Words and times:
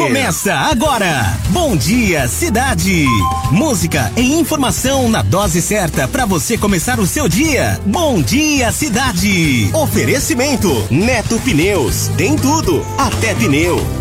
Começa 0.00 0.54
agora. 0.54 1.38
Bom 1.50 1.76
dia, 1.76 2.26
cidade. 2.26 3.04
Música 3.50 4.10
e 4.16 4.32
informação 4.40 5.10
na 5.10 5.20
dose 5.20 5.60
certa 5.60 6.08
para 6.08 6.24
você 6.24 6.56
começar 6.56 6.98
o 6.98 7.06
seu 7.06 7.28
dia. 7.28 7.78
Bom 7.84 8.22
dia, 8.22 8.72
cidade. 8.72 9.70
Oferecimento 9.74 10.86
Neto 10.90 11.38
Pneus. 11.40 12.08
Tem 12.16 12.34
tudo, 12.34 12.82
até 12.96 13.34
pneu. 13.34 13.99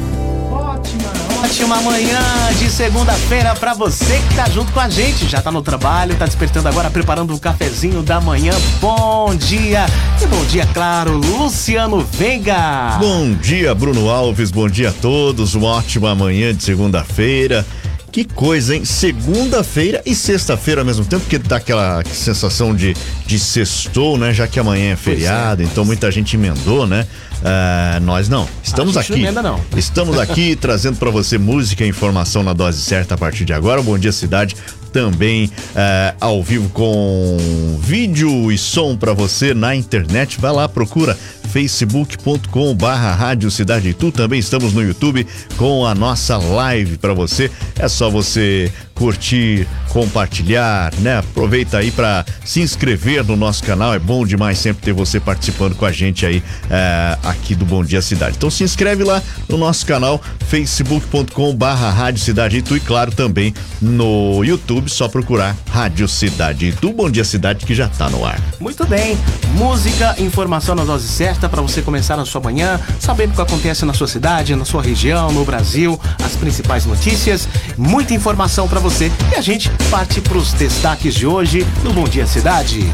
Ótima 1.42 1.82
manhã 1.82 2.20
de 2.58 2.70
segunda-feira 2.70 3.56
pra 3.56 3.74
você 3.74 4.20
que 4.28 4.36
tá 4.36 4.50
junto 4.50 4.74
com 4.74 4.80
a 4.82 4.90
gente. 4.90 5.26
Já 5.26 5.42
tá 5.42 5.50
no 5.50 5.62
trabalho, 5.62 6.14
tá 6.16 6.26
despertando 6.26 6.68
agora, 6.68 6.90
preparando 6.90 7.34
o 7.34 7.40
cafezinho 7.40 8.04
da 8.04 8.20
manhã. 8.20 8.52
Bom 8.82 9.34
dia! 9.36 9.86
E 10.22 10.28
bom 10.28 10.44
dia, 10.46 10.66
claro, 10.74 11.18
Luciano 11.18 12.02
Veiga. 12.12 12.98
Bom 13.00 13.34
dia, 13.36 13.74
Bruno 13.74 14.10
Alves. 14.10 14.52
Bom 14.52 14.68
dia 14.68 14.90
a 14.90 14.92
todos. 14.92 15.56
Uma 15.56 15.70
ótima 15.70 16.14
manhã 16.14 16.54
de 16.54 16.62
segunda-feira. 16.62 17.66
Que 18.12 18.24
coisa, 18.24 18.76
hein? 18.76 18.84
Segunda-feira 18.86 20.02
e 20.06 20.16
sexta-feira 20.16 20.82
ao 20.82 20.86
mesmo 20.86 21.06
tempo, 21.06 21.22
porque 21.22 21.38
dá 21.38 21.58
aquela 21.58 22.04
sensação 22.06 22.76
de, 22.76 22.96
de 23.26 23.40
sextou, 23.40 24.18
né? 24.18 24.34
Já 24.34 24.48
que 24.48 24.60
amanhã 24.60 24.94
é 24.94 24.96
feriado, 24.96 25.62
é. 25.62 25.66
então 25.66 25.86
muita 25.86 26.10
gente 26.10 26.36
emendou, 26.36 26.88
né? 26.88 27.06
Uh, 27.40 28.00
nós 28.02 28.28
não. 28.28 28.48
Estamos 28.64 28.98
aqui. 28.98 29.12
Não 29.12 29.18
emenda, 29.20 29.42
não. 29.42 29.62
Estamos 29.78 30.18
aqui 30.18 30.56
trazendo 30.60 30.98
para 30.98 31.10
você 31.10 31.38
música 31.38 31.86
e 31.86 31.88
informação 31.88 32.44
na 32.44 32.54
dose 32.54 32.82
certa 32.82 33.16
a 33.16 33.18
partir 33.18 33.46
de 33.46 33.54
agora. 33.54 33.82
Bom 33.82 33.98
dia, 33.98 34.12
cidade 34.12 34.56
também 34.92 35.46
uh, 35.46 36.16
ao 36.20 36.44
vivo 36.44 36.68
com 36.70 37.38
vídeo 37.80 38.52
e 38.52 38.58
som 38.58 38.98
para 38.98 39.14
você 39.14 39.54
na 39.54 39.76
internet. 39.76 40.40
Vai 40.40 40.52
lá, 40.52 40.68
procura 40.68 41.18
facebook.com 41.52 42.76
barra 42.76 43.14
Rádio 43.14 43.50
Cidade 43.50 43.90
Itu. 43.90 44.12
Também 44.12 44.40
estamos 44.40 44.74
no 44.74 44.84
YouTube 44.84 45.26
com 45.58 45.86
a 45.86 45.96
nossa 45.96 46.38
live 46.38 46.98
para 46.98 47.14
você. 47.14 47.52
É 47.78 47.88
só 47.88 48.10
você 48.10 48.72
curtir, 49.00 49.66
compartilhar, 49.88 50.94
né? 51.00 51.20
Aproveita 51.20 51.78
aí 51.78 51.90
para 51.90 52.26
se 52.44 52.60
inscrever 52.60 53.24
no 53.24 53.38
nosso 53.38 53.64
canal. 53.64 53.94
É 53.94 53.98
bom 53.98 54.26
demais 54.26 54.60
sempre 54.60 54.84
ter 54.84 54.92
você 54.92 55.22
participando 55.22 55.74
com 55.74 55.86
a 55.86 55.92
gente 55.92 56.26
aí 56.26 56.44
é, 56.70 57.18
aqui 57.24 57.56
do 57.56 57.66
Bom 57.66 57.84
Dia 57.84 58.02
Cidade. 58.02 58.36
Então 58.36 58.52
se 58.52 58.62
inscreve 58.62 59.06
lá 59.06 59.24
no 59.48 59.58
nosso 59.58 59.86
canal 59.86 60.22
facebook.com 60.50 61.56
barra 61.56 61.90
Rádio 61.90 62.22
Cidade 62.22 62.58
Itu 62.58 62.76
e 62.76 62.80
claro 62.82 63.12
também 63.12 63.54
no 63.82 64.44
YouTube, 64.44 64.92
só 64.92 65.08
procurar 65.08 65.56
Rádio 65.72 66.08
Cidade 66.08 66.68
Itu. 66.68 66.92
Bom 66.92 67.10
Dia 67.10 67.24
Cidade 67.24 67.66
que 67.66 67.74
já 67.74 67.88
tá 67.88 68.10
no 68.10 68.26
ar. 68.26 68.40
Muito 68.60 68.86
bem. 68.86 69.18
Música, 69.56 70.16
informação 70.20 70.76
na 70.76 70.84
dose 70.84 71.08
certa 71.08 71.48
para 71.48 71.62
você 71.62 71.82
começar 71.82 72.20
a 72.20 72.26
sua 72.26 72.42
manhã, 72.42 72.78
sabendo 73.00 73.32
o 73.32 73.36
que 73.36 73.42
acontece 73.42 73.86
na 73.86 73.94
sua 73.94 74.08
cidade, 74.08 74.56
na 74.58 74.66
sua 74.66 74.82
região, 74.82 75.32
no 75.32 75.46
Brasil, 75.46 75.98
as 76.22 76.34
principais 76.34 76.86
notícias, 76.86 77.48
muita 77.78 78.14
informação 78.14 78.68
para 78.68 78.80
você 78.80 78.89
você 78.90 79.12
e 79.32 79.36
a 79.36 79.42
gente 79.42 79.70
parte 79.92 80.20
para 80.20 80.36
os 80.36 80.52
destaques 80.52 81.14
de 81.14 81.28
hoje 81.28 81.64
no 81.84 81.94
Bom 81.94 82.06
Dia 82.06 82.26
Cidade. 82.26 82.92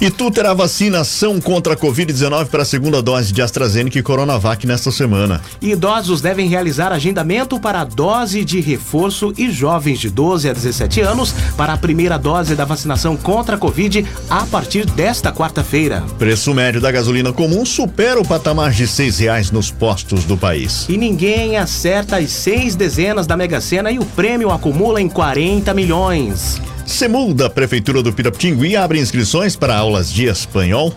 E 0.00 0.10
tu 0.10 0.30
terá 0.30 0.54
vacinação 0.54 1.38
contra 1.38 1.74
a 1.74 1.76
Covid-19 1.76 2.46
para 2.46 2.62
a 2.62 2.64
segunda 2.64 3.02
dose 3.02 3.34
de 3.34 3.42
AstraZeneca 3.42 3.98
e 3.98 4.02
Coronavac 4.02 4.66
nesta 4.66 4.90
semana. 4.90 5.42
Idosos 5.60 6.22
devem 6.22 6.48
realizar 6.48 6.90
agendamento 6.90 7.60
para 7.60 7.82
a 7.82 7.84
dose 7.84 8.42
de 8.42 8.60
reforço 8.60 9.34
e 9.36 9.50
jovens 9.50 9.98
de 9.98 10.08
12 10.08 10.48
a 10.48 10.54
17 10.54 11.02
anos 11.02 11.34
para 11.54 11.74
a 11.74 11.76
primeira 11.76 12.16
dose 12.16 12.54
da 12.54 12.64
vacinação 12.64 13.14
contra 13.14 13.56
a 13.56 13.58
Covid 13.58 14.06
a 14.30 14.46
partir 14.46 14.86
desta 14.86 15.30
quarta-feira. 15.30 16.02
Preço 16.18 16.54
médio 16.54 16.80
da 16.80 16.90
gasolina 16.90 17.30
comum 17.30 17.66
supera 17.66 18.18
o 18.18 18.26
patamar 18.26 18.70
de 18.70 18.88
seis 18.88 19.18
reais 19.18 19.50
nos 19.50 19.70
postos 19.70 20.24
do 20.24 20.34
país. 20.34 20.86
E 20.88 20.96
ninguém 20.96 21.58
acerta 21.58 22.16
as 22.16 22.30
seis 22.30 22.74
dezenas 22.74 23.26
da 23.26 23.36
Mega 23.36 23.60
Sena 23.60 23.92
e 23.92 23.98
o 23.98 24.06
prêmio 24.06 24.50
acumula 24.50 24.98
em 24.98 25.10
40 25.10 25.74
milhões. 25.74 26.58
Semul 26.86 27.34
da 27.34 27.48
Prefeitura 27.48 28.02
do 28.02 28.12
Pirapitingui 28.12 28.76
abre 28.76 28.98
inscrições 28.98 29.56
para 29.56 29.76
aulas 29.76 30.12
de 30.12 30.26
espanhol. 30.26 30.94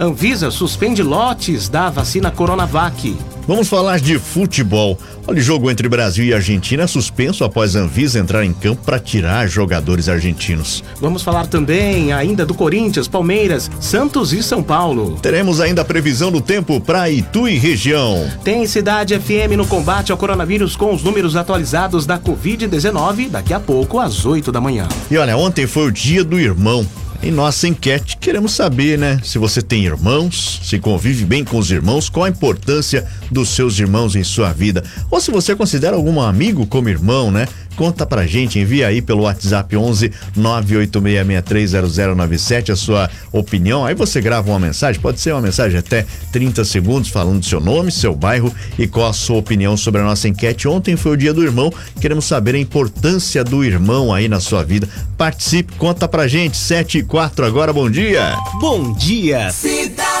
Anvisa 0.00 0.48
suspende 0.52 1.02
lotes 1.02 1.68
da 1.68 1.90
vacina 1.90 2.30
Coronavac. 2.30 3.16
Vamos 3.48 3.66
falar 3.66 3.98
de 3.98 4.16
futebol. 4.16 4.96
Olha, 5.26 5.38
o 5.38 5.42
jogo 5.42 5.68
entre 5.68 5.88
Brasil 5.88 6.24
e 6.24 6.32
Argentina 6.32 6.84
é 6.84 6.86
suspenso 6.86 7.42
após 7.42 7.74
a 7.74 7.80
Anvisa 7.80 8.20
entrar 8.20 8.44
em 8.44 8.52
campo 8.52 8.84
para 8.84 9.00
tirar 9.00 9.48
jogadores 9.48 10.08
argentinos. 10.08 10.84
Vamos 11.00 11.22
falar 11.22 11.48
também 11.48 12.12
ainda 12.12 12.46
do 12.46 12.54
Corinthians, 12.54 13.08
Palmeiras, 13.08 13.68
Santos 13.80 14.32
e 14.32 14.40
São 14.40 14.62
Paulo. 14.62 15.18
Teremos 15.20 15.60
ainda 15.60 15.82
a 15.82 15.84
previsão 15.84 16.30
do 16.30 16.40
tempo 16.40 16.80
para 16.80 17.10
Itu 17.10 17.48
e 17.48 17.58
região. 17.58 18.30
Tem 18.44 18.64
Cidade 18.68 19.18
FM 19.18 19.56
no 19.56 19.66
combate 19.66 20.12
ao 20.12 20.18
coronavírus 20.18 20.76
com 20.76 20.94
os 20.94 21.02
números 21.02 21.34
atualizados 21.34 22.06
da 22.06 22.20
Covid-19 22.20 23.30
daqui 23.30 23.52
a 23.52 23.58
pouco 23.58 23.98
às 23.98 24.24
8 24.24 24.52
da 24.52 24.60
manhã. 24.60 24.86
E 25.10 25.18
olha, 25.18 25.36
ontem 25.36 25.66
foi 25.66 25.88
o 25.88 25.90
dia 25.90 26.22
do 26.22 26.38
irmão. 26.38 26.86
Em 27.20 27.32
nossa 27.32 27.66
enquete, 27.66 28.16
queremos 28.16 28.52
saber, 28.52 28.96
né? 28.96 29.20
Se 29.24 29.38
você 29.38 29.60
tem 29.60 29.84
irmãos, 29.84 30.60
se 30.62 30.78
convive 30.78 31.24
bem 31.24 31.44
com 31.44 31.58
os 31.58 31.70
irmãos, 31.70 32.08
qual 32.08 32.24
a 32.24 32.28
importância 32.28 33.04
dos 33.30 33.48
seus 33.48 33.78
irmãos 33.78 34.14
em 34.14 34.22
sua 34.22 34.52
vida. 34.52 34.84
Ou 35.10 35.20
se 35.20 35.32
você 35.32 35.56
considera 35.56 35.96
algum 35.96 36.20
amigo 36.20 36.64
como 36.66 36.88
irmão, 36.88 37.30
né? 37.30 37.48
Conta 37.78 38.04
pra 38.04 38.26
gente, 38.26 38.58
envia 38.58 38.88
aí 38.88 39.00
pelo 39.00 39.22
WhatsApp 39.22 39.76
11 39.76 40.10
986630097 40.36 42.70
a 42.70 42.76
sua 42.76 43.08
opinião. 43.30 43.86
Aí 43.86 43.94
você 43.94 44.20
grava 44.20 44.50
uma 44.50 44.58
mensagem, 44.58 45.00
pode 45.00 45.20
ser 45.20 45.30
uma 45.30 45.42
mensagem 45.42 45.78
até 45.78 46.04
30 46.32 46.64
segundos 46.64 47.08
falando 47.08 47.44
seu 47.44 47.60
nome, 47.60 47.92
seu 47.92 48.16
bairro 48.16 48.52
e 48.76 48.88
qual 48.88 49.10
a 49.10 49.12
sua 49.12 49.36
opinião 49.36 49.76
sobre 49.76 50.00
a 50.00 50.04
nossa 50.04 50.26
enquete. 50.26 50.66
Ontem 50.66 50.96
foi 50.96 51.12
o 51.12 51.16
dia 51.16 51.32
do 51.32 51.44
irmão, 51.44 51.72
queremos 52.00 52.24
saber 52.24 52.56
a 52.56 52.58
importância 52.58 53.44
do 53.44 53.64
irmão 53.64 54.12
aí 54.12 54.26
na 54.26 54.40
sua 54.40 54.64
vida. 54.64 54.88
Participe, 55.16 55.76
conta 55.76 56.08
pra 56.08 56.26
gente. 56.26 56.56
7 56.56 56.98
e 56.98 57.04
4 57.04 57.46
agora, 57.46 57.72
bom 57.72 57.88
dia. 57.88 58.36
Bom 58.60 58.92
dia. 58.92 59.52
Cidade 59.52 60.18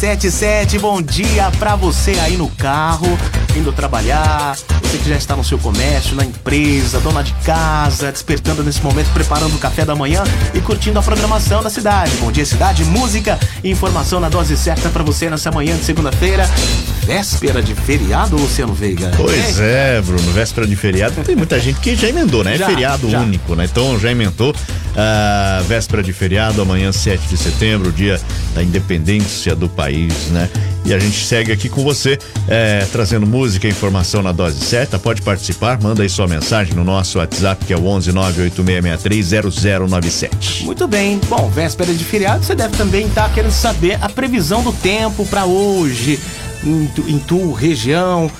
77, 0.00 0.78
bom 0.78 1.02
dia 1.02 1.50
pra 1.58 1.76
você 1.76 2.12
aí 2.12 2.36
no 2.36 2.48
carro, 2.48 3.06
indo 3.56 3.72
trabalhar, 3.72 4.56
você 4.90 4.98
que 4.98 5.08
já 5.08 5.16
está 5.16 5.36
no 5.36 5.44
seu 5.44 5.58
comércio, 5.58 6.16
na 6.16 6.24
empresa, 6.24 6.98
dona 7.00 7.22
de 7.22 7.32
casa, 7.44 8.10
despertando 8.10 8.62
nesse 8.62 8.82
momento, 8.82 9.08
preparando 9.12 9.54
o 9.54 9.58
café 9.58 9.84
da 9.84 9.94
manhã 9.94 10.22
e 10.54 10.60
curtindo 10.60 10.98
a 10.98 11.02
programação 11.02 11.62
da 11.62 11.70
cidade. 11.70 12.10
Bom 12.20 12.32
dia, 12.32 12.44
cidade, 12.44 12.84
música 12.84 13.38
e 13.62 13.70
informação 13.70 14.20
na 14.20 14.28
dose 14.28 14.56
certa 14.56 14.88
para 14.88 15.02
você 15.02 15.30
nessa 15.30 15.50
manhã 15.50 15.76
de 15.76 15.84
segunda-feira. 15.84 16.48
Véspera 17.06 17.62
de 17.62 17.74
feriado, 17.74 18.36
Luciano 18.36 18.74
Veiga. 18.74 19.10
Pois 19.16 19.58
é, 19.58 20.00
Bruno, 20.00 20.32
véspera 20.32 20.66
de 20.66 20.76
feriado. 20.76 21.14
Tem 21.24 21.34
muita 21.34 21.58
gente 21.58 21.80
que 21.80 21.96
já 21.96 22.08
emendou, 22.08 22.44
né? 22.44 22.54
É 22.54 22.58
já, 22.58 22.66
é 22.66 22.68
feriado 22.68 23.10
já. 23.10 23.20
único, 23.20 23.54
né? 23.54 23.64
Então 23.64 23.98
já 23.98 24.10
emendou. 24.10 24.50
Uh, 24.90 25.64
véspera 25.64 26.02
de 26.02 26.12
feriado, 26.12 26.60
amanhã 26.60 26.90
7 26.90 27.28
de 27.28 27.36
setembro, 27.36 27.92
dia 27.92 28.20
da 28.54 28.62
independência 28.62 29.54
do 29.54 29.68
país, 29.68 30.12
né? 30.28 30.48
E 30.84 30.92
a 30.92 30.98
gente 30.98 31.24
segue 31.24 31.52
aqui 31.52 31.68
com 31.68 31.84
você, 31.84 32.18
é, 32.48 32.86
trazendo 32.90 33.26
música 33.26 33.39
e 33.40 33.68
informação 33.68 34.22
na 34.22 34.32
dose 34.32 34.60
certa. 34.60 34.98
Pode 34.98 35.22
participar, 35.22 35.80
manda 35.80 36.02
aí 36.02 36.10
sua 36.10 36.28
mensagem 36.28 36.74
no 36.74 36.84
nosso 36.84 37.18
WhatsApp, 37.18 37.64
que 37.64 37.72
é 37.72 37.76
o 37.76 37.86
11 37.86 38.12
0097. 38.12 40.64
Muito 40.64 40.86
bem. 40.86 41.18
Bom, 41.26 41.48
véspera 41.48 41.94
de 41.94 42.04
feriado, 42.04 42.44
você 42.44 42.54
deve 42.54 42.76
também 42.76 43.06
estar 43.06 43.28
tá 43.28 43.34
querendo 43.34 43.52
saber 43.52 43.96
a 44.02 44.10
previsão 44.10 44.62
do 44.62 44.74
tempo 44.74 45.24
para 45.24 45.46
hoje, 45.46 46.20
em, 46.62 46.90
em 47.08 47.18
tua 47.18 47.58
região. 47.58 48.30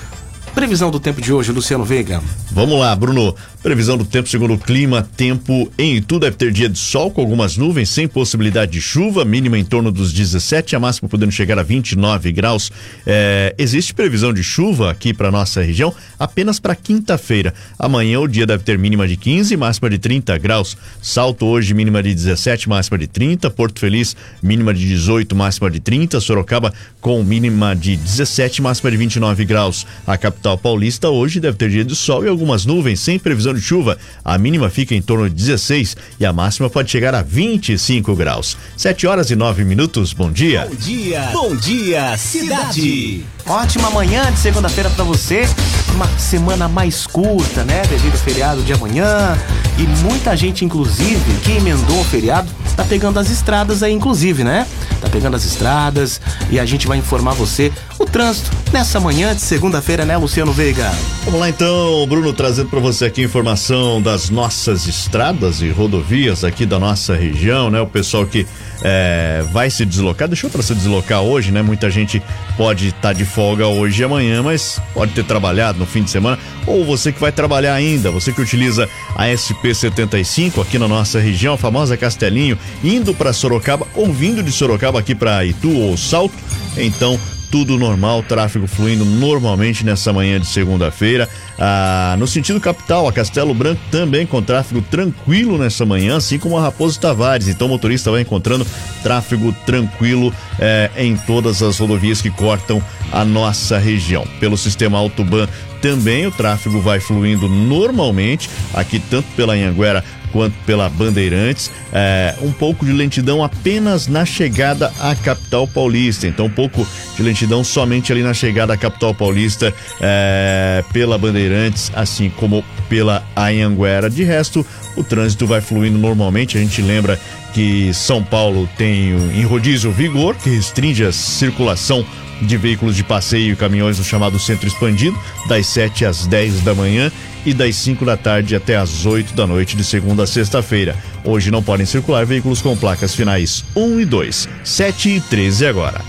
Previsão 0.55 0.91
do 0.91 0.99
tempo 0.99 1.21
de 1.21 1.33
hoje, 1.33 1.53
Luciano 1.53 1.85
Veiga. 1.85 2.21
Vamos 2.51 2.79
lá, 2.79 2.95
Bruno. 2.95 3.35
Previsão 3.63 3.99
do 3.99 4.07
tempo 4.07 4.27
segundo 4.27 4.55
o 4.55 4.59
clima, 4.59 5.07
tempo 5.17 5.71
em 5.79 5.97
Itu 5.97 6.19
deve 6.19 6.35
ter 6.35 6.51
dia 6.51 6.69
de 6.69 6.79
sol 6.79 7.11
com 7.11 7.21
algumas 7.21 7.59
nuvens, 7.59 7.91
sem 7.91 8.09
possibilidade 8.09 8.73
de 8.73 8.81
chuva, 8.81 9.23
mínima 9.23 9.59
em 9.59 9.65
torno 9.65 9.93
dos 9.93 10.15
17, 10.15 10.75
a 10.75 10.81
máxima 10.81 11.11
podendo 11.11 11.31
chegar 11.31 11.59
a 11.59 11.63
29 11.63 12.33
graus. 12.33 12.73
É, 13.07 13.55
existe 13.59 13.93
previsão 13.93 14.33
de 14.33 14.43
chuva 14.43 14.91
aqui 14.91 15.13
para 15.13 15.31
nossa 15.31 15.63
região 15.63 15.95
apenas 16.19 16.59
para 16.59 16.75
quinta-feira. 16.75 17.53
Amanhã 17.79 18.19
o 18.21 18.27
dia 18.27 18.47
deve 18.47 18.65
ter 18.65 18.79
mínima 18.79 19.07
de 19.07 19.19
15, 19.19 19.55
máxima 19.59 19.91
de 19.91 19.99
30 19.99 20.39
graus. 20.39 20.75
Salto 21.03 21.45
hoje 21.45 21.75
mínima 21.75 22.03
de 22.03 22.15
17, 22.15 22.67
máxima 22.67 22.97
de 22.97 23.07
30. 23.07 23.51
Porto 23.51 23.79
Feliz 23.79 24.17
mínima 24.43 24.73
de 24.73 24.89
18, 24.89 25.37
máxima 25.37 25.71
de 25.71 25.81
30. 25.81 26.19
Sorocaba 26.19 26.73
com 26.99 27.23
mínima 27.23 27.77
de 27.77 27.95
17, 27.95 28.63
máxima 28.63 28.91
de 28.91 28.97
29 28.97 29.45
graus. 29.45 29.87
A 30.07 30.17
capital 30.17 30.40
paulista 30.57 31.09
hoje 31.09 31.41
deve 31.41 31.57
ter 31.57 31.69
dia 31.69 31.85
de 31.85 31.97
sol 31.97 32.25
e 32.25 32.29
algumas 32.29 32.65
nuvens, 32.65 33.01
sem 33.01 33.19
previsão 33.19 33.41
previsão 33.41 33.55
de 33.55 33.61
chuva. 33.61 33.99
A 34.25 34.37
mínima 34.39 34.69
fica 34.69 34.95
em 34.95 35.03
torno 35.03 35.29
de 35.29 35.35
16 35.35 35.97
e 36.19 36.27
a 36.27 36.33
máxima 36.33 36.69
pode 36.69 36.91
chegar 36.91 37.15
a 37.15 37.23
25 37.23 38.15
graus. 38.15 38.57
7 38.77 39.07
horas 39.07 39.31
e 39.31 39.37
9 39.37 39.65
minutos. 39.65 40.13
Bom 40.13 40.31
dia. 40.31 40.67
Bom 40.67 40.77
dia. 40.77 41.31
Bom 41.33 41.57
dia, 41.57 42.17
cidade. 42.17 43.25
Ótima 43.47 43.91
manhã 43.91 44.31
de 44.33 44.39
segunda-feira 44.39 44.89
para 44.91 45.05
você. 45.05 45.49
Uma 45.95 46.07
semana 46.19 46.69
mais 46.69 47.07
curta, 47.07 47.65
né? 47.65 47.83
Devido 47.89 48.13
ao 48.13 48.19
feriado 48.19 48.63
de 48.63 48.73
amanhã. 48.73 49.37
E 49.79 49.83
muita 50.05 50.37
gente, 50.37 50.65
inclusive, 50.65 51.35
que 51.43 51.53
emendou 51.53 52.01
o 52.01 52.05
feriado, 52.05 52.49
tá 52.77 52.85
pegando 52.85 53.19
as 53.19 53.31
estradas 53.31 53.83
aí, 53.83 53.93
inclusive, 53.93 54.45
né? 54.45 54.67
Tá 55.01 55.09
pegando 55.09 55.37
as 55.37 55.45
estradas 55.45 56.21
e 56.51 56.61
a 56.61 56.67
gente 56.67 56.87
vai 56.87 56.99
informar 56.99 57.33
você 57.33 57.73
o 57.99 58.05
trânsito 58.05 58.51
nessa 58.73 59.01
manhã 59.01 59.35
de 59.35 59.41
segunda-feira, 59.41 60.05
né, 60.05 60.17
Luciano 60.17 60.53
Veiga? 60.53 60.93
Vamos 61.25 61.41
lá 61.41 61.49
então, 61.49 62.07
Bruno, 62.07 62.33
trazendo 62.33 62.69
para 62.69 62.81
você 62.81 63.07
aqui 63.07 63.23
informação 63.23 64.01
das 64.01 64.31
nossas 64.31 64.87
estradas 64.87 65.61
e 65.61 65.71
rodovias 65.71 66.45
aqui 66.45 66.67
da 66.67 66.79
nossa 66.79 67.15
região, 67.15 67.71
né? 67.71 67.81
O 67.81 67.87
pessoal 67.87 68.27
que 68.27 68.47
é, 68.83 69.45
vai 69.53 69.71
se 69.71 69.85
deslocar, 69.85 70.29
deixou 70.29 70.51
para 70.51 70.63
se 70.63 70.75
deslocar 70.75 71.23
hoje, 71.23 71.51
né? 71.51 71.63
Muita 71.63 71.91
gente 71.91 72.23
pode 72.57 72.89
estar 72.89 73.01
tá 73.01 73.13
de 73.13 73.25
folga 73.25 73.67
hoje 73.67 74.03
e 74.03 74.05
amanhã, 74.05 74.43
mas 74.43 74.81
pode 74.95 75.13
ter 75.13 75.25
trabalhado 75.25 75.79
no 75.79 75.87
fim 75.87 76.03
de 76.03 76.11
semana, 76.11 76.39
ou 76.67 76.85
você 76.85 77.13
que 77.13 77.21
vai 77.21 77.33
trabalhar 77.33 77.75
ainda, 77.75 78.11
você 78.11 78.33
que 78.33 78.41
utiliza 78.41 78.89
a 79.15 79.27
SP75 79.27 80.63
aqui 80.63 80.79
na 80.79 80.89
nossa 80.89 81.19
região, 81.19 81.55
a 81.55 81.59
famosa 81.59 81.97
Castelinho, 81.97 82.59
indo 82.83 83.15
para 83.15 83.33
Sorocaba 83.33 83.87
ou 83.95 84.13
vindo 84.13 84.43
de 84.43 84.53
Sorocaba 84.53 84.99
aqui 84.99 85.15
para 85.15 85.45
Itu 85.45 85.77
ou 85.77 85.97
Salto, 85.97 86.35
então 86.77 87.19
tudo 87.51 87.77
normal, 87.77 88.23
tráfego 88.23 88.67
fluindo 88.67 89.05
normalmente 89.05 89.85
nessa 89.85 90.13
manhã 90.13 90.39
de 90.41 90.47
segunda-feira. 90.47 91.29
Ah, 91.59 92.15
no 92.19 92.27
sentido 92.27 92.61
capital, 92.61 93.09
a 93.09 93.13
Castelo 93.13 93.53
Branco 93.53 93.81
também 93.91 94.27
com 94.27 94.41
tráfego 94.41 94.81
tranquilo 94.81 95.59
nessa 95.59 95.85
manhã, 95.85 96.17
assim 96.17 96.39
como 96.39 96.57
a 96.57 96.63
Raposo 96.63 96.99
Tavares. 97.01 97.49
Então 97.49 97.67
o 97.67 97.71
motorista 97.71 98.11
vai 98.11 98.23
encontrando 98.23 98.67
tráfego 99.03 99.53
tranquilo 99.67 100.33
eh, 100.59 100.91
em 100.97 101.17
todas 101.17 101.63
as 101.63 101.79
rodovias 101.79 102.23
que 102.23 102.31
cortam 102.31 102.83
a 103.13 103.25
nossa 103.25 103.79
região. 103.79 104.25
Pelo 104.39 104.57
sistema 104.57 104.99
Autoban 104.99 105.49
também 105.81 106.27
o 106.27 106.31
tráfego 106.31 106.81
vai 106.81 107.01
fluindo 107.01 107.49
normalmente, 107.49 108.51
aqui 108.75 109.01
tanto 109.01 109.27
pela 109.35 109.55
Anhanguera 109.55 110.05
quanto 110.33 110.55
pela 110.65 110.89
Bandeirantes. 110.89 111.71
É, 111.93 112.35
um 112.43 112.53
pouco 112.53 112.85
de 112.85 112.93
lentidão 112.93 113.43
apenas 113.43 114.07
na 114.07 114.25
chegada 114.25 114.93
à 114.99 115.15
capital 115.15 115.67
paulista. 115.67 116.27
Então, 116.27 116.47
um 116.47 116.51
pouco 116.51 116.87
de 117.17 117.23
lentidão 117.23 117.63
somente 117.63 118.13
ali 118.13 118.23
na 118.23 118.35
chegada 118.35 118.73
à 118.73 118.77
capital 118.77 119.15
paulista 119.15 119.73
é, 120.01 120.85
pela 120.93 121.19
Bandeirantes, 121.19 121.91
assim 121.95 122.31
como 122.31 122.65
pela 122.89 123.25
Anhanguera. 123.37 124.11
De 124.11 124.25
resto, 124.25 124.65
o 124.97 125.05
trânsito 125.05 125.47
vai 125.47 125.61
fluindo 125.61 125.99
normalmente. 125.99 126.57
A 126.57 126.61
gente 126.61 126.81
lembra 126.83 127.19
que 127.53 127.93
São 127.93 128.23
Paulo 128.23 128.69
tem 128.77 129.11
em 129.35 129.43
rodízio 129.45 129.91
vigor, 129.91 130.37
que 130.37 130.51
restringe 130.51 131.05
a 131.05 131.13
circulação 131.13 132.05
de 132.43 132.57
veículos 132.57 132.97
de 132.97 133.05
passeio 133.05 133.53
e 133.53 133.57
caminhões 133.57 133.99
no 133.99 134.05
chamado 134.05 134.39
centro 134.39 134.67
expandido, 134.67 135.19
das 135.47 135.67
7 135.67 136.07
às 136.07 136.27
10 136.27 136.63
da 136.63 136.75
manhã 136.75 137.13
e 137.45 137.55
das 137.55 137.77
5 137.77 138.05
da 138.05 138.17
tarde 138.17 138.55
até 138.57 138.77
às 138.77 139.07
8 139.07 139.35
da 139.35 139.47
noite 139.47 139.77
de 139.77 139.85
segunda 139.85 140.25
a 140.25 140.27
sexta-feira. 140.27 140.97
Hoje 141.25 141.51
não 141.51 141.63
podem 141.63 141.87
circular 141.87 142.25
veículos 142.25 142.61
com 142.61 142.77
placas 142.77 143.15
finais 143.15 143.65
1 143.75 144.01
e 144.01 144.05
2, 144.05 144.49
7 144.65 145.09
e 145.17 145.21
13 145.21 145.67
agora. 145.67 146.01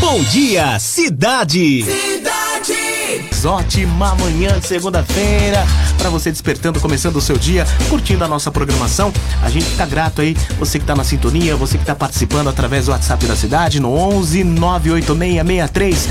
Bom 0.00 0.22
dia, 0.24 0.78
cidade! 0.78 2.09
Ótima 3.42 4.14
manhã 4.14 4.58
de 4.60 4.66
segunda-feira 4.66 5.66
para 5.98 6.10
você 6.10 6.30
despertando, 6.30 6.78
começando 6.80 7.16
o 7.16 7.20
seu 7.20 7.36
dia, 7.36 7.66
curtindo 7.88 8.22
a 8.24 8.28
nossa 8.28 8.50
programação. 8.50 9.12
A 9.42 9.50
gente 9.50 9.64
fica 9.64 9.84
grato 9.86 10.20
aí, 10.20 10.36
você 10.58 10.78
que 10.78 10.84
tá 10.84 10.94
na 10.94 11.04
sintonia, 11.04 11.56
você 11.56 11.76
que 11.76 11.84
tá 11.84 11.94
participando 11.94 12.48
através 12.48 12.86
do 12.86 12.92
WhatsApp 12.92 13.26
da 13.26 13.34
cidade 13.34 13.80
no 13.80 13.92
11 13.92 14.44
98663 14.44 16.08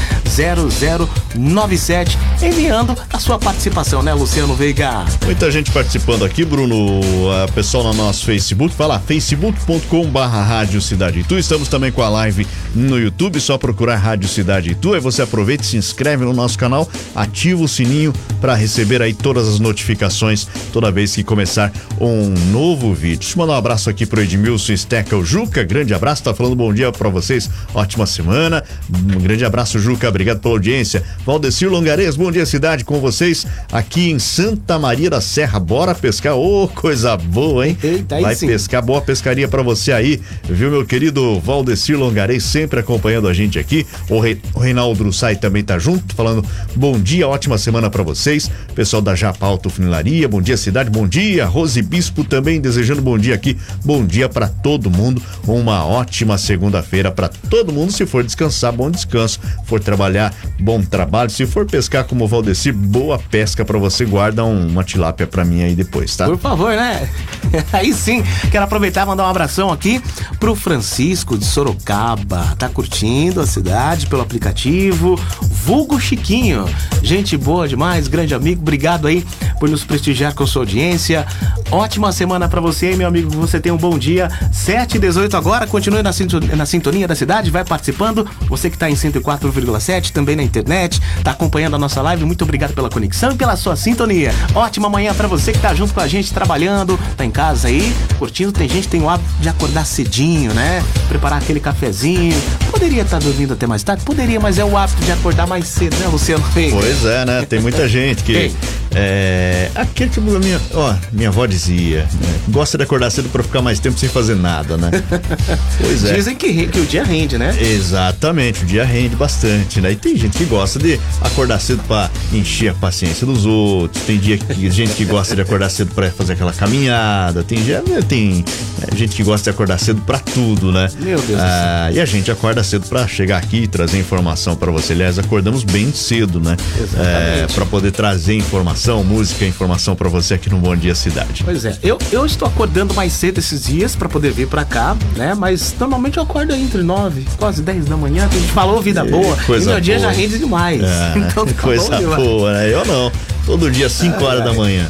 0097, 1.35 2.17
enviando 2.41 2.97
a 3.11 3.19
sua 3.19 3.37
participação, 3.39 4.01
né, 4.01 4.13
Luciano 4.13 4.53
Veiga? 4.55 5.05
Muita 5.25 5.51
gente 5.51 5.71
participando 5.71 6.25
aqui, 6.25 6.43
Bruno. 6.43 7.01
A 7.43 7.47
pessoal 7.51 7.83
no 7.83 7.93
nosso 7.93 8.25
Facebook, 8.25 8.73
fala 8.73 8.99
facebook.com/barra 8.99 10.43
Rádio 10.43 10.81
Cidade 10.81 11.19
Itu. 11.19 11.37
Estamos 11.37 11.67
também 11.67 11.91
com 11.91 12.01
a 12.01 12.09
live 12.09 12.47
no 12.75 12.99
YouTube, 12.99 13.39
só 13.39 13.57
procurar 13.57 13.97
Rádio 13.97 14.27
Cidade 14.27 14.71
Itu. 14.71 14.93
Aí 14.93 14.99
você 14.99 15.21
aproveita 15.21 15.63
e 15.63 15.65
se 15.65 15.77
inscreve 15.77 16.25
no 16.25 16.33
nosso 16.33 16.57
canal, 16.57 16.88
ativa 17.15 17.63
o 17.63 17.67
sininho 17.67 18.13
para 18.39 18.55
receber 18.55 19.01
aí 19.01 19.13
todas 19.13 19.47
as 19.47 19.59
notificações 19.59 20.47
toda 20.71 20.91
vez 20.91 21.15
que 21.15 21.23
começar 21.23 21.71
um 21.99 22.29
novo 22.51 22.93
vídeo. 22.93 23.19
Deixa 23.19 23.33
eu 23.35 23.39
mandar 23.39 23.53
um 23.53 23.57
abraço 23.57 23.89
aqui 23.89 24.05
pro 24.05 24.21
Edmilson 24.21 24.75
Steca, 24.75 25.17
o 25.17 25.25
Juca, 25.25 25.63
grande 25.63 25.93
abraço, 25.93 26.23
tá 26.23 26.33
falando 26.33 26.55
bom 26.55 26.73
dia 26.73 26.91
para 26.91 27.09
vocês, 27.09 27.49
ótima 27.73 28.05
semana, 28.05 28.63
um 28.89 29.19
grande 29.19 29.43
abraço 29.45 29.79
Juca, 29.79 30.07
obrigado 30.07 30.39
pela 30.39 30.53
audiência. 30.53 31.03
Valdecir 31.25 31.69
Longarez, 31.69 32.15
bom 32.15 32.31
dia 32.31 32.45
cidade 32.45 32.83
com 32.83 32.99
vocês 32.99 33.45
aqui 33.71 34.09
em 34.09 34.19
Santa 34.19 34.77
Maria 34.79 35.09
da 35.09 35.21
Serra, 35.21 35.59
bora 35.59 35.93
pescar, 35.93 36.35
ô 36.35 36.63
oh, 36.63 36.67
coisa 36.67 37.17
boa, 37.17 37.67
hein? 37.67 37.77
Eita, 37.83 38.19
Vai 38.19 38.35
sim. 38.35 38.47
pescar, 38.47 38.83
boa 38.83 39.01
pescaria 39.01 39.47
para 39.47 39.61
você 39.61 39.91
aí, 39.91 40.21
viu 40.43 40.69
meu 40.69 40.85
querido 40.85 41.39
Valdecir 41.39 41.97
Longarez, 41.97 42.43
sempre 42.43 42.79
acompanhando 42.79 43.27
a 43.27 43.33
gente 43.33 43.59
aqui, 43.59 43.85
o, 44.09 44.19
Re, 44.19 44.39
o 44.53 44.59
Reinaldo 44.59 45.03
Russai 45.03 45.35
também 45.35 45.63
tá 45.63 45.77
junto, 45.77 46.15
falando 46.15 46.45
bom 46.79 46.97
dia, 46.97 47.27
ótima 47.27 47.57
semana 47.57 47.89
para 47.89 48.01
vocês, 48.03 48.49
pessoal 48.73 49.01
da 49.01 49.13
Japa 49.13 49.45
Alto 49.45 49.69
Funilaria, 49.69 50.29
bom 50.29 50.41
dia 50.41 50.55
cidade, 50.55 50.89
bom 50.89 51.05
dia, 51.05 51.45
Rose 51.45 51.81
Bispo 51.81 52.23
também 52.23 52.61
desejando 52.61 53.01
bom 53.01 53.17
dia 53.17 53.35
aqui, 53.35 53.57
bom 53.83 54.05
dia 54.05 54.29
para 54.29 54.47
todo 54.47 54.89
mundo, 54.89 55.21
uma 55.45 55.85
ótima 55.85 56.37
segunda-feira 56.37 57.11
para 57.11 57.27
todo 57.27 57.73
mundo, 57.73 57.91
se 57.91 58.05
for 58.05 58.23
descansar, 58.23 58.71
bom 58.71 58.89
descanso, 58.89 59.41
for 59.65 59.81
trabalhar, 59.81 60.33
bom 60.57 60.81
trabalho, 60.81 61.29
se 61.29 61.45
for 61.45 61.65
pescar 61.65 62.05
como 62.05 62.23
o 62.23 62.27
Valdeci, 62.29 62.71
boa 62.71 63.19
pesca 63.19 63.65
para 63.65 63.77
você, 63.77 64.05
guarda 64.05 64.45
um, 64.45 64.67
uma 64.69 64.83
tilápia 64.85 65.27
para 65.27 65.43
mim 65.43 65.61
aí 65.61 65.75
depois, 65.75 66.15
tá? 66.15 66.27
Por 66.27 66.37
favor, 66.37 66.71
né? 66.71 67.09
Aí 67.73 67.93
sim, 67.93 68.23
quero 68.51 68.63
aproveitar 68.63 69.03
e 69.03 69.05
mandar 69.05 69.25
um 69.25 69.29
abração 69.29 69.71
aqui 69.71 70.01
pro 70.39 70.55
Francisco 70.55 71.37
de 71.37 71.43
Sorocaba, 71.43 72.55
tá 72.57 72.69
curtindo 72.69 73.41
a 73.41 73.47
cidade 73.47 74.07
pelo 74.07 74.21
aplicativo, 74.21 75.19
vulgo 75.41 75.99
Chiquinho, 75.99 76.68
gente 77.01 77.37
boa 77.37 77.67
demais, 77.67 78.07
grande 78.07 78.33
amigo, 78.33 78.61
obrigado 78.61 79.07
aí 79.07 79.25
por 79.59 79.69
nos 79.69 79.83
prestigiar 79.83 80.33
com 80.33 80.47
sua 80.47 80.61
audiência. 80.61 81.25
Ótima 81.71 82.11
semana 82.11 82.47
para 82.47 82.59
você, 82.59 82.95
meu 82.95 83.07
amigo. 83.07 83.29
Você 83.31 83.59
tem 83.59 83.71
um 83.71 83.77
bom 83.77 83.97
dia. 83.99 84.29
7 84.51 84.95
e 84.95 84.99
18 84.99 85.37
agora. 85.37 85.67
Continue 85.67 86.01
na 86.01 86.11
sintonia, 86.11 86.55
na 86.55 86.65
sintonia 86.65 87.07
da 87.07 87.15
cidade, 87.15 87.51
vai 87.51 87.63
participando. 87.63 88.27
Você 88.47 88.69
que 88.69 88.75
está 88.75 88.89
em 88.89 88.95
104,7, 88.95 90.11
também 90.11 90.35
na 90.35 90.41
internet, 90.41 90.99
está 91.17 91.31
acompanhando 91.31 91.75
a 91.75 91.79
nossa 91.79 92.01
live. 92.01 92.25
Muito 92.25 92.43
obrigado 92.43 92.73
pela 92.73 92.89
conexão 92.89 93.31
e 93.31 93.35
pela 93.35 93.55
sua 93.55 93.75
sintonia. 93.75 94.33
Ótima 94.55 94.89
manhã 94.89 95.13
para 95.13 95.27
você 95.27 95.51
que 95.51 95.57
está 95.57 95.73
junto 95.75 95.93
com 95.93 95.99
a 95.99 96.07
gente, 96.07 96.33
trabalhando, 96.33 96.99
tá 97.15 97.25
em 97.25 97.31
casa 97.31 97.67
aí, 97.67 97.93
curtindo. 98.17 98.51
Tem 98.51 98.67
gente 98.67 98.83
que 98.83 98.89
tem 98.89 99.01
o 99.01 99.09
hábito 99.09 99.29
de 99.39 99.49
acordar 99.49 99.85
cedinho, 99.85 100.53
né? 100.53 100.83
Preparar 101.09 101.39
aquele 101.39 101.59
cafezinho. 101.59 102.39
Poderia 102.71 103.01
estar 103.01 103.17
tá 103.19 103.25
dormindo 103.25 103.53
até 103.53 103.65
mais 103.65 103.81
tarde? 103.83 104.03
Poderia, 104.03 104.39
mas 104.39 104.59
é 104.59 104.63
o 104.63 104.77
hábito 104.77 105.03
de 105.03 105.11
acordar 105.11 105.47
mais 105.47 105.67
cedo, 105.67 105.97
né, 105.97 106.07
Luciano? 106.07 106.43
Pois 106.53 107.03
é, 107.03 107.25
né? 107.25 107.45
Tem 107.49 107.59
muita 107.59 107.87
gente 107.87 108.23
que. 108.23 108.53
É, 108.95 109.69
aquele 109.75 110.09
tipo 110.09 110.31
da 110.31 110.39
minha. 110.39 110.59
Ó, 110.73 110.95
minha 111.11 111.29
avó 111.29 111.45
dizia, 111.45 112.07
né? 112.19 112.39
Gosta 112.49 112.77
de 112.77 112.83
acordar 112.83 113.11
cedo 113.11 113.29
para 113.29 113.43
ficar 113.43 113.61
mais 113.61 113.79
tempo 113.79 113.97
sem 113.99 114.09
fazer 114.09 114.35
nada, 114.35 114.77
né? 114.77 114.89
pois 115.79 116.03
é. 116.05 116.13
Dizem 116.13 116.35
que, 116.35 116.67
que 116.67 116.79
o 116.79 116.85
dia 116.85 117.03
rende, 117.03 117.37
né? 117.37 117.55
Exatamente, 117.61 118.63
o 118.63 118.65
dia 118.65 118.83
rende 118.83 119.15
bastante, 119.15 119.79
né? 119.79 119.91
E 119.91 119.95
tem 119.95 120.17
gente 120.17 120.37
que 120.37 120.45
gosta 120.45 120.79
de 120.79 120.99
acordar 121.21 121.59
cedo 121.59 121.83
para 121.87 122.09
encher 122.33 122.69
a 122.69 122.73
paciência 122.73 123.25
dos 123.25 123.45
outros. 123.45 124.03
Tem 124.03 124.17
dia 124.17 124.37
que, 124.37 124.69
gente 124.71 124.93
que 124.93 125.05
gosta 125.05 125.35
de 125.35 125.41
acordar 125.41 125.69
cedo 125.69 125.93
para 125.93 126.09
fazer 126.11 126.33
aquela 126.33 126.53
caminhada. 126.53 127.43
Tem, 127.43 127.59
né, 127.59 128.01
tem 128.07 128.43
é, 128.81 128.95
gente 128.95 129.15
que 129.15 129.23
gosta 129.23 129.43
de 129.43 129.55
acordar 129.55 129.79
cedo 129.79 130.01
para 130.01 130.19
tudo, 130.19 130.71
né? 130.71 130.89
Meu 130.99 131.19
Deus 131.21 131.39
ah, 131.39 131.89
E 131.93 131.99
a 131.99 132.05
gente 132.05 132.31
acorda 132.31 132.63
cedo 132.63 132.87
para 132.87 133.07
chegar 133.07 133.37
aqui 133.37 133.63
e 133.63 133.67
trazer 133.67 133.99
informação 133.99 134.55
para 134.55 134.71
você. 134.71 134.93
Aliás, 134.93 135.19
acordamos 135.19 135.63
bem 135.63 135.91
cedo, 135.93 136.39
né? 136.39 136.57
Exatamente. 136.77 137.43
É, 137.43 137.47
para 137.53 137.65
poder 137.65 137.91
trazer 137.91 138.35
informação, 138.35 138.78
música, 139.03 139.45
informação 139.45 139.95
para 139.95 140.07
você 140.07 140.33
aqui 140.33 140.49
no 140.49 140.57
Bom 140.57 140.75
Dia 140.75 140.95
Cidade. 140.95 141.43
Pois 141.43 141.65
é, 141.65 141.77
eu, 141.83 141.97
eu 142.11 142.25
estou 142.25 142.47
acordando 142.47 142.93
mais 142.93 143.11
cedo 143.11 143.37
esses 143.37 143.65
dias 143.65 143.95
para 143.95 144.07
poder 144.07 144.31
vir 144.31 144.47
para 144.47 144.63
cá, 144.63 144.95
né? 145.15 145.33
Mas 145.33 145.75
normalmente 145.77 146.17
eu 146.17 146.23
acordo 146.23 146.53
entre 146.55 146.81
9, 146.81 147.25
quase 147.37 147.61
10 147.61 147.85
da 147.85 147.97
manhã, 147.97 148.27
que 148.29 148.37
a 148.37 148.39
gente 148.39 148.51
falou 148.53 148.81
vida 148.81 149.03
boa, 149.03 149.35
coisa 149.45 149.69
e 149.69 149.73
meu 149.73 149.81
dia 149.81 149.99
boa. 149.99 150.09
já 150.09 150.17
rende 150.17 150.39
demais. 150.39 150.81
É, 150.81 151.13
então, 151.19 151.45
tá 151.45 151.61
coisa 151.61 151.99
boa, 152.15 152.53
né? 152.53 152.73
Eu 152.73 152.85
não. 152.85 153.11
Todo 153.45 153.69
dia 153.69 153.89
5 153.89 154.23
horas 154.23 154.43
da 154.43 154.53
manhã. 154.53 154.89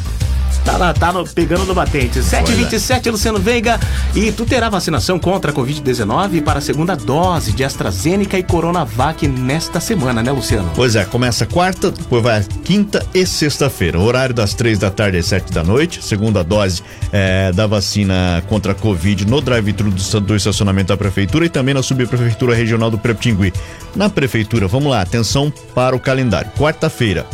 Tá 0.70 0.76
lá, 0.76 0.94
tá 0.94 1.12
no, 1.12 1.26
pegando 1.26 1.64
no 1.64 1.74
batente. 1.74 2.22
727, 2.22 3.10
Luciano 3.10 3.40
Veiga. 3.40 3.80
E 4.14 4.30
tu 4.30 4.46
terá 4.46 4.68
vacinação 4.68 5.18
contra 5.18 5.50
a 5.50 5.54
Covid-19 5.54 6.44
para 6.44 6.60
a 6.60 6.62
segunda 6.62 6.94
dose 6.94 7.50
de 7.50 7.64
AstraZeneca 7.64 8.38
e 8.38 8.42
Coronavac 8.44 9.26
nesta 9.26 9.80
semana, 9.80 10.22
né, 10.22 10.30
Luciano? 10.30 10.70
Pois 10.76 10.94
é, 10.94 11.04
começa 11.04 11.44
quarta, 11.44 11.90
depois 11.90 12.22
vai 12.22 12.44
quinta 12.62 13.04
e 13.12 13.26
sexta-feira. 13.26 13.98
Horário 13.98 14.32
das 14.32 14.54
três 14.54 14.78
da 14.78 14.92
tarde 14.92 15.18
às 15.18 15.26
sete 15.26 15.52
da 15.52 15.64
noite. 15.64 16.04
Segunda 16.04 16.44
dose 16.44 16.84
é, 17.10 17.50
da 17.50 17.66
vacina 17.66 18.40
contra 18.48 18.70
a 18.70 18.74
Covid 18.74 19.26
no 19.26 19.40
drive-thru 19.40 19.90
do, 19.90 20.20
do 20.20 20.36
estacionamento 20.36 20.88
da 20.88 20.96
prefeitura 20.96 21.46
e 21.46 21.48
também 21.48 21.74
na 21.74 21.82
subprefeitura 21.82 22.54
regional 22.54 22.92
do 22.92 22.98
Preptingui. 22.98 23.52
Na 23.96 24.08
prefeitura, 24.08 24.68
vamos 24.68 24.92
lá, 24.92 25.00
atenção 25.00 25.52
para 25.74 25.96
o 25.96 25.98
calendário. 25.98 26.48
Quarta-feira, 26.56 27.26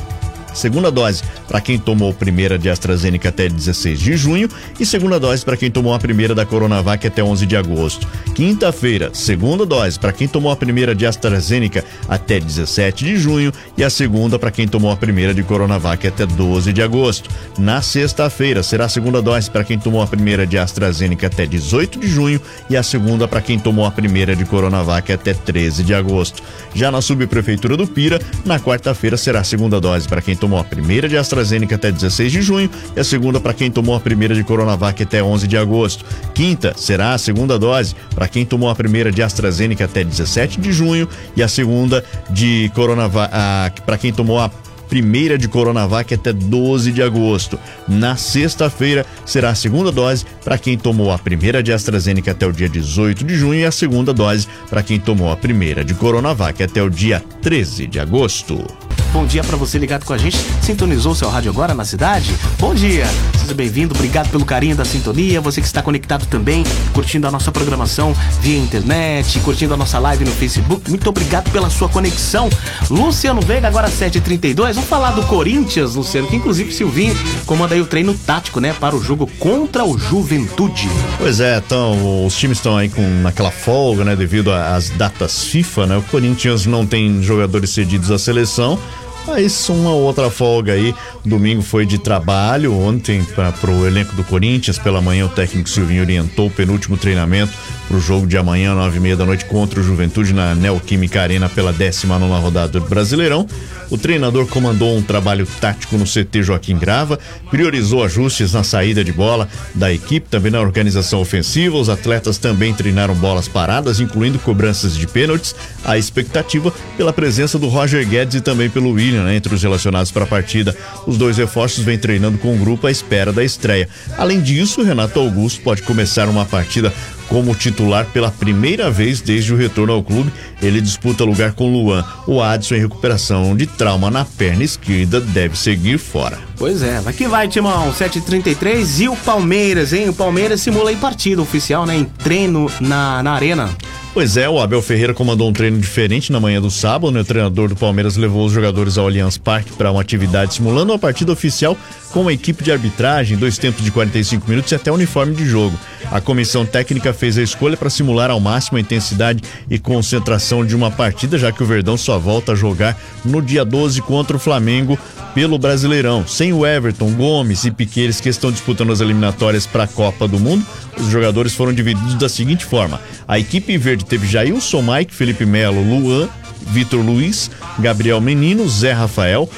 Segunda 0.56 0.90
dose 0.90 1.22
para 1.46 1.60
quem 1.60 1.78
tomou 1.78 2.14
primeira 2.14 2.58
de 2.58 2.70
AstraZeneca 2.70 3.28
até 3.28 3.46
16 3.46 4.00
de 4.00 4.16
junho 4.16 4.48
e 4.80 4.86
segunda 4.86 5.20
dose 5.20 5.44
para 5.44 5.54
quem 5.54 5.70
tomou 5.70 5.92
a 5.92 5.98
primeira 5.98 6.34
da 6.34 6.46
Coronavac 6.46 7.06
até 7.06 7.22
11 7.22 7.44
de 7.44 7.56
agosto. 7.56 8.08
Quinta-feira, 8.34 9.10
segunda 9.12 9.66
dose 9.66 10.00
para 10.00 10.12
quem 10.12 10.26
tomou 10.26 10.50
a 10.50 10.56
primeira 10.56 10.94
de 10.94 11.04
AstraZeneca 11.04 11.84
até 12.08 12.40
17 12.40 13.04
de 13.04 13.16
junho 13.18 13.52
e 13.76 13.84
a 13.84 13.90
segunda 13.90 14.38
para 14.38 14.50
quem 14.50 14.66
tomou 14.66 14.90
a 14.90 14.96
primeira 14.96 15.34
de 15.34 15.42
Coronavac 15.42 16.06
até 16.06 16.24
12 16.24 16.72
de 16.72 16.80
agosto. 16.80 17.28
Na 17.58 17.82
sexta-feira 17.82 18.62
será 18.62 18.86
a 18.86 18.88
segunda 18.88 19.20
dose 19.20 19.50
para 19.50 19.62
quem 19.62 19.78
tomou 19.78 20.00
a 20.00 20.06
primeira 20.06 20.46
de 20.46 20.56
AstraZeneca 20.56 21.26
até 21.26 21.44
18 21.44 22.00
de 22.00 22.08
junho 22.08 22.40
e 22.70 22.78
a 22.78 22.82
segunda 22.82 23.28
para 23.28 23.42
quem 23.42 23.58
tomou 23.58 23.84
a 23.84 23.90
primeira 23.90 24.34
de 24.34 24.46
Coronavac 24.46 25.12
até 25.12 25.34
13 25.34 25.84
de 25.84 25.92
agosto. 25.92 26.42
Já 26.74 26.90
na 26.90 27.02
subprefeitura 27.02 27.76
do 27.76 27.86
Pira, 27.86 28.18
na 28.42 28.58
quarta-feira 28.58 29.18
será 29.18 29.40
a 29.40 29.44
segunda 29.44 29.78
dose 29.78 30.08
para 30.08 30.22
quem 30.22 30.34
tomou 30.46 30.60
a 30.60 30.64
primeira 30.64 31.08
de 31.08 31.16
AstraZeneca 31.16 31.74
até 31.74 31.90
16 31.90 32.30
de 32.30 32.40
junho 32.40 32.70
e 32.94 33.00
a 33.00 33.02
segunda 33.02 33.40
para 33.40 33.52
quem 33.52 33.68
tomou 33.68 33.96
a 33.96 34.00
primeira 34.00 34.32
de 34.32 34.44
Coronavac 34.44 35.02
até 35.02 35.20
11 35.20 35.48
de 35.48 35.56
agosto. 35.56 36.04
Quinta 36.32 36.72
será 36.76 37.14
a 37.14 37.18
segunda 37.18 37.58
dose 37.58 37.96
para 38.14 38.28
quem 38.28 38.46
tomou 38.46 38.70
a 38.70 38.74
primeira 38.76 39.10
de 39.10 39.24
AstraZeneca 39.24 39.86
até 39.86 40.04
17 40.04 40.60
de 40.60 40.72
junho 40.72 41.08
e 41.34 41.42
a 41.42 41.48
segunda 41.48 42.04
de 42.30 42.70
Coronavac 42.76 43.82
para 43.82 43.98
quem 43.98 44.12
tomou 44.12 44.38
a 44.38 44.48
primeira 44.88 45.36
de 45.36 45.48
Coronavac 45.48 46.14
até 46.14 46.32
12 46.32 46.92
de 46.92 47.02
agosto. 47.02 47.58
Na 47.88 48.14
sexta-feira 48.14 49.04
será 49.24 49.50
a 49.50 49.54
segunda 49.56 49.90
dose 49.90 50.24
para 50.44 50.56
quem 50.56 50.78
tomou 50.78 51.10
a 51.10 51.18
primeira 51.18 51.60
de 51.60 51.72
AstraZeneca 51.72 52.30
até 52.30 52.46
o 52.46 52.52
dia 52.52 52.68
18 52.68 53.24
de 53.24 53.34
junho 53.34 53.58
e 53.58 53.64
a 53.64 53.72
segunda 53.72 54.14
dose 54.14 54.46
para 54.70 54.84
quem 54.84 55.00
tomou 55.00 55.32
a 55.32 55.36
primeira 55.36 55.84
de 55.84 55.92
Coronavac 55.94 56.62
até 56.62 56.80
o 56.80 56.88
dia 56.88 57.20
13 57.42 57.88
de 57.88 57.98
agosto. 57.98 58.85
Bom 59.16 59.24
dia 59.24 59.42
para 59.42 59.56
você 59.56 59.78
ligado 59.78 60.04
com 60.04 60.12
a 60.12 60.18
gente. 60.18 60.36
Sintonizou 60.60 61.14
seu 61.14 61.30
rádio 61.30 61.50
agora 61.50 61.72
na 61.72 61.86
cidade? 61.86 62.34
Bom 62.58 62.74
dia. 62.74 63.06
Seja 63.40 63.54
bem-vindo. 63.54 63.94
Obrigado 63.94 64.28
pelo 64.28 64.44
carinho 64.44 64.76
da 64.76 64.84
sintonia. 64.84 65.40
Você 65.40 65.62
que 65.62 65.66
está 65.66 65.80
conectado 65.80 66.26
também, 66.26 66.62
curtindo 66.92 67.26
a 67.26 67.30
nossa 67.30 67.50
programação 67.50 68.14
via 68.42 68.58
internet, 68.58 69.40
curtindo 69.40 69.72
a 69.72 69.76
nossa 69.76 69.98
live 69.98 70.22
no 70.26 70.30
Facebook. 70.32 70.90
Muito 70.90 71.08
obrigado 71.08 71.50
pela 71.50 71.70
sua 71.70 71.88
conexão. 71.88 72.50
Luciano 72.90 73.40
Veiga, 73.40 73.66
agora 73.66 73.88
7h32. 73.88 74.74
Vamos 74.74 74.88
falar 74.88 75.12
do 75.12 75.22
Corinthians, 75.22 75.94
Luciano, 75.94 76.28
que 76.28 76.36
inclusive 76.36 76.70
Silvinho 76.70 77.16
comanda 77.46 77.74
aí 77.74 77.80
o 77.80 77.86
treino 77.86 78.12
tático, 78.12 78.60
né, 78.60 78.74
para 78.78 78.94
o 78.94 79.02
jogo 79.02 79.26
contra 79.38 79.82
o 79.82 79.96
Juventude. 79.96 80.90
Pois 81.16 81.40
é, 81.40 81.56
então, 81.56 82.26
os 82.26 82.36
times 82.36 82.58
estão 82.58 82.76
aí 82.76 82.90
com 82.90 83.02
naquela 83.22 83.50
folga, 83.50 84.04
né, 84.04 84.14
devido 84.14 84.52
às 84.52 84.90
datas 84.90 85.44
FIFA, 85.44 85.86
né? 85.86 85.96
O 85.96 86.02
Corinthians 86.02 86.66
não 86.66 86.84
tem 86.84 87.22
jogadores 87.22 87.70
cedidos 87.70 88.10
à 88.10 88.18
seleção. 88.18 88.78
Mas 89.26 89.68
uma 89.68 89.90
outra 89.90 90.30
folga 90.30 90.72
aí. 90.72 90.94
Domingo 91.24 91.60
foi 91.60 91.84
de 91.84 91.98
trabalho. 91.98 92.72
Ontem, 92.72 93.24
para 93.24 93.70
o 93.70 93.86
elenco 93.86 94.14
do 94.14 94.22
Corinthians, 94.22 94.78
pela 94.78 95.00
manhã, 95.00 95.26
o 95.26 95.28
técnico 95.28 95.68
Silvinho 95.68 96.02
orientou 96.02 96.46
o 96.46 96.50
penúltimo 96.50 96.96
treinamento 96.96 97.52
para 97.88 97.96
o 97.96 98.00
jogo 98.00 98.26
de 98.26 98.36
amanhã, 98.36 98.74
nove 98.74 98.98
e 98.98 99.00
meia 99.00 99.16
da 99.16 99.24
noite, 99.24 99.44
contra 99.44 99.80
o 99.80 99.82
Juventude 99.82 100.32
na 100.32 100.54
Neoquímica 100.54 101.20
Arena 101.22 101.48
pela 101.48 101.72
19 101.72 102.20
nona 102.20 102.38
rodada 102.38 102.80
do 102.80 102.86
Brasileirão. 102.86 103.46
O 103.90 103.96
treinador 103.96 104.46
comandou 104.46 104.96
um 104.96 105.02
trabalho 105.02 105.46
tático 105.60 105.96
no 105.96 106.04
CT 106.04 106.42
Joaquim 106.42 106.76
Grava, 106.76 107.18
priorizou 107.50 108.02
ajustes 108.02 108.52
na 108.52 108.64
saída 108.64 109.04
de 109.04 109.12
bola 109.12 109.48
da 109.74 109.92
equipe, 109.92 110.28
também 110.28 110.50
na 110.50 110.60
organização 110.60 111.20
ofensiva. 111.20 111.76
Os 111.76 111.88
atletas 111.88 112.38
também 112.38 112.74
treinaram 112.74 113.14
bolas 113.14 113.46
paradas, 113.46 114.00
incluindo 114.00 114.38
cobranças 114.40 114.96
de 114.96 115.06
pênaltis. 115.06 115.54
A 115.84 115.96
expectativa 115.96 116.72
pela 116.96 117.12
presença 117.12 117.58
do 117.58 117.68
Roger 117.68 118.06
Guedes 118.06 118.36
e 118.36 118.40
também 118.40 118.68
pelo 118.68 118.90
William, 118.90 119.15
né, 119.24 119.36
entre 119.36 119.54
os 119.54 119.62
relacionados 119.62 120.10
para 120.10 120.24
a 120.24 120.26
partida. 120.26 120.76
Os 121.06 121.16
dois 121.16 121.36
reforços 121.36 121.84
vêm 121.84 121.98
treinando 121.98 122.38
com 122.38 122.54
o 122.54 122.58
grupo 122.58 122.86
à 122.86 122.90
espera 122.90 123.32
da 123.32 123.44
estreia. 123.44 123.88
Além 124.16 124.40
disso, 124.40 124.82
Renato 124.82 125.18
Augusto 125.18 125.60
pode 125.62 125.82
começar 125.82 126.28
uma 126.28 126.44
partida 126.44 126.92
como 127.28 127.54
titular 127.54 128.06
pela 128.06 128.30
primeira 128.30 128.90
vez 128.90 129.20
desde 129.20 129.52
o 129.52 129.56
retorno 129.56 129.92
ao 129.92 130.02
clube. 130.02 130.32
Ele 130.62 130.80
disputa 130.80 131.24
lugar 131.24 131.52
com 131.52 131.70
Luan. 131.70 132.04
O 132.26 132.40
Adson 132.40 132.76
em 132.76 132.80
recuperação 132.80 133.56
de 133.56 133.66
trauma 133.66 134.10
na 134.10 134.24
perna 134.24 134.64
esquerda 134.64 135.20
deve 135.20 135.56
seguir 135.58 135.98
fora. 135.98 136.38
Pois 136.56 136.82
é, 136.82 137.00
vai 137.00 137.12
que 137.12 137.28
vai, 137.28 137.48
Timão. 137.48 137.92
7h33 137.92 139.00
e 139.00 139.08
o 139.08 139.16
Palmeiras, 139.16 139.92
hein? 139.92 140.08
O 140.08 140.14
Palmeiras 140.14 140.60
simula 140.60 140.92
em 140.92 140.96
partida 140.96 141.42
oficial, 141.42 141.84
né? 141.84 141.96
Em 141.96 142.04
treino 142.04 142.70
na, 142.80 143.22
na 143.22 143.32
arena. 143.32 143.70
Pois 144.16 144.38
é, 144.38 144.48
o 144.48 144.58
Abel 144.58 144.80
Ferreira 144.80 145.12
comandou 145.12 145.46
um 145.46 145.52
treino 145.52 145.78
diferente 145.78 146.32
na 146.32 146.40
manhã 146.40 146.58
do 146.58 146.70
sábado. 146.70 147.12
Né? 147.12 147.20
O 147.20 147.24
treinador 147.24 147.68
do 147.68 147.76
Palmeiras 147.76 148.16
levou 148.16 148.46
os 148.46 148.52
jogadores 148.52 148.96
ao 148.96 149.04
Allianz 149.04 149.36
Parque 149.36 149.72
para 149.72 149.92
uma 149.92 150.00
atividade 150.00 150.54
simulando 150.54 150.90
uma 150.90 150.98
partida 150.98 151.32
oficial 151.32 151.76
com 152.12 152.26
a 152.26 152.32
equipe 152.32 152.64
de 152.64 152.72
arbitragem, 152.72 153.36
dois 153.36 153.58
tempos 153.58 153.84
de 153.84 153.90
45 153.90 154.48
minutos 154.48 154.72
e 154.72 154.74
até 154.74 154.90
uniforme 154.90 155.34
de 155.34 155.44
jogo. 155.44 155.78
A 156.10 156.18
comissão 156.18 156.64
técnica 156.64 157.12
fez 157.16 157.38
a 157.38 157.42
escolha 157.42 157.76
para 157.76 157.90
simular 157.90 158.30
ao 158.30 158.38
máximo 158.38 158.78
a 158.78 158.80
intensidade 158.80 159.42
e 159.70 159.78
concentração 159.78 160.64
de 160.64 160.76
uma 160.76 160.90
partida, 160.90 161.38
já 161.38 161.50
que 161.50 161.62
o 161.62 161.66
Verdão 161.66 161.96
só 161.96 162.18
volta 162.18 162.52
a 162.52 162.54
jogar 162.54 162.96
no 163.24 163.42
dia 163.42 163.64
12 163.64 164.02
contra 164.02 164.36
o 164.36 164.40
Flamengo 164.40 164.98
pelo 165.34 165.58
Brasileirão. 165.58 166.26
Sem 166.26 166.52
o 166.52 166.66
Everton, 166.66 167.12
Gomes 167.12 167.64
e 167.64 167.70
Piqueires 167.70 168.20
que 168.20 168.28
estão 168.28 168.52
disputando 168.52 168.92
as 168.92 169.00
eliminatórias 169.00 169.66
para 169.66 169.84
a 169.84 169.88
Copa 169.88 170.28
do 170.28 170.38
Mundo, 170.38 170.64
os 170.98 171.08
jogadores 171.08 171.54
foram 171.54 171.72
divididos 171.72 172.14
da 172.14 172.28
seguinte 172.28 172.64
forma: 172.64 173.00
a 173.26 173.38
equipe 173.38 173.76
verde 173.76 174.04
teve 174.04 174.26
Jailson, 174.26 174.82
Mike, 174.82 175.14
Felipe 175.14 175.44
Melo, 175.44 175.82
Luan, 175.82 176.28
Vitor 176.66 177.00
Luiz, 177.00 177.50
Gabriel 177.78 178.20
Menino, 178.20 178.68
Zé 178.68 178.92
Rafael, 178.92 179.48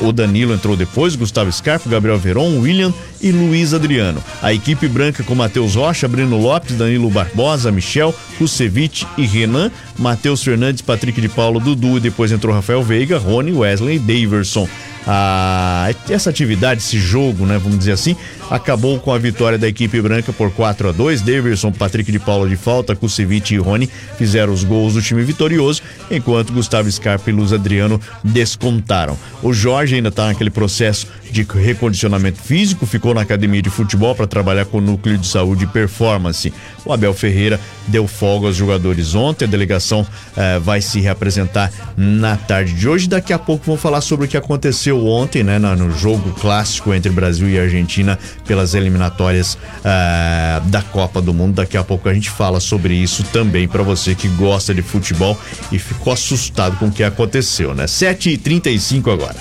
o 0.00 0.12
Danilo 0.12 0.54
entrou 0.54 0.76
depois, 0.76 1.16
Gustavo 1.16 1.52
Scarpa, 1.52 1.88
Gabriel 1.88 2.18
Veron, 2.18 2.58
William 2.58 2.92
e 3.20 3.30
Luiz 3.30 3.72
Adriano. 3.72 4.22
A 4.42 4.52
equipe 4.52 4.88
branca 4.88 5.22
com 5.22 5.34
Matheus 5.34 5.74
Rocha, 5.74 6.08
Breno 6.08 6.38
Lopes, 6.38 6.76
Danilo 6.76 7.10
Barbosa, 7.10 7.72
Michel, 7.72 8.14
Kusevich 8.38 9.06
e 9.16 9.24
Renan, 9.24 9.70
Matheus 9.98 10.42
Fernandes, 10.42 10.82
Patrick 10.82 11.20
de 11.20 11.28
Paulo, 11.28 11.60
Dudu 11.60 11.96
e 11.96 12.00
depois 12.00 12.32
entrou 12.32 12.54
Rafael 12.54 12.82
Veiga, 12.82 13.18
Rony, 13.18 13.52
Wesley 13.52 13.96
e 13.96 13.98
Daverson. 13.98 14.68
Ah, 15.08 15.88
essa 16.10 16.30
atividade, 16.30 16.80
esse 16.80 16.98
jogo, 16.98 17.46
né, 17.46 17.58
vamos 17.58 17.78
dizer 17.78 17.92
assim, 17.92 18.16
acabou 18.50 18.98
com 19.00 19.12
a 19.12 19.18
vitória 19.18 19.58
da 19.58 19.68
equipe 19.68 20.00
branca 20.00 20.32
por 20.32 20.50
4 20.50 20.88
a 20.88 20.92
2 20.92 21.22
Davidson, 21.22 21.72
Patrick 21.72 22.10
de 22.10 22.18
Paula 22.18 22.48
de 22.48 22.56
falta, 22.56 22.94
Kusevich 22.94 23.54
e 23.54 23.58
Rony 23.58 23.88
fizeram 24.16 24.52
os 24.52 24.64
gols 24.64 24.94
do 24.94 25.02
time 25.02 25.22
vitorioso, 25.22 25.82
enquanto 26.10 26.52
Gustavo 26.52 26.90
Scarpa 26.90 27.30
e 27.30 27.32
Luz 27.32 27.52
Adriano 27.52 28.00
descontaram. 28.22 29.16
O 29.42 29.52
Jorge 29.52 29.96
ainda 29.96 30.08
está 30.08 30.26
naquele 30.26 30.50
processo 30.50 31.06
de 31.30 31.42
recondicionamento 31.42 32.40
físico, 32.40 32.86
ficou 32.86 33.14
na 33.14 33.22
academia 33.22 33.60
de 33.60 33.70
futebol 33.70 34.14
para 34.14 34.26
trabalhar 34.26 34.64
com 34.64 34.78
o 34.78 34.80
núcleo 34.80 35.18
de 35.18 35.26
saúde 35.26 35.64
e 35.64 35.66
performance. 35.66 36.52
O 36.84 36.92
Abel 36.92 37.12
Ferreira 37.12 37.60
deu 37.88 38.06
folga 38.06 38.46
aos 38.46 38.56
jogadores 38.56 39.14
ontem, 39.14 39.44
a 39.44 39.48
delegação 39.48 40.06
eh, 40.36 40.58
vai 40.60 40.80
se 40.80 41.00
reapresentar 41.00 41.72
na 41.96 42.36
tarde 42.36 42.72
de 42.72 42.88
hoje. 42.88 43.08
Daqui 43.08 43.32
a 43.32 43.38
pouco 43.38 43.64
vamos 43.66 43.80
falar 43.80 44.00
sobre 44.00 44.26
o 44.26 44.28
que 44.28 44.36
aconteceu 44.36 45.04
ontem, 45.06 45.42
né, 45.42 45.58
no 45.58 45.90
jogo 45.90 46.32
clássico 46.32 46.94
entre 46.94 47.10
Brasil 47.10 47.48
e 47.48 47.58
Argentina 47.58 48.18
pelas 48.46 48.74
eliminatórias 48.74 49.58
eh, 49.84 50.60
da 50.66 50.82
Copa 50.82 51.20
do 51.20 51.34
Mundo. 51.34 51.56
Daqui 51.56 51.76
a 51.76 51.84
pouco 51.84 52.08
a 52.08 52.14
gente 52.14 52.30
fala 52.30 52.60
sobre 52.60 52.94
isso 52.94 53.22
também 53.24 53.66
para 53.68 53.82
você 53.82 54.14
que 54.14 54.28
gosta 54.28 54.74
de 54.74 54.82
futebol 54.82 55.38
e 55.72 55.78
ficou 55.78 56.12
assustado 56.12 56.76
com 56.78 56.86
o 56.86 56.92
que 56.92 57.02
aconteceu, 57.02 57.74
né? 57.74 57.86
7h35 57.86 59.12
agora. 59.12 59.36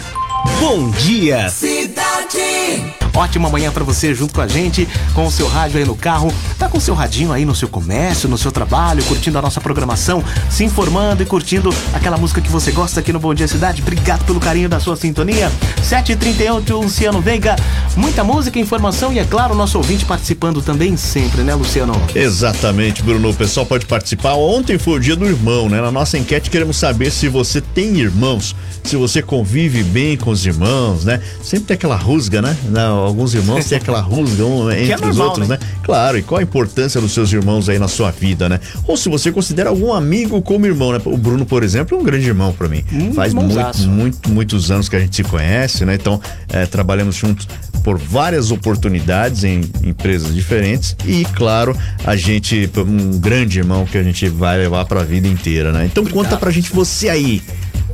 Bom 0.59 0.89
dia, 0.91 1.49
cidade! 1.49 3.04
Ótima 3.15 3.49
manhã 3.49 3.71
para 3.71 3.83
você 3.83 4.13
junto 4.13 4.33
com 4.33 4.41
a 4.41 4.47
gente, 4.47 4.87
com 5.13 5.25
o 5.25 5.31
seu 5.31 5.47
rádio 5.47 5.79
aí 5.79 5.85
no 5.85 5.95
carro, 5.95 6.33
tá 6.59 6.67
com 6.67 6.77
o 6.77 6.81
seu 6.81 6.93
radinho 6.93 7.31
aí 7.31 7.45
no 7.45 7.55
seu 7.55 7.69
comércio, 7.69 8.27
no 8.27 8.37
seu 8.37 8.51
trabalho, 8.51 9.03
curtindo 9.05 9.37
a 9.37 9.41
nossa 9.41 9.61
programação, 9.61 10.21
se 10.49 10.65
informando 10.65 11.23
e 11.23 11.25
curtindo 11.25 11.73
aquela 11.93 12.17
música 12.17 12.41
que 12.41 12.49
você 12.49 12.71
gosta 12.71 12.99
aqui 12.99 13.13
no 13.13 13.19
Bom 13.19 13.33
Dia 13.33 13.47
Cidade. 13.47 13.81
Obrigado 13.81 14.25
pelo 14.25 14.39
carinho 14.39 14.67
da 14.67 14.81
sua 14.81 14.97
sintonia. 14.97 15.49
7h38, 15.81 16.69
Luciano 16.71 17.21
Veiga. 17.21 17.55
Muita 17.95 18.23
música, 18.23 18.59
informação 18.59 19.13
e, 19.13 19.19
é 19.19 19.23
claro, 19.23 19.53
o 19.53 19.57
nosso 19.57 19.77
ouvinte 19.77 20.03
participando 20.03 20.61
também 20.61 20.97
sempre, 20.97 21.41
né, 21.41 21.55
Luciano? 21.55 21.93
Exatamente, 22.13 23.01
Bruno. 23.01 23.29
O 23.29 23.33
pessoal 23.33 23.65
pode 23.65 23.85
participar. 23.85 24.33
Ontem 24.33 24.77
foi 24.77 24.95
o 24.95 24.99
dia 24.99 25.15
do 25.15 25.25
irmão, 25.25 25.69
né? 25.69 25.79
Na 25.79 25.91
nossa 25.91 26.17
enquete 26.17 26.49
queremos 26.49 26.75
saber 26.75 27.11
se 27.11 27.29
você 27.29 27.61
tem 27.61 27.97
irmãos, 27.97 28.55
se 28.83 28.97
você 28.97 29.21
convive 29.21 29.83
bem 29.83 30.17
com 30.17 30.31
os 30.31 30.45
irmãos, 30.45 31.05
né? 31.05 31.21
Sempre 31.41 31.67
tem 31.67 31.75
aquela 31.75 31.95
rusga, 31.95 32.41
né? 32.41 32.57
Não, 32.65 33.04
alguns 33.05 33.33
irmãos 33.33 33.65
têm 33.65 33.77
aquela 33.77 34.01
rusga 34.01 34.45
um, 34.45 34.71
entre 34.71 34.91
é 34.91 34.97
normal, 34.97 35.11
os 35.11 35.19
outros, 35.19 35.47
né? 35.47 35.57
né? 35.61 35.67
Claro, 35.83 36.17
e 36.17 36.23
qual 36.23 36.39
a 36.39 36.43
importância 36.43 36.99
dos 36.99 37.13
seus 37.13 37.31
irmãos 37.31 37.69
aí 37.69 37.79
na 37.79 37.87
sua 37.87 38.11
vida, 38.11 38.49
né? 38.49 38.59
Ou 38.87 38.97
se 38.97 39.09
você 39.09 39.31
considera 39.31 39.69
algum 39.69 39.93
amigo 39.93 40.41
como 40.41 40.65
irmão, 40.65 40.91
né? 40.91 41.01
O 41.05 41.17
Bruno, 41.17 41.45
por 41.45 41.63
exemplo, 41.63 41.97
é 41.97 42.01
um 42.01 42.03
grande 42.03 42.27
irmão 42.27 42.53
para 42.53 42.67
mim. 42.67 42.83
Hum, 42.91 43.13
Faz 43.13 43.33
muito, 43.33 43.79
muito, 43.87 44.29
muitos 44.29 44.71
anos 44.71 44.89
que 44.89 44.95
a 44.95 44.99
gente 44.99 45.15
se 45.15 45.23
conhece, 45.23 45.85
né? 45.85 45.95
Então, 45.95 46.19
é, 46.49 46.65
trabalhamos 46.65 47.15
juntos 47.15 47.47
por 47.83 47.99
várias 47.99 48.49
oportunidades 48.49 49.43
em 49.43 49.61
empresas 49.83 50.33
diferentes 50.33 50.95
e, 51.05 51.23
claro, 51.35 51.77
a 52.03 52.15
gente, 52.15 52.67
um 52.77 53.19
grande 53.19 53.59
irmão 53.59 53.85
que 53.85 53.97
a 53.97 54.01
gente 54.01 54.27
vai 54.27 54.57
levar 54.57 54.85
para 54.85 55.01
a 55.01 55.03
vida 55.03 55.27
inteira, 55.27 55.71
né? 55.71 55.85
Então, 55.85 56.01
Obrigado. 56.01 56.23
conta 56.23 56.37
pra 56.37 56.49
gente, 56.49 56.71
você 56.71 57.09
aí, 57.09 57.43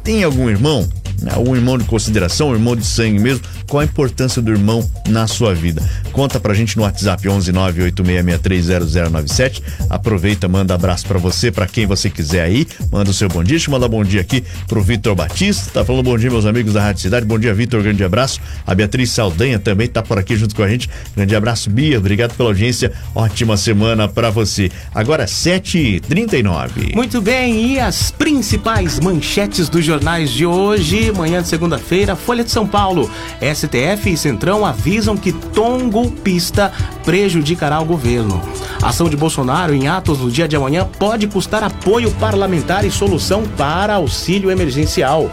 tem 0.04 0.24
algum 0.24 0.50
irmão? 0.50 0.88
Né? 1.22 1.32
um 1.38 1.56
irmão 1.56 1.78
de 1.78 1.86
consideração, 1.86 2.50
um 2.50 2.54
irmão 2.54 2.76
de 2.76 2.86
sangue 2.86 3.20
mesmo. 3.20 3.42
Qual 3.68 3.82
a 3.82 3.86
importância 3.86 4.42
do 4.42 4.52
irmão 4.52 4.90
na 5.08 5.28
sua 5.28 5.54
vida? 5.54 5.82
Conta 6.12 6.40
pra 6.40 6.54
gente 6.54 6.76
no 6.76 6.84
WhatsApp 6.84 7.26
11986630097. 7.28 9.62
Aproveita, 9.90 10.48
manda 10.48 10.74
abraço 10.74 11.06
para 11.08 11.18
você, 11.18 11.52
para 11.52 11.68
quem 11.68 11.86
você 11.86 12.10
quiser 12.10 12.44
aí. 12.44 12.66
Manda 12.92 13.12
o 13.12 13.14
seu 13.14 13.30
bom 13.30 13.44
dia. 13.44 13.62
Mandar 13.70 13.88
bom 13.88 14.04
dia 14.04 14.22
aqui 14.22 14.44
pro 14.68 14.82
Vitor 14.82 15.16
Batista. 15.16 15.70
Tá 15.72 15.86
falando 15.86 16.04
bom 16.04 16.18
dia, 16.18 16.32
meus 16.32 16.46
amigos 16.46 16.74
da 16.74 16.82
Rádio 16.82 17.04
Cidade. 17.04 17.26
Bom 17.26 17.38
dia, 17.38 17.54
Vitor. 17.54 17.84
Grande 17.84 18.04
abraço. 18.04 18.40
A 18.66 18.74
Beatriz 18.74 19.12
Saldanha 19.12 19.60
também 19.60 19.88
tá 19.88 20.02
por 20.02 20.18
aqui 20.18 20.36
junto 20.36 20.56
com 20.56 20.64
a 20.64 20.68
gente. 20.68 20.90
Grande 21.16 21.36
abraço, 21.36 21.70
Bia. 21.70 21.98
Obrigado 21.98 22.36
pela 22.36 22.50
audiência. 22.50 22.92
Ótima 23.14 23.56
semana 23.56 24.08
para 24.08 24.30
você. 24.30 24.72
Agora 24.94 25.26
7h39. 25.26 26.96
Muito 26.96 27.22
bem, 27.22 27.74
e 27.74 27.80
as 27.80 28.12
principais 28.12 29.00
manchetes 29.00 29.70
dos 29.70 29.86
jornais 29.86 30.32
de 30.32 30.46
hoje, 30.46 31.11
manhã 31.14 31.42
de 31.42 31.48
segunda-feira, 31.48 32.16
Folha 32.16 32.44
de 32.44 32.52
São 32.52 32.68
Paulo. 32.68 33.10
STF 33.42 34.12
e 34.12 34.18
Centrão 34.18 34.66
avisam 34.66 35.16
que 35.18 35.32
tom 35.32 35.90
golpista 35.90 36.72
prejudicará 37.04 37.80
o 37.80 37.86
governo. 37.86 38.42
Ação 38.82 39.10
de 39.10 39.16
Bolsonaro 39.16 39.74
em 39.74 39.88
atos 39.88 40.20
no 40.20 40.32
dia 40.32 40.48
de 40.48 40.56
amanhã 40.56 40.88
pode 40.98 41.28
custar 41.28 41.64
apoio 41.64 42.10
parlamentar 42.12 42.84
e 42.84 42.92
solução 42.92 43.44
para 43.58 43.96
auxílio 43.96 44.50
emergencial. 44.50 45.30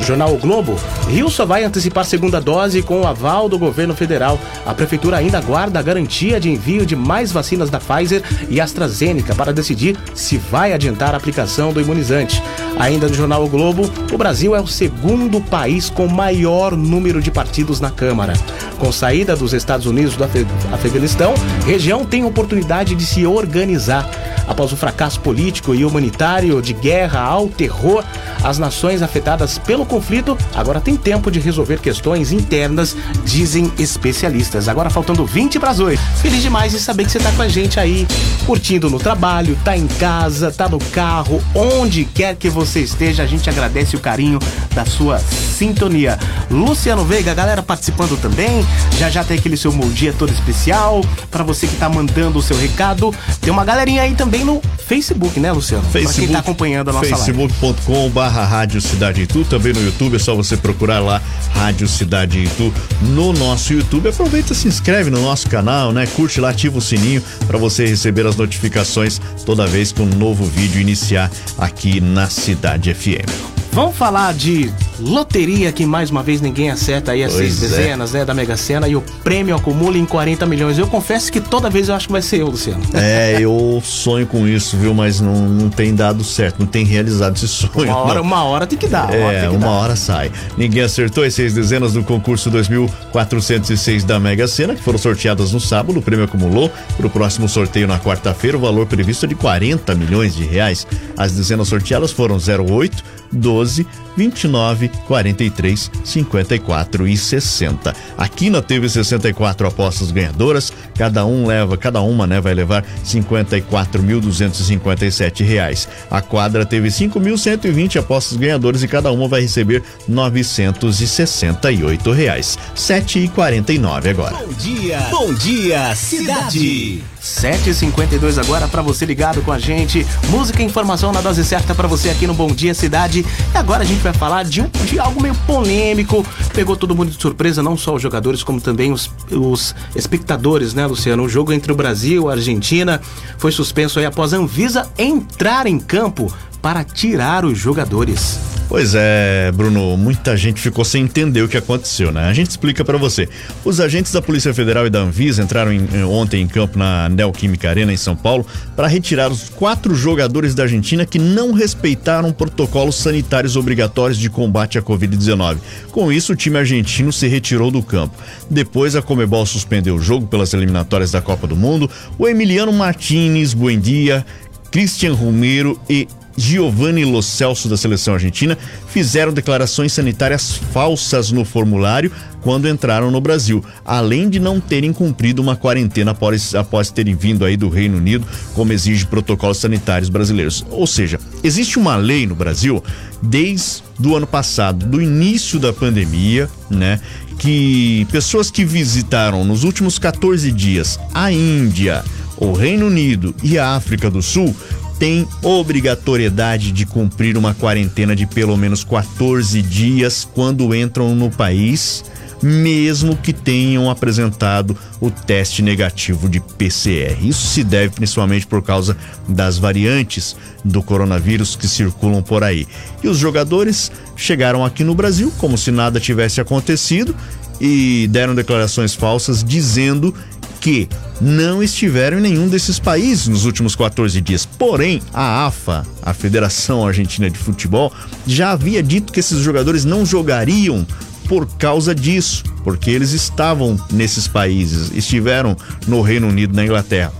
Jornal 0.00 0.34
o 0.34 0.38
Globo. 0.38 0.76
Rio 1.08 1.30
só 1.30 1.44
vai 1.44 1.64
antecipar 1.64 2.04
segunda 2.04 2.40
dose 2.40 2.82
com 2.82 3.00
o 3.00 3.06
aval 3.06 3.48
do 3.48 3.58
governo 3.58 3.94
federal. 3.94 4.38
A 4.66 4.74
prefeitura 4.74 5.16
ainda 5.16 5.38
aguarda 5.38 5.78
a 5.78 5.82
garantia 5.82 6.40
de 6.40 6.50
envio 6.50 6.86
de 6.86 6.94
mais 6.94 7.32
vacinas 7.32 7.70
da 7.70 7.80
Pfizer 7.80 8.22
e 8.48 8.60
AstraZeneca 8.60 9.34
para 9.34 9.52
decidir 9.52 9.96
se 10.14 10.36
vai 10.36 10.72
adiantar 10.72 11.14
a 11.14 11.16
aplicação 11.16 11.72
do 11.72 11.80
imunizante. 11.80 12.42
Ainda 12.78 13.08
no 13.08 13.14
jornal 13.14 13.44
o 13.44 13.48
Globo, 13.48 13.90
o 14.12 14.18
Brasil 14.18 14.54
é 14.54 14.60
o 14.60 14.66
segundo 14.66 15.19
país 15.40 15.90
com 15.90 16.06
maior 16.06 16.76
número 16.76 17.20
de 17.20 17.30
partidos 17.30 17.80
na 17.80 17.90
Câmara. 17.90 18.32
Com 18.78 18.90
saída 18.92 19.36
dos 19.36 19.52
Estados 19.52 19.86
Unidos 19.86 20.16
do 20.16 20.24
Afeganistão, 20.72 21.34
região 21.66 22.04
tem 22.04 22.24
oportunidade 22.24 22.94
de 22.94 23.04
se 23.04 23.26
organizar. 23.26 24.08
Após 24.48 24.72
o 24.72 24.76
fracasso 24.76 25.20
político 25.20 25.74
e 25.74 25.84
humanitário 25.84 26.62
de 26.62 26.72
guerra 26.72 27.20
ao 27.20 27.48
terror, 27.48 28.02
as 28.42 28.58
nações 28.58 29.02
afetadas 29.02 29.58
pelo 29.58 29.84
conflito 29.84 30.36
agora 30.54 30.80
têm 30.80 30.96
tempo 30.96 31.30
de 31.30 31.38
resolver 31.38 31.80
questões 31.80 32.32
internas, 32.32 32.96
dizem 33.24 33.70
especialistas. 33.78 34.66
Agora 34.66 34.88
faltando 34.88 35.26
20 35.26 35.58
para 35.60 35.70
as 35.70 35.78
8. 35.78 36.00
Feliz 36.22 36.42
demais 36.42 36.72
de 36.72 36.78
saber 36.78 37.04
que 37.04 37.10
você 37.10 37.18
está 37.18 37.30
com 37.32 37.42
a 37.42 37.48
gente 37.48 37.78
aí, 37.78 38.06
curtindo 38.46 38.88
no 38.88 38.98
trabalho, 38.98 39.56
tá 39.64 39.76
em 39.76 39.86
casa, 39.86 40.50
tá 40.50 40.68
no 40.68 40.78
carro, 40.78 41.42
onde 41.54 42.04
quer 42.04 42.34
que 42.34 42.48
você 42.48 42.80
esteja. 42.80 43.22
A 43.22 43.26
gente 43.26 43.48
agradece 43.48 43.94
o 43.94 44.00
carinho 44.00 44.38
da 44.74 44.84
sua 44.84 45.09
sintonia. 45.18 46.18
Luciano 46.50 47.04
Veiga, 47.04 47.34
galera 47.34 47.62
participando 47.62 48.20
também. 48.20 48.64
Já 48.98 49.10
já 49.10 49.24
tem 49.24 49.38
aquele 49.38 49.56
seu 49.56 49.72
bom 49.72 49.88
dia 49.88 50.12
todo 50.12 50.32
especial 50.32 51.02
para 51.30 51.44
você 51.44 51.66
que 51.66 51.76
tá 51.76 51.88
mandando 51.88 52.38
o 52.38 52.42
seu 52.42 52.56
recado. 52.56 53.14
Tem 53.40 53.52
uma 53.52 53.64
galerinha 53.64 54.02
aí 54.02 54.14
também 54.14 54.44
no 54.44 54.60
Facebook, 54.86 55.38
né, 55.38 55.52
Luciano? 55.52 55.84
Facebook, 55.84 56.14
pra 56.14 56.26
quem 56.26 56.32
tá 56.32 56.38
acompanhando 56.40 56.90
a 56.90 56.92
nossa 56.92 57.08
Facebook.com 57.08 58.10
barra 58.10 58.44
Rádio 58.44 58.80
Cidade 58.80 59.22
Itu, 59.22 59.44
também 59.44 59.72
no 59.72 59.82
YouTube, 59.82 60.16
é 60.16 60.18
só 60.18 60.34
você 60.34 60.56
procurar 60.56 61.00
lá 61.00 61.20
Rádio 61.54 61.86
Cidade 61.88 62.38
Itu 62.44 62.72
no 63.02 63.32
nosso 63.32 63.72
YouTube. 63.72 64.08
Aproveita, 64.08 64.54
se 64.54 64.68
inscreve 64.68 65.10
no 65.10 65.20
nosso 65.20 65.48
canal, 65.48 65.92
né? 65.92 66.06
Curte 66.06 66.40
lá, 66.40 66.50
ativa 66.50 66.78
o 66.78 66.80
sininho 66.80 67.22
para 67.46 67.58
você 67.58 67.86
receber 67.86 68.26
as 68.26 68.36
notificações 68.36 69.20
toda 69.44 69.66
vez 69.66 69.92
que 69.92 70.02
um 70.02 70.06
novo 70.06 70.44
vídeo 70.44 70.80
iniciar 70.80 71.30
aqui 71.58 72.00
na 72.00 72.28
Cidade 72.28 72.92
FM. 72.92 73.28
Vamos 73.72 73.96
falar 73.96 74.34
de 74.34 74.72
loteria 75.00 75.72
que 75.72 75.84
mais 75.86 76.10
uma 76.10 76.22
vez 76.22 76.40
ninguém 76.40 76.70
acerta 76.70 77.12
aí 77.12 77.24
as 77.24 77.32
pois 77.32 77.54
seis 77.54 77.72
é. 77.72 77.76
dezenas, 77.76 78.12
né, 78.12 78.24
da 78.24 78.34
Mega 78.34 78.56
Sena 78.56 78.88
e 78.88 78.96
o 78.96 79.02
prêmio 79.24 79.54
acumula 79.54 79.96
em 79.96 80.04
40 80.04 80.46
milhões. 80.46 80.78
Eu 80.78 80.86
confesso 80.86 81.30
que 81.32 81.40
toda 81.40 81.70
vez 81.70 81.88
eu 81.88 81.94
acho 81.94 82.06
que 82.06 82.12
vai 82.12 82.22
ser 82.22 82.40
eu, 82.40 82.48
Luciano. 82.48 82.82
É, 82.94 83.40
eu 83.40 83.82
sonho 83.84 84.26
com 84.26 84.46
isso, 84.46 84.76
viu, 84.76 84.94
mas 84.94 85.20
não, 85.20 85.48
não 85.48 85.70
tem 85.70 85.94
dado 85.94 86.22
certo, 86.22 86.60
não 86.60 86.66
tem 86.66 86.84
realizado 86.84 87.36
esse 87.36 87.48
sonho. 87.48 87.90
Uma 87.90 87.96
hora, 87.96 88.22
uma 88.22 88.44
hora 88.44 88.66
tem 88.66 88.78
que 88.78 88.86
dar. 88.86 89.06
Uma 89.06 89.32
é, 89.32 89.42
hora 89.42 89.50
uma 89.50 89.60
dar. 89.60 89.68
hora 89.68 89.96
sai. 89.96 90.30
Ninguém 90.56 90.82
acertou 90.82 91.24
as 91.24 91.34
seis 91.34 91.54
dezenas 91.54 91.92
do 91.92 92.02
concurso 92.02 92.50
2406 92.50 94.04
da 94.04 94.20
Mega 94.20 94.46
Sena, 94.46 94.74
que 94.74 94.82
foram 94.82 94.98
sorteadas 94.98 95.52
no 95.52 95.60
sábado, 95.60 95.98
o 95.98 96.02
prêmio 96.02 96.24
acumulou 96.24 96.70
para 96.96 97.06
o 97.06 97.10
próximo 97.10 97.48
sorteio 97.48 97.86
na 97.86 97.98
quarta-feira, 97.98 98.56
o 98.56 98.60
valor 98.60 98.86
previsto 98.86 99.24
é 99.24 99.28
de 99.28 99.34
40 99.34 99.94
milhões 99.94 100.34
de 100.34 100.44
reais. 100.44 100.86
As 101.16 101.32
dezenas 101.32 101.68
sorteadas 101.68 102.10
foram 102.10 102.36
08 102.36 103.20
12 103.32 103.86
29 104.16 104.89
43 105.06 105.90
54 106.04 107.08
e 107.08 107.16
60. 107.16 107.94
A 108.16 108.28
Quina 108.28 108.60
teve 108.62 108.88
64 108.88 109.68
apostas 109.68 110.10
ganhadoras, 110.10 110.72
cada 110.96 111.24
um 111.26 111.46
leva, 111.46 111.76
cada 111.76 112.00
uma, 112.00 112.26
né, 112.26 112.40
vai 112.40 112.54
levar 112.54 112.84
54.257 113.04 115.44
reais. 115.44 115.86
A 116.10 116.20
quadra 116.20 116.64
teve 116.64 116.88
5.120 116.88 118.00
apostas 118.00 118.36
ganhadoras 118.36 118.82
e 118.82 118.88
cada 118.88 119.12
uma 119.12 119.28
vai 119.28 119.42
receber 119.42 119.84
968 120.08 122.10
reais. 122.12 122.58
7 122.74 123.20
e 123.20 123.28
49 123.28 124.10
agora. 124.10 124.36
Bom 124.36 124.52
dia, 124.54 124.98
bom 125.10 125.32
dia, 125.34 125.94
cidade. 125.94 127.04
7h52 127.22 128.38
agora 128.38 128.66
para 128.66 128.82
você 128.82 129.04
ligado 129.04 129.42
com 129.42 129.52
a 129.52 129.58
gente. 129.58 130.06
Música 130.28 130.62
e 130.62 130.64
informação 130.64 131.12
na 131.12 131.20
dose 131.20 131.44
certa 131.44 131.74
para 131.74 131.86
você 131.86 132.08
aqui 132.10 132.26
no 132.26 132.34
Bom 132.34 132.48
Dia 132.48 132.74
Cidade. 132.74 133.24
E 133.54 133.56
agora 133.56 133.82
a 133.82 133.86
gente 133.86 134.00
vai 134.00 134.12
falar 134.12 134.44
de, 134.44 134.62
um, 134.62 134.68
de 134.86 134.98
algo 134.98 135.22
meio 135.22 135.34
polêmico. 135.46 136.24
Pegou 136.54 136.76
todo 136.76 136.94
mundo 136.94 137.10
de 137.10 137.20
surpresa, 137.20 137.62
não 137.62 137.76
só 137.76 137.94
os 137.94 138.02
jogadores, 138.02 138.42
como 138.42 138.60
também 138.60 138.92
os, 138.92 139.10
os 139.30 139.74
espectadores, 139.94 140.74
né, 140.74 140.86
Luciano? 140.86 141.24
O 141.24 141.28
jogo 141.28 141.52
entre 141.52 141.70
o 141.70 141.76
Brasil 141.76 142.26
e 142.26 142.28
a 142.28 142.32
Argentina 142.32 143.00
foi 143.36 143.52
suspenso 143.52 143.98
aí 143.98 144.06
após 144.06 144.32
a 144.32 144.38
Anvisa 144.38 144.90
entrar 144.98 145.66
em 145.66 145.78
campo 145.78 146.32
para 146.60 146.84
tirar 146.84 147.44
os 147.44 147.58
jogadores. 147.58 148.38
Pois 148.70 148.94
é, 148.94 149.50
Bruno, 149.50 149.96
muita 149.96 150.36
gente 150.36 150.60
ficou 150.60 150.84
sem 150.84 151.02
entender 151.02 151.42
o 151.42 151.48
que 151.48 151.56
aconteceu, 151.56 152.12
né? 152.12 152.26
A 152.26 152.32
gente 152.32 152.50
explica 152.50 152.84
para 152.84 152.96
você. 152.96 153.28
Os 153.64 153.80
agentes 153.80 154.12
da 154.12 154.22
Polícia 154.22 154.54
Federal 154.54 154.86
e 154.86 154.90
da 154.90 155.00
Anvisa 155.00 155.42
entraram 155.42 155.72
em, 155.72 156.04
ontem 156.04 156.40
em 156.40 156.46
campo 156.46 156.78
na 156.78 157.08
Neoquímica 157.08 157.68
Arena 157.68 157.92
em 157.92 157.96
São 157.96 158.14
Paulo 158.14 158.46
para 158.76 158.86
retirar 158.86 159.28
os 159.28 159.48
quatro 159.48 159.92
jogadores 159.92 160.54
da 160.54 160.62
Argentina 160.62 161.04
que 161.04 161.18
não 161.18 161.50
respeitaram 161.50 162.30
protocolos 162.30 162.94
sanitários 162.94 163.56
obrigatórios 163.56 164.16
de 164.16 164.30
combate 164.30 164.78
à 164.78 164.82
Covid-19. 164.82 165.56
Com 165.90 166.12
isso, 166.12 166.32
o 166.32 166.36
time 166.36 166.56
argentino 166.56 167.12
se 167.12 167.26
retirou 167.26 167.72
do 167.72 167.82
campo. 167.82 168.16
Depois, 168.48 168.94
a 168.94 169.02
Comebol 169.02 169.44
suspendeu 169.46 169.96
o 169.96 170.00
jogo 170.00 170.28
pelas 170.28 170.54
eliminatórias 170.54 171.10
da 171.10 171.20
Copa 171.20 171.48
do 171.48 171.56
Mundo. 171.56 171.90
O 172.16 172.28
Emiliano 172.28 172.72
Martinez 172.72 173.52
Buendia, 173.52 174.24
Christian 174.70 175.14
Romero 175.14 175.76
e 175.90 176.06
Giovanni 176.40 177.04
Lo 177.04 177.22
Celso 177.22 177.68
da 177.68 177.76
seleção 177.76 178.14
argentina 178.14 178.56
fizeram 178.88 179.30
declarações 179.30 179.92
sanitárias 179.92 180.54
falsas 180.72 181.30
no 181.30 181.44
formulário 181.44 182.10
quando 182.40 182.66
entraram 182.66 183.10
no 183.10 183.20
Brasil, 183.20 183.62
além 183.84 184.30
de 184.30 184.40
não 184.40 184.58
terem 184.58 184.90
cumprido 184.90 185.42
uma 185.42 185.54
quarentena 185.54 186.12
após, 186.12 186.54
após 186.54 186.90
terem 186.90 187.14
vindo 187.14 187.44
aí 187.44 187.58
do 187.58 187.68
Reino 187.68 187.98
Unido, 187.98 188.26
como 188.54 188.72
exige 188.72 189.04
protocolos 189.04 189.58
sanitários 189.58 190.08
brasileiros. 190.08 190.64
Ou 190.70 190.86
seja, 190.86 191.20
existe 191.44 191.78
uma 191.78 191.96
lei 191.96 192.26
no 192.26 192.34
Brasil 192.34 192.82
desde 193.20 193.82
o 194.02 194.16
ano 194.16 194.26
passado, 194.26 194.86
do 194.86 195.02
início 195.02 195.58
da 195.58 195.74
pandemia, 195.74 196.48
né, 196.70 196.98
que 197.38 198.06
pessoas 198.10 198.50
que 198.50 198.64
visitaram 198.64 199.44
nos 199.44 199.62
últimos 199.62 199.98
14 199.98 200.50
dias 200.50 200.98
a 201.12 201.30
Índia, 201.30 202.02
o 202.38 202.54
Reino 202.54 202.86
Unido 202.86 203.34
e 203.42 203.58
a 203.58 203.74
África 203.74 204.10
do 204.10 204.22
Sul 204.22 204.56
tem 205.00 205.26
obrigatoriedade 205.42 206.70
de 206.70 206.84
cumprir 206.84 207.38
uma 207.38 207.54
quarentena 207.54 208.14
de 208.14 208.26
pelo 208.26 208.54
menos 208.54 208.84
14 208.84 209.62
dias 209.62 210.28
quando 210.34 210.74
entram 210.74 211.14
no 211.14 211.30
país, 211.30 212.04
mesmo 212.42 213.16
que 213.16 213.32
tenham 213.32 213.88
apresentado 213.88 214.76
o 215.00 215.10
teste 215.10 215.62
negativo 215.62 216.28
de 216.28 216.38
PCR. 216.38 217.16
Isso 217.22 217.46
se 217.46 217.64
deve 217.64 217.94
principalmente 217.94 218.46
por 218.46 218.60
causa 218.62 218.94
das 219.26 219.56
variantes 219.56 220.36
do 220.62 220.82
coronavírus 220.82 221.56
que 221.56 221.66
circulam 221.66 222.22
por 222.22 222.44
aí. 222.44 222.68
E 223.02 223.08
os 223.08 223.16
jogadores 223.16 223.90
chegaram 224.14 224.66
aqui 224.66 224.84
no 224.84 224.94
Brasil 224.94 225.32
como 225.38 225.56
se 225.56 225.70
nada 225.70 225.98
tivesse 225.98 226.42
acontecido 226.42 227.16
e 227.58 228.06
deram 228.08 228.34
declarações 228.34 228.94
falsas 228.94 229.42
dizendo 229.42 230.14
que 230.60 230.88
não 231.20 231.62
estiveram 231.62 232.18
em 232.18 232.22
nenhum 232.22 232.48
desses 232.48 232.78
países 232.78 233.26
nos 233.26 233.44
últimos 233.44 233.74
14 233.74 234.20
dias. 234.20 234.44
Porém, 234.46 235.00
a 235.12 235.46
AFA, 235.46 235.86
a 236.02 236.12
Federação 236.12 236.86
Argentina 236.86 237.30
de 237.30 237.38
Futebol, 237.38 237.92
já 238.26 238.52
havia 238.52 238.82
dito 238.82 239.12
que 239.12 239.20
esses 239.20 239.38
jogadores 239.38 239.84
não 239.84 240.04
jogariam 240.04 240.86
por 241.28 241.46
causa 241.46 241.94
disso, 241.94 242.42
porque 242.64 242.90
eles 242.90 243.12
estavam 243.12 243.78
nesses 243.90 244.26
países, 244.26 244.90
estiveram 244.94 245.56
no 245.86 246.02
Reino 246.02 246.28
Unido, 246.28 246.54
na 246.54 246.64
Inglaterra. 246.64 247.12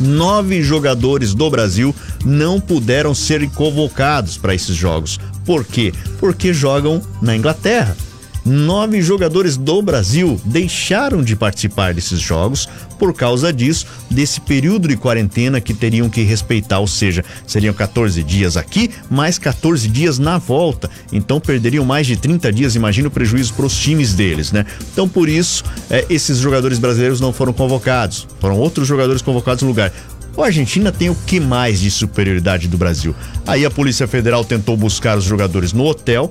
Nove 0.00 0.62
jogadores 0.62 1.34
do 1.34 1.48
Brasil 1.50 1.94
não 2.24 2.60
puderam 2.60 3.14
ser 3.14 3.48
convocados 3.50 4.36
para 4.36 4.54
esses 4.54 4.76
jogos 4.76 5.18
Por 5.46 5.64
quê? 5.64 5.92
Porque 6.18 6.52
jogam 6.52 7.00
na 7.22 7.36
Inglaterra. 7.36 7.96
Nove 8.46 9.02
jogadores 9.02 9.56
do 9.56 9.82
Brasil 9.82 10.40
deixaram 10.44 11.20
de 11.20 11.34
participar 11.34 11.92
desses 11.92 12.20
jogos 12.20 12.68
por 12.96 13.12
causa 13.12 13.52
disso, 13.52 13.86
desse 14.08 14.40
período 14.40 14.86
de 14.86 14.96
quarentena 14.96 15.60
que 15.60 15.74
teriam 15.74 16.08
que 16.08 16.22
respeitar, 16.22 16.78
ou 16.78 16.86
seja, 16.86 17.24
seriam 17.44 17.74
14 17.74 18.22
dias 18.22 18.56
aqui, 18.56 18.88
mais 19.10 19.36
14 19.36 19.88
dias 19.88 20.20
na 20.20 20.38
volta. 20.38 20.88
Então 21.12 21.40
perderiam 21.40 21.84
mais 21.84 22.06
de 22.06 22.16
30 22.16 22.52
dias, 22.52 22.76
imagina 22.76 23.08
o 23.08 23.10
prejuízo 23.10 23.52
para 23.52 23.66
os 23.66 23.76
times 23.76 24.14
deles, 24.14 24.52
né? 24.52 24.64
Então 24.92 25.08
por 25.08 25.28
isso, 25.28 25.64
é, 25.90 26.06
esses 26.08 26.38
jogadores 26.38 26.78
brasileiros 26.78 27.20
não 27.20 27.32
foram 27.32 27.52
convocados, 27.52 28.28
foram 28.38 28.56
outros 28.60 28.86
jogadores 28.86 29.22
convocados 29.22 29.62
no 29.62 29.68
lugar. 29.68 29.92
A 30.38 30.44
Argentina 30.44 30.92
tem 30.92 31.10
o 31.10 31.16
que 31.26 31.40
mais 31.40 31.80
de 31.80 31.90
superioridade 31.90 32.68
do 32.68 32.78
Brasil? 32.78 33.12
Aí 33.44 33.64
a 33.64 33.70
Polícia 33.70 34.06
Federal 34.06 34.44
tentou 34.44 34.76
buscar 34.76 35.18
os 35.18 35.24
jogadores 35.24 35.72
no 35.72 35.84
hotel, 35.84 36.30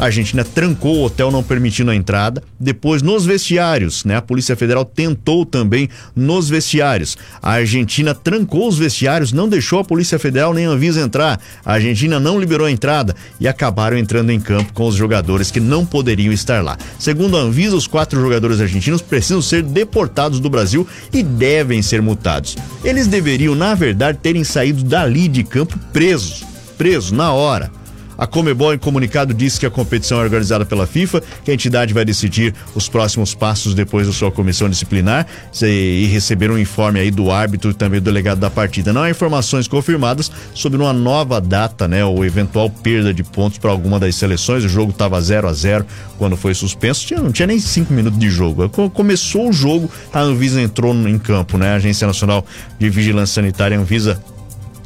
a 0.00 0.06
Argentina 0.06 0.42
trancou 0.42 0.96
o 0.96 1.04
hotel, 1.04 1.30
não 1.30 1.42
permitindo 1.42 1.90
a 1.90 1.94
entrada. 1.94 2.42
Depois, 2.58 3.02
nos 3.02 3.26
vestiários, 3.26 4.02
né? 4.02 4.16
A 4.16 4.22
Polícia 4.22 4.56
Federal 4.56 4.82
tentou 4.82 5.44
também 5.44 5.90
nos 6.16 6.48
vestiários. 6.48 7.18
A 7.42 7.52
Argentina 7.52 8.14
trancou 8.14 8.66
os 8.66 8.78
vestiários, 8.78 9.30
não 9.30 9.46
deixou 9.46 9.78
a 9.78 9.84
Polícia 9.84 10.18
Federal 10.18 10.54
nem 10.54 10.64
a 10.64 10.70
Anvisa 10.70 11.02
entrar. 11.02 11.38
A 11.62 11.74
Argentina 11.74 12.18
não 12.18 12.40
liberou 12.40 12.66
a 12.66 12.70
entrada 12.70 13.14
e 13.38 13.46
acabaram 13.46 13.98
entrando 13.98 14.30
em 14.30 14.40
campo 14.40 14.72
com 14.72 14.86
os 14.86 14.94
jogadores 14.94 15.50
que 15.50 15.60
não 15.60 15.84
poderiam 15.84 16.32
estar 16.32 16.64
lá. 16.64 16.78
Segundo 16.98 17.36
a 17.36 17.40
Anvisa, 17.40 17.76
os 17.76 17.86
quatro 17.86 18.18
jogadores 18.18 18.58
argentinos 18.58 19.02
precisam 19.02 19.42
ser 19.42 19.62
deportados 19.62 20.40
do 20.40 20.48
Brasil 20.48 20.88
e 21.12 21.22
devem 21.22 21.82
ser 21.82 22.00
multados. 22.00 22.56
Eles 22.82 23.06
deveriam, 23.06 23.54
na 23.54 23.74
verdade, 23.74 24.16
terem 24.16 24.44
saído 24.44 24.82
dali 24.82 25.28
de 25.28 25.44
campo 25.44 25.78
presos. 25.92 26.42
Presos 26.78 27.12
na 27.12 27.34
hora. 27.34 27.79
A 28.20 28.26
Comebol, 28.26 28.74
em 28.74 28.78
comunicado, 28.78 29.32
disse 29.32 29.58
que 29.58 29.64
a 29.64 29.70
competição 29.70 30.20
é 30.20 30.24
organizada 30.24 30.66
pela 30.66 30.86
FIFA, 30.86 31.22
que 31.42 31.50
a 31.50 31.54
entidade 31.54 31.94
vai 31.94 32.04
decidir 32.04 32.54
os 32.74 32.86
próximos 32.86 33.34
passos 33.34 33.72
depois 33.72 34.06
da 34.06 34.12
sua 34.12 34.30
comissão 34.30 34.68
disciplinar 34.68 35.26
e 35.62 36.06
receber 36.12 36.50
um 36.50 36.58
informe 36.58 37.00
aí 37.00 37.10
do 37.10 37.30
árbitro 37.30 37.70
e 37.70 37.74
também 37.74 37.98
do 37.98 38.04
delegado 38.04 38.38
da 38.38 38.50
partida. 38.50 38.92
Não 38.92 39.04
há 39.04 39.08
informações 39.08 39.66
confirmadas 39.66 40.30
sobre 40.52 40.78
uma 40.78 40.92
nova 40.92 41.40
data, 41.40 41.88
né, 41.88 42.04
ou 42.04 42.22
eventual 42.22 42.68
perda 42.68 43.14
de 43.14 43.22
pontos 43.22 43.56
para 43.56 43.70
alguma 43.70 43.98
das 43.98 44.14
seleções. 44.16 44.64
O 44.64 44.68
jogo 44.68 44.90
estava 44.90 45.18
0 45.18 45.48
a 45.48 45.52
0 45.54 45.86
quando 46.18 46.36
foi 46.36 46.52
suspenso, 46.52 47.06
tinha, 47.06 47.22
não 47.22 47.32
tinha 47.32 47.46
nem 47.46 47.58
cinco 47.58 47.90
minutos 47.94 48.18
de 48.20 48.28
jogo. 48.28 48.68
Começou 48.90 49.48
o 49.48 49.52
jogo, 49.52 49.90
a 50.12 50.20
Anvisa 50.20 50.60
entrou 50.60 50.94
em 50.94 51.18
campo, 51.18 51.56
né? 51.56 51.72
A 51.72 51.76
Agência 51.76 52.06
Nacional 52.06 52.44
de 52.78 52.90
Vigilância 52.90 53.36
Sanitária, 53.36 53.78
Anvisa 53.78 54.22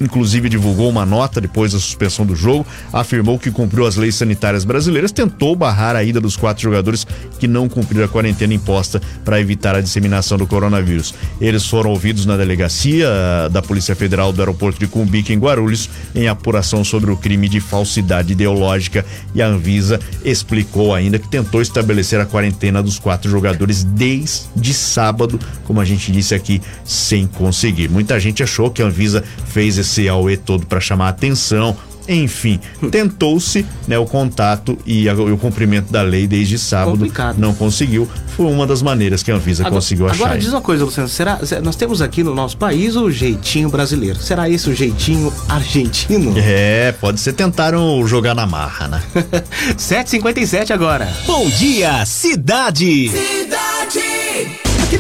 inclusive 0.01 0.49
divulgou 0.49 0.89
uma 0.89 1.07
nota 1.07 1.41
depois 1.41 1.73
da 1.73 1.79
suspensão 1.79 2.25
do 2.25 2.35
jogo, 2.35 2.67
afirmou 2.93 3.39
que 3.39 3.51
cumpriu 3.51 3.87
as 3.87 3.97
leis 3.97 4.15
sanitárias 4.15 4.65
brasileiras, 4.65 5.13
tentou 5.13 5.55
barrar 5.57 5.97
a 5.97 6.03
ida 6.03 6.21
dos 6.21 6.37
quatro 6.37 6.63
jogadores 6.63 7.07
que 7.39 7.47
não 7.47 7.69
cumpriram 7.69 8.05
a 8.05 8.09
quarentena 8.09 8.55
imposta 8.55 9.01
para 9.25 9.41
evitar 9.41 9.75
a 9.75 9.81
disseminação 9.81 10.39
do 10.39 10.47
coronavírus. 10.47 11.15
Eles 11.41 11.67
foram 11.67 11.91
ouvidos 11.91 12.27
na 12.27 12.37
delegacia 12.37 13.09
ah, 13.09 13.49
da 13.49 13.63
Polícia 13.63 13.95
Federal 13.95 14.33
do 14.33 14.41
aeroporto 14.41 14.79
de 14.79 14.87
Cumbica, 14.87 15.33
em 15.33 15.39
Guarulhos, 15.39 15.89
em 16.15 16.29
apuração 16.29 16.85
sobre 16.85 17.11
o 17.11 17.17
crime 17.17 17.49
de 17.49 17.61
falsidade 17.61 18.33
ideológica 18.33 19.05
e 19.35 19.43
a 19.43 19.47
Anvisa 19.47 20.01
explicou 20.25 20.95
ainda 20.95 21.19
que 21.19 21.29
tentou 21.29 21.61
estabelecer 21.61 22.21
a 22.21 22.27
quarentena 22.27 22.83
dos 22.83 22.99
quatro 22.99 23.31
jogadores 23.31 23.85
desde 23.85 24.75
sábado, 24.75 25.39
como 25.65 25.81
a 25.81 25.85
gente 25.85 26.11
disse 26.13 26.35
aqui, 26.35 26.61
sem 26.85 27.27
conseguir. 27.27 27.89
Muita 27.89 28.19
gente 28.19 28.43
achou 28.43 28.71
que 28.71 28.83
a 28.83 28.87
Anvisa 28.87 29.25
fez 29.47 29.79
esse 29.85 30.09
AUE 30.09 30.37
todo 30.37 30.67
para 30.67 30.81
chamar 30.81 31.07
a 31.07 31.11
atenção. 31.11 31.77
Enfim, 32.07 32.61
tentou-se 32.91 33.65
né, 33.89 33.99
o 33.99 34.05
contato 34.05 34.77
e, 34.85 35.09
a, 35.09 35.15
o 35.15 35.39
cumprimento 35.39 35.91
da 35.91 36.03
lei 36.03 36.27
desde 36.27 36.59
sábado. 36.59 36.99
Complicado. 36.99 37.39
Não 37.39 37.55
conseguiu. 37.55 38.07
Foi 38.37 38.47
uma 38.47 38.67
das 38.67 38.83
maneiras 38.83 39.23
que 39.23 39.31
a 39.31 39.37
Anvisa 39.37 39.63
agora, 39.63 39.77
conseguiu 39.77 40.07
achar. 40.07 40.25
Agora 40.25 40.39
diz 40.39 40.51
uma 40.51 40.61
coisa, 40.61 40.85
Luciano. 40.85 41.09
Será, 41.09 41.39
nós 41.63 41.77
temos 41.77 42.03
aqui 42.03 42.23
no 42.23 42.35
nosso 42.35 42.59
país 42.59 42.95
o 42.95 43.11
jeitinho 43.11 43.71
brasileiro. 43.71 44.19
Será 44.19 44.51
esse 44.51 44.69
o 44.69 44.75
jeitinho 44.75 45.33
argentino? 45.49 46.35
É, 46.37 46.93
pode 46.93 47.21
ser. 47.21 47.33
Tentaram 47.33 48.07
jogar 48.07 48.35
na 48.35 48.47
marra, 48.47 48.89
né? 48.89 49.03
7h57 49.79 50.73
agora. 50.73 51.11
Bom 51.27 51.49
dia, 51.49 52.05
cidade! 52.05 53.09
Cidade! 53.09 53.44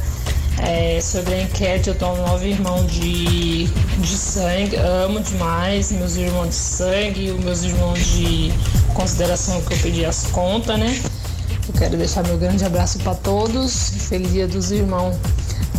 É, 0.60 1.00
sobre 1.02 1.36
a 1.36 1.41
enquete, 1.43 1.89
eu 1.89 1.96
tenho 1.96 2.15
nove 2.17 2.50
irmãos 2.50 2.91
de, 2.91 3.65
de 3.65 4.17
sangue, 4.17 4.76
amo 4.76 5.20
demais 5.20 5.91
meus 5.91 6.15
irmãos 6.15 6.50
de 6.50 6.56
sangue, 6.56 7.32
os 7.32 7.43
meus 7.43 7.63
irmãos 7.63 8.00
de 8.00 8.52
consideração 8.93 9.62
que 9.62 9.74
eu 9.74 9.78
pedi 9.78 10.04
as 10.04 10.24
contas, 10.28 10.80
né? 10.80 11.00
Eu 11.67 11.74
quero 11.74 11.98
deixar 11.98 12.24
meu 12.24 12.38
grande 12.38 12.65
abraço 12.65 12.98
para 13.00 13.13
todos, 13.13 13.89
feliz 14.10 14.32
dia 14.32 14.48
dos 14.48 14.72
irmãos. 14.72 15.15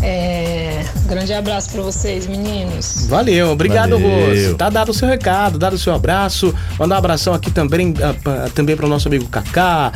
É, 0.00 0.84
grande 1.06 1.32
abraço 1.32 1.70
para 1.70 1.82
vocês, 1.82 2.26
meninos. 2.26 3.06
Valeu, 3.08 3.50
obrigado, 3.50 3.98
Valeu. 3.98 4.26
Rose. 4.26 4.54
Tá 4.54 4.70
dado 4.70 4.90
o 4.90 4.94
seu 4.94 5.08
recado, 5.08 5.58
dado 5.58 5.72
o 5.72 5.78
seu 5.78 5.92
abraço. 5.92 6.54
Mandar 6.78 6.94
um 6.96 6.98
abração 6.98 7.34
aqui 7.34 7.50
também, 7.50 7.90
uh, 7.90 8.50
também 8.54 8.76
para 8.76 8.86
o 8.86 8.88
nosso 8.88 9.08
amigo 9.08 9.26
Kaká. 9.26 9.92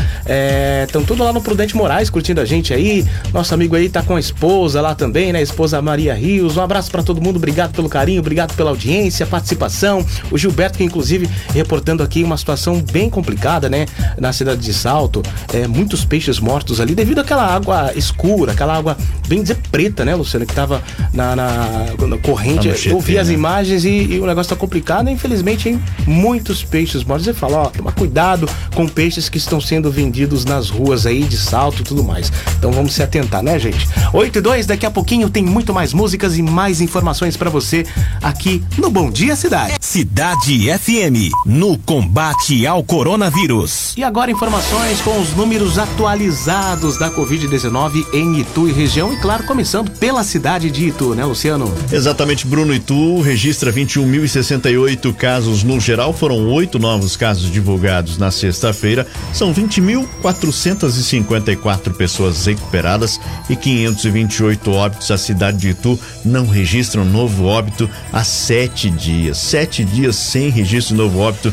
Estão 0.85 1.03
é, 1.03 1.05
tudo 1.07 1.23
lá 1.23 1.33
no 1.33 1.41
Prudente 1.41 1.77
Moraes 1.77 2.11
curtindo 2.11 2.41
a 2.41 2.45
gente 2.45 2.75
aí. 2.75 3.07
Nosso 3.33 3.55
amigo 3.55 3.77
aí 3.77 3.88
tá 3.88 4.03
com 4.03 4.17
a 4.17 4.21
esposa 4.21 4.81
lá 4.81 4.95
também, 4.95 5.33
né? 5.33 5.38
A 5.38 5.43
esposa 5.43 5.81
Maria 5.81 6.15
Rios. 6.15 6.57
Um 6.57 6.62
abraço 6.62 6.91
para 6.91 7.03
todo 7.03 7.21
mundo, 7.21 7.37
obrigado 7.37 7.73
pelo 7.73 7.88
carinho, 7.88 8.21
obrigado 8.21 8.55
pela 8.57 8.71
audiência, 8.71 9.25
participação. 9.25 10.05
O 10.33 10.38
Gilberto, 10.38 10.79
que 10.79 10.85
inclusive 10.85 11.31
reportando 11.55 12.03
aqui 12.03 12.25
uma 12.25 12.37
situação 12.37 12.83
bem 12.93 13.09
complicada, 13.09 13.69
né? 13.69 13.87
Na 14.19 14.33
cidade 14.33 14.61
de 14.61 14.73
Salto. 14.73 15.23
É, 15.53 15.69
muitos 15.69 16.05
peixes 16.05 16.41
mortos 16.41 16.81
ali 16.81 16.95
devido 16.95 17.21
àquela 17.21 17.47
água 17.47 17.93
escura, 17.95 18.53
aquela 18.53 18.77
água 18.77 18.97
bem 19.29 19.43
dizer 19.43 19.59
preta 19.71 19.91
Rita, 19.92 20.05
né, 20.07 20.14
Luciano, 20.14 20.46
que 20.46 20.55
tava 20.55 20.83
na, 21.12 21.37
na, 21.37 21.66
na 22.09 22.18
corrente. 22.18 22.68
Tá 22.68 22.88
eu 22.88 22.98
vi 22.98 23.18
as 23.18 23.28
né? 23.28 23.35
imagens 23.35 23.85
e, 23.85 24.14
e, 24.14 24.20
o 24.20 24.26
negócio 24.26 24.48
tá 24.48 24.57
complicado. 24.57 25.11
Infelizmente, 25.11 25.68
hein? 25.68 25.81
Muitos 26.07 26.64
peixes 26.64 27.05
mortos. 27.05 27.26
Você 27.26 27.35
fala, 27.35 27.59
ó, 27.59 27.66
toma 27.66 27.92
cuidado 27.92 28.48
com 28.74 28.88
peixes 28.88 29.28
que 29.28 29.37
estão 29.37 29.61
sendo 29.61 29.90
vendidos 29.90 30.44
nas 30.46 30.70
ruas 30.70 31.05
aí 31.05 31.22
de 31.24 31.37
salto 31.37 31.83
e 31.83 31.85
tudo 31.85 32.02
mais. 32.02 32.33
Então 32.59 32.72
vamos 32.72 32.94
se 32.94 33.02
atentar, 33.02 33.42
né, 33.42 33.59
gente? 33.59 33.87
8 34.12 34.38
e 34.38 34.40
2, 34.40 34.66
daqui 34.66 34.87
a 34.87 34.90
pouquinho 34.90 35.28
tem 35.28 35.44
muito 35.44 35.74
mais 35.74 35.92
músicas 35.92 36.38
e 36.38 36.42
mais 36.42 36.81
informações 36.81 37.37
para 37.37 37.50
você 37.50 37.85
aqui 38.22 38.64
no 38.78 38.90
Bom 38.90 39.11
Dia 39.11 39.37
Cidade. 39.37 39.74
Cidade 39.81 40.68
FM, 40.78 41.31
no 41.44 41.76
combate 41.78 42.66
ao 42.66 42.83
coronavírus. 42.83 43.94
E 43.96 44.02
agora 44.02 44.31
informações 44.31 45.00
com 45.02 45.20
os 45.20 45.35
números 45.35 45.78
atualizados 45.78 46.98
da 46.98 47.11
Covid-19 47.11 48.07
em 48.14 48.40
Itu 48.40 48.68
e 48.68 48.72
região. 48.72 49.12
E 49.12 49.16
claro, 49.18 49.44
começando 49.44 49.82
pela 49.85 50.25
cidade 50.25 50.71
de 50.71 50.88
Itu, 50.88 51.14
né, 51.14 51.25
Luciano? 51.25 51.73
Exatamente, 51.90 52.47
Bruno 52.47 52.75
Itu 52.75 53.21
registra 53.21 53.73
21.068 53.73 55.14
casos 55.14 55.62
no 55.62 55.81
geral. 55.81 56.12
Foram 56.12 56.51
oito 56.51 56.79
novos 56.79 57.16
casos 57.16 57.51
divulgados 57.51 58.18
na 58.18 58.31
sexta-feira. 58.31 59.07
São 59.33 59.55
20.454 59.55 61.95
pessoas 61.95 62.45
recuperadas 62.47 63.21
e 63.49 63.57
528 63.57 64.71
óbitos. 64.71 65.11
A 65.11 65.18
cidade 65.18 65.59
de 65.59 65.71
Itu 65.71 65.99
não 66.25 66.47
registra 66.47 67.01
um 67.01 67.05
novo 67.05 67.45
óbito 67.45 67.90
há 68.12 68.23
sete 68.25 68.90
dias. 68.90 69.38
Sete 69.38 69.85
dias 69.85 70.16
sem 70.16 70.51
registro 70.51 70.95
de 70.95 71.03
novo 71.03 71.18
óbito 71.18 71.53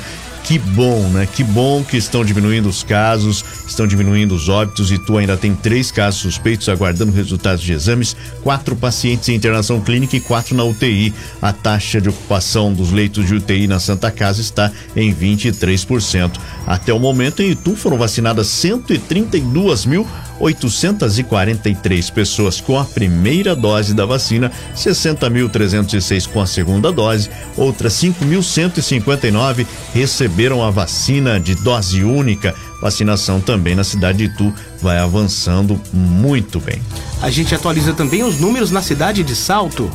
que 0.49 0.57
bom, 0.57 1.07
né? 1.09 1.27
Que 1.31 1.43
bom 1.43 1.83
que 1.83 1.95
estão 1.95 2.25
diminuindo 2.25 2.67
os 2.67 2.81
casos, 2.81 3.45
estão 3.67 3.85
diminuindo 3.85 4.33
os 4.33 4.49
óbitos 4.49 4.91
e 4.91 4.97
tu 4.97 5.15
ainda 5.15 5.37
tem 5.37 5.53
três 5.53 5.91
casos 5.91 6.21
suspeitos 6.21 6.67
aguardando 6.67 7.11
resultados 7.11 7.61
de 7.61 7.71
exames, 7.71 8.15
quatro 8.41 8.75
pacientes 8.75 9.29
em 9.29 9.35
internação 9.35 9.79
clínica 9.79 10.15
e 10.15 10.19
quatro 10.19 10.55
na 10.55 10.63
UTI. 10.63 11.13
A 11.39 11.53
taxa 11.53 12.01
de 12.01 12.09
ocupação 12.09 12.73
dos 12.73 12.91
leitos 12.91 13.27
de 13.27 13.35
UTI 13.35 13.67
na 13.67 13.79
Santa 13.79 14.09
Casa 14.09 14.41
está 14.41 14.71
em 14.95 15.13
23%. 15.13 16.31
Até 16.65 16.91
o 16.91 16.99
momento, 16.99 17.43
em 17.43 17.51
Itu 17.51 17.75
foram 17.75 17.99
vacinadas 17.99 18.47
132 18.47 19.85
mil 19.85 20.07
843 20.39 22.09
pessoas 22.09 22.61
com 22.61 22.77
a 22.79 22.85
primeira 22.85 23.55
dose 23.55 23.93
da 23.93 24.05
vacina, 24.05 24.51
60.306 24.75 26.27
com 26.27 26.41
a 26.41 26.45
segunda 26.45 26.91
dose, 26.91 27.29
outras 27.57 27.93
5.159 27.93 29.65
receberam 29.93 30.63
a 30.63 30.69
vacina 30.69 31.39
de 31.39 31.55
dose 31.55 32.03
única. 32.03 32.55
Vacinação 32.81 33.41
também 33.41 33.75
na 33.75 33.83
cidade 33.83 34.19
de 34.19 34.23
Itu 34.25 34.53
vai 34.81 34.97
avançando 34.97 35.79
muito 35.91 36.59
bem. 36.59 36.81
A 37.21 37.29
gente 37.29 37.53
atualiza 37.53 37.93
também 37.93 38.23
os 38.23 38.39
números 38.39 38.71
na 38.71 38.81
cidade 38.81 39.23
de 39.23 39.35
Salto. 39.35 39.91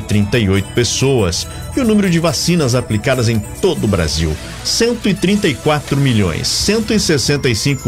pessoas. 0.76 1.48
E 1.76 1.80
o 1.80 1.86
número 1.86 2.10
de 2.10 2.20
vacinas 2.20 2.76
aplicadas 2.76 3.30
em 3.30 3.40
todo 3.40 3.86
o 3.86 3.88
Brasil, 3.88 4.36
134 4.64 5.98
milhões 5.98 6.48
cento 6.48 6.94
e 6.94 7.00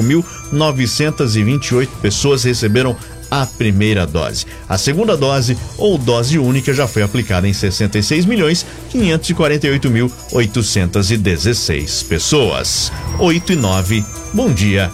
mil 0.02 0.26
novecentos 0.52 1.36
e 1.36 1.44
pessoas 2.02 2.44
receberam 2.44 2.96
a 3.30 3.46
primeira 3.46 4.06
dose. 4.06 4.46
A 4.68 4.78
segunda 4.78 5.16
dose 5.16 5.58
ou 5.78 5.98
dose 5.98 6.38
única 6.38 6.74
já 6.74 6.88
foi 6.88 7.04
aplicada 7.04 7.48
em 7.48 7.54
66 7.54 8.26
milhões 8.26 8.66
548 8.90 9.90
mil 9.90 10.12
816 10.32 12.04
pessoas. 12.04 12.92
8 13.20 13.54
e 13.54 13.56
9. 13.56 14.06
Bom 14.34 14.52
dia. 14.52 14.92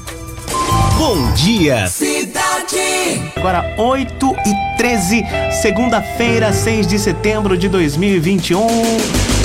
Bom 0.97 1.33
dia. 1.33 1.87
Cidade. 1.87 3.31
Agora 3.35 3.75
8 3.77 4.35
e 4.45 4.77
13, 4.77 5.23
segunda-feira, 5.61 6.53
6 6.53 6.87
de 6.87 6.99
setembro 6.99 7.57
de 7.57 7.67
2021. 7.69 8.67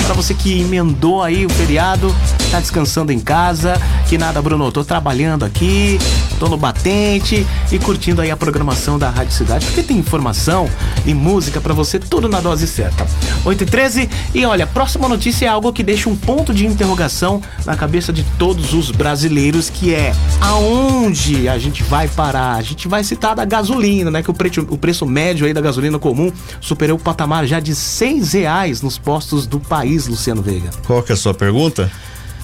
Para 0.05 0.15
você 0.15 0.35
que 0.35 0.61
emendou 0.61 1.23
aí 1.23 1.47
o 1.47 1.51
feriado, 1.51 2.15
tá 2.57 2.61
descansando 2.61 3.13
em 3.13 3.21
casa, 3.21 3.75
que 4.09 4.17
nada, 4.17 4.41
Bruno, 4.41 4.73
tô 4.73 4.83
trabalhando 4.83 5.45
aqui, 5.45 5.99
tô 6.39 6.49
no 6.49 6.57
batente 6.57 7.47
e 7.71 7.79
curtindo 7.79 8.23
aí 8.23 8.31
a 8.31 8.37
programação 8.37 8.99
da 8.99 9.11
Rádio 9.11 9.35
Cidade, 9.35 9.67
porque 9.67 9.83
tem 9.83 9.99
informação 9.99 10.67
e 11.05 11.13
música 11.13 11.61
para 11.61 11.75
você, 11.75 11.99
tudo 11.99 12.31
na 12.31 12.41
dose 12.41 12.67
certa. 12.67 13.07
8 13.45 13.63
e 13.63 13.67
13 13.67 14.11
e 14.35 14.47
olha, 14.47 14.67
próxima 14.67 15.07
notícia 15.07 15.45
é 15.45 15.49
algo 15.49 15.71
que 15.71 15.83
deixa 15.83 16.09
um 16.09 16.17
ponto 16.17 16.55
de 16.55 16.67
interrogação 16.67 17.43
na 17.67 17.77
cabeça 17.77 18.11
de 18.11 18.25
todos 18.39 18.73
os 18.73 18.91
brasileiros, 18.91 19.69
que 19.69 19.95
é 19.95 20.15
aonde 20.41 21.49
a 21.51 21.59
gente 21.59 21.83
vai 21.83 22.09
parar? 22.09 22.55
A 22.55 22.63
gente 22.63 22.89
vai 22.89 23.05
citar 23.05 23.35
da 23.35 23.45
gasolina, 23.45 24.11
né? 24.11 24.23
Que 24.23 24.31
o 24.31 24.35
preço, 24.35 24.67
o 24.71 24.79
preço 24.79 25.05
médio 25.05 25.47
aí 25.47 25.53
da 25.53 25.61
gasolina 25.61 25.99
comum 25.99 26.33
superou 26.61 26.97
o 26.97 27.01
patamar 27.01 27.47
já 27.47 27.61
de 27.61 27.75
seis 27.75 28.33
reais 28.33 28.81
nos 28.81 28.97
postos 28.97 29.47
do 29.47 29.61
país, 29.61 30.07
Luciano 30.07 30.41
Veiga. 30.41 30.71
Qual 30.87 31.03
que 31.03 31.13
é 31.13 31.15
a 31.15 31.19
sua 31.19 31.35
pergunta? 31.35 31.91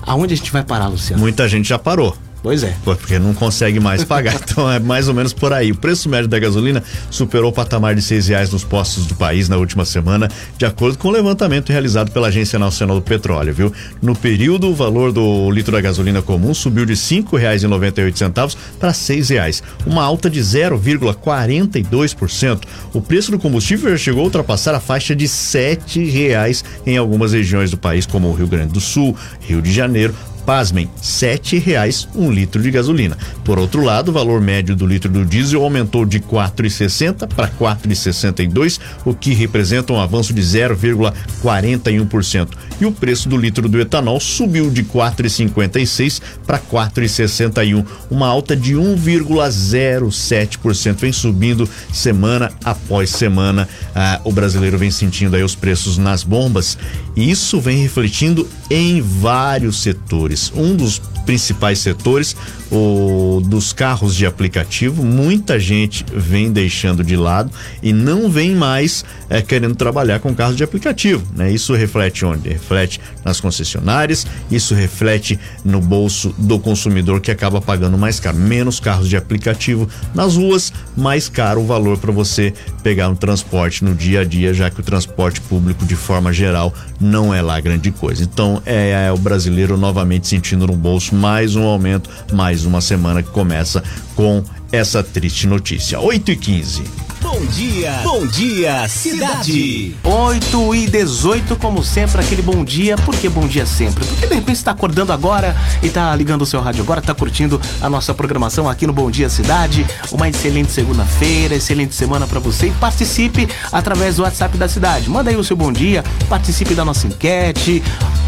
Aonde 0.02 0.34
a 0.34 0.36
gente 0.36 0.52
vai 0.52 0.62
parar, 0.62 0.88
Luciano? 0.88 1.20
Muita 1.22 1.48
gente 1.48 1.68
já 1.68 1.78
parou. 1.78 2.16
Pois 2.42 2.64
é. 2.64 2.74
Porque 2.82 3.18
não 3.18 3.32
consegue 3.32 3.78
mais 3.78 4.04
pagar. 4.04 4.34
então 4.42 4.70
é 4.70 4.80
mais 4.80 5.08
ou 5.08 5.14
menos 5.14 5.32
por 5.32 5.52
aí. 5.52 5.70
O 5.70 5.76
preço 5.76 6.08
médio 6.08 6.26
da 6.28 6.38
gasolina 6.38 6.82
superou 7.10 7.50
o 7.50 7.52
patamar 7.52 7.94
de 7.94 8.00
seis 8.02 8.28
reais 8.28 8.50
nos 8.50 8.64
postos 8.64 9.06
do 9.06 9.14
país 9.14 9.48
na 9.48 9.56
última 9.56 9.84
semana, 9.84 10.28
de 10.58 10.66
acordo 10.66 10.98
com 10.98 11.06
o 11.08 11.12
levantamento 11.12 11.70
realizado 11.70 12.10
pela 12.10 12.26
Agência 12.28 12.58
Nacional 12.58 12.96
do 12.96 13.02
Petróleo, 13.02 13.54
viu? 13.54 13.72
No 14.00 14.16
período, 14.16 14.68
o 14.68 14.74
valor 14.74 15.12
do 15.12 15.50
litro 15.50 15.72
da 15.72 15.80
gasolina 15.80 16.20
comum 16.20 16.52
subiu 16.52 16.84
de 16.84 16.96
cinco 16.96 17.36
reais 17.36 17.62
e 17.62 17.68
noventa 17.68 18.00
e 18.00 18.04
oito 18.04 18.18
centavos 18.18 18.56
para 18.78 18.92
seis 18.92 19.28
reais, 19.28 19.62
uma 19.86 20.02
alta 20.02 20.28
de 20.28 20.40
0,42%. 20.40 22.62
O 22.92 23.00
preço 23.00 23.30
do 23.30 23.38
combustível 23.38 23.90
já 23.90 23.96
chegou 23.96 24.22
a 24.22 24.24
ultrapassar 24.24 24.74
a 24.74 24.80
faixa 24.80 25.14
de 25.14 25.28
sete 25.28 26.04
reais 26.04 26.64
em 26.84 26.96
algumas 26.96 27.32
regiões 27.32 27.70
do 27.70 27.76
país, 27.76 28.04
como 28.04 28.26
o 28.28 28.32
Rio 28.32 28.48
Grande 28.48 28.72
do 28.72 28.80
Sul, 28.80 29.16
Rio 29.40 29.62
de 29.62 29.72
Janeiro, 29.72 30.12
pasmem, 30.44 30.90
sete 31.00 31.56
reais 31.58 32.06
um 32.14 32.30
litro 32.30 32.62
de 32.62 32.70
gasolina. 32.70 33.16
Por 33.44 33.58
outro 33.58 33.82
lado, 33.82 34.10
o 34.10 34.12
valor 34.12 34.40
médio 34.40 34.76
do 34.76 34.86
litro 34.86 35.10
do 35.10 35.24
diesel 35.24 35.62
aumentou 35.62 36.04
de 36.04 36.20
4,60 36.20 37.26
para 37.28 37.48
4,62, 37.48 38.78
o 39.04 39.14
que 39.14 39.34
representa 39.34 39.92
um 39.92 40.00
avanço 40.00 40.32
de 40.32 40.40
0,41%. 40.42 42.48
E 42.80 42.86
o 42.86 42.92
preço 42.92 43.28
do 43.28 43.36
litro 43.36 43.68
do 43.68 43.80
etanol 43.80 44.18
subiu 44.18 44.70
de 44.70 44.82
4,56 44.82 46.20
para 46.46 46.58
4,61, 46.58 47.84
uma 48.10 48.26
alta 48.26 48.56
de 48.56 48.74
1,07%. 48.74 50.96
Vem 50.96 51.12
subindo 51.12 51.68
semana 51.92 52.50
após 52.64 53.10
semana. 53.10 53.68
Ah, 53.94 54.18
o 54.24 54.32
brasileiro 54.32 54.78
vem 54.78 54.90
sentindo 54.90 55.36
aí 55.36 55.42
os 55.42 55.54
preços 55.54 55.98
nas 55.98 56.24
bombas. 56.24 56.78
E 57.14 57.30
isso 57.30 57.60
vem 57.60 57.82
refletindo 57.82 58.48
em 58.70 59.00
vários 59.00 59.82
setores. 59.82 60.52
Um 60.54 60.74
dos 60.74 61.00
principais 61.24 61.78
setores, 61.78 62.36
o 62.70 63.40
dos 63.44 63.72
carros 63.72 64.14
de 64.14 64.26
aplicativo, 64.26 65.04
muita 65.04 65.58
gente 65.58 66.04
vem 66.12 66.50
deixando 66.50 67.04
de 67.04 67.16
lado 67.16 67.50
e 67.82 67.92
não 67.92 68.30
vem 68.30 68.54
mais 68.54 69.04
é, 69.28 69.40
querendo 69.42 69.74
trabalhar 69.74 70.20
com 70.20 70.34
carros 70.34 70.56
de 70.56 70.64
aplicativo, 70.64 71.24
né? 71.34 71.50
Isso 71.50 71.74
reflete 71.74 72.24
onde? 72.24 72.48
Reflete 72.48 73.00
nas 73.24 73.40
concessionárias, 73.40 74.26
isso 74.50 74.74
reflete 74.74 75.38
no 75.64 75.80
bolso 75.80 76.34
do 76.38 76.58
consumidor 76.58 77.20
que 77.20 77.30
acaba 77.30 77.60
pagando 77.60 77.96
mais 77.96 78.18
caro, 78.18 78.36
menos 78.36 78.80
carros 78.80 79.08
de 79.08 79.16
aplicativo 79.16 79.88
nas 80.14 80.36
ruas, 80.36 80.72
mais 80.96 81.28
caro 81.28 81.60
o 81.60 81.66
valor 81.66 81.98
para 81.98 82.12
você 82.12 82.52
pegar 82.82 83.08
um 83.08 83.14
transporte 83.14 83.84
no 83.84 83.94
dia 83.94 84.20
a 84.20 84.24
dia, 84.24 84.52
já 84.52 84.70
que 84.70 84.80
o 84.80 84.82
transporte 84.82 85.40
público 85.42 85.84
de 85.84 85.94
forma 85.94 86.32
geral 86.32 86.74
não 87.02 87.34
é 87.34 87.42
lá 87.42 87.60
grande 87.60 87.90
coisa. 87.90 88.22
Então 88.22 88.62
é, 88.64 89.06
é 89.06 89.12
o 89.12 89.18
brasileiro 89.18 89.76
novamente 89.76 90.26
sentindo 90.26 90.66
no 90.66 90.76
bolso 90.76 91.14
mais 91.14 91.56
um 91.56 91.64
aumento, 91.64 92.08
mais 92.32 92.64
uma 92.64 92.80
semana 92.80 93.22
que 93.22 93.30
começa 93.30 93.82
com 94.14 94.42
essa 94.70 95.02
triste 95.02 95.46
notícia. 95.46 96.00
8 96.00 96.32
e 96.32 96.36
15 96.36 97.11
Bom 97.42 97.48
dia, 97.48 98.00
bom 98.04 98.24
dia, 98.24 98.86
cidade. 98.86 99.96
8 100.04 100.74
e 100.76 100.86
18, 100.86 101.56
como 101.56 101.82
sempre, 101.82 102.20
aquele 102.20 102.40
bom 102.40 102.64
dia. 102.64 102.96
Por 102.98 103.16
que 103.16 103.28
bom 103.28 103.48
dia 103.48 103.66
sempre? 103.66 104.04
Porque 104.04 104.28
de 104.28 104.34
repente 104.36 104.58
está 104.58 104.70
acordando 104.70 105.12
agora 105.12 105.56
e 105.82 105.88
está 105.88 106.14
ligando 106.14 106.42
o 106.42 106.46
seu 106.46 106.60
rádio 106.60 106.84
agora, 106.84 107.00
está 107.00 107.12
curtindo 107.12 107.60
a 107.80 107.90
nossa 107.90 108.14
programação 108.14 108.68
aqui 108.68 108.86
no 108.86 108.92
Bom 108.92 109.10
Dia 109.10 109.28
Cidade. 109.28 109.84
Uma 110.12 110.28
excelente 110.28 110.70
segunda-feira, 110.70 111.56
excelente 111.56 111.96
semana 111.96 112.28
para 112.28 112.38
você 112.38 112.68
e 112.68 112.70
participe 112.70 113.48
através 113.72 114.16
do 114.16 114.22
WhatsApp 114.22 114.56
da 114.56 114.68
cidade. 114.68 115.10
Manda 115.10 115.28
aí 115.28 115.36
o 115.36 115.42
seu 115.42 115.56
bom 115.56 115.72
dia, 115.72 116.04
participe 116.28 116.76
da 116.76 116.84
nossa 116.84 117.08
enquete. 117.08 117.82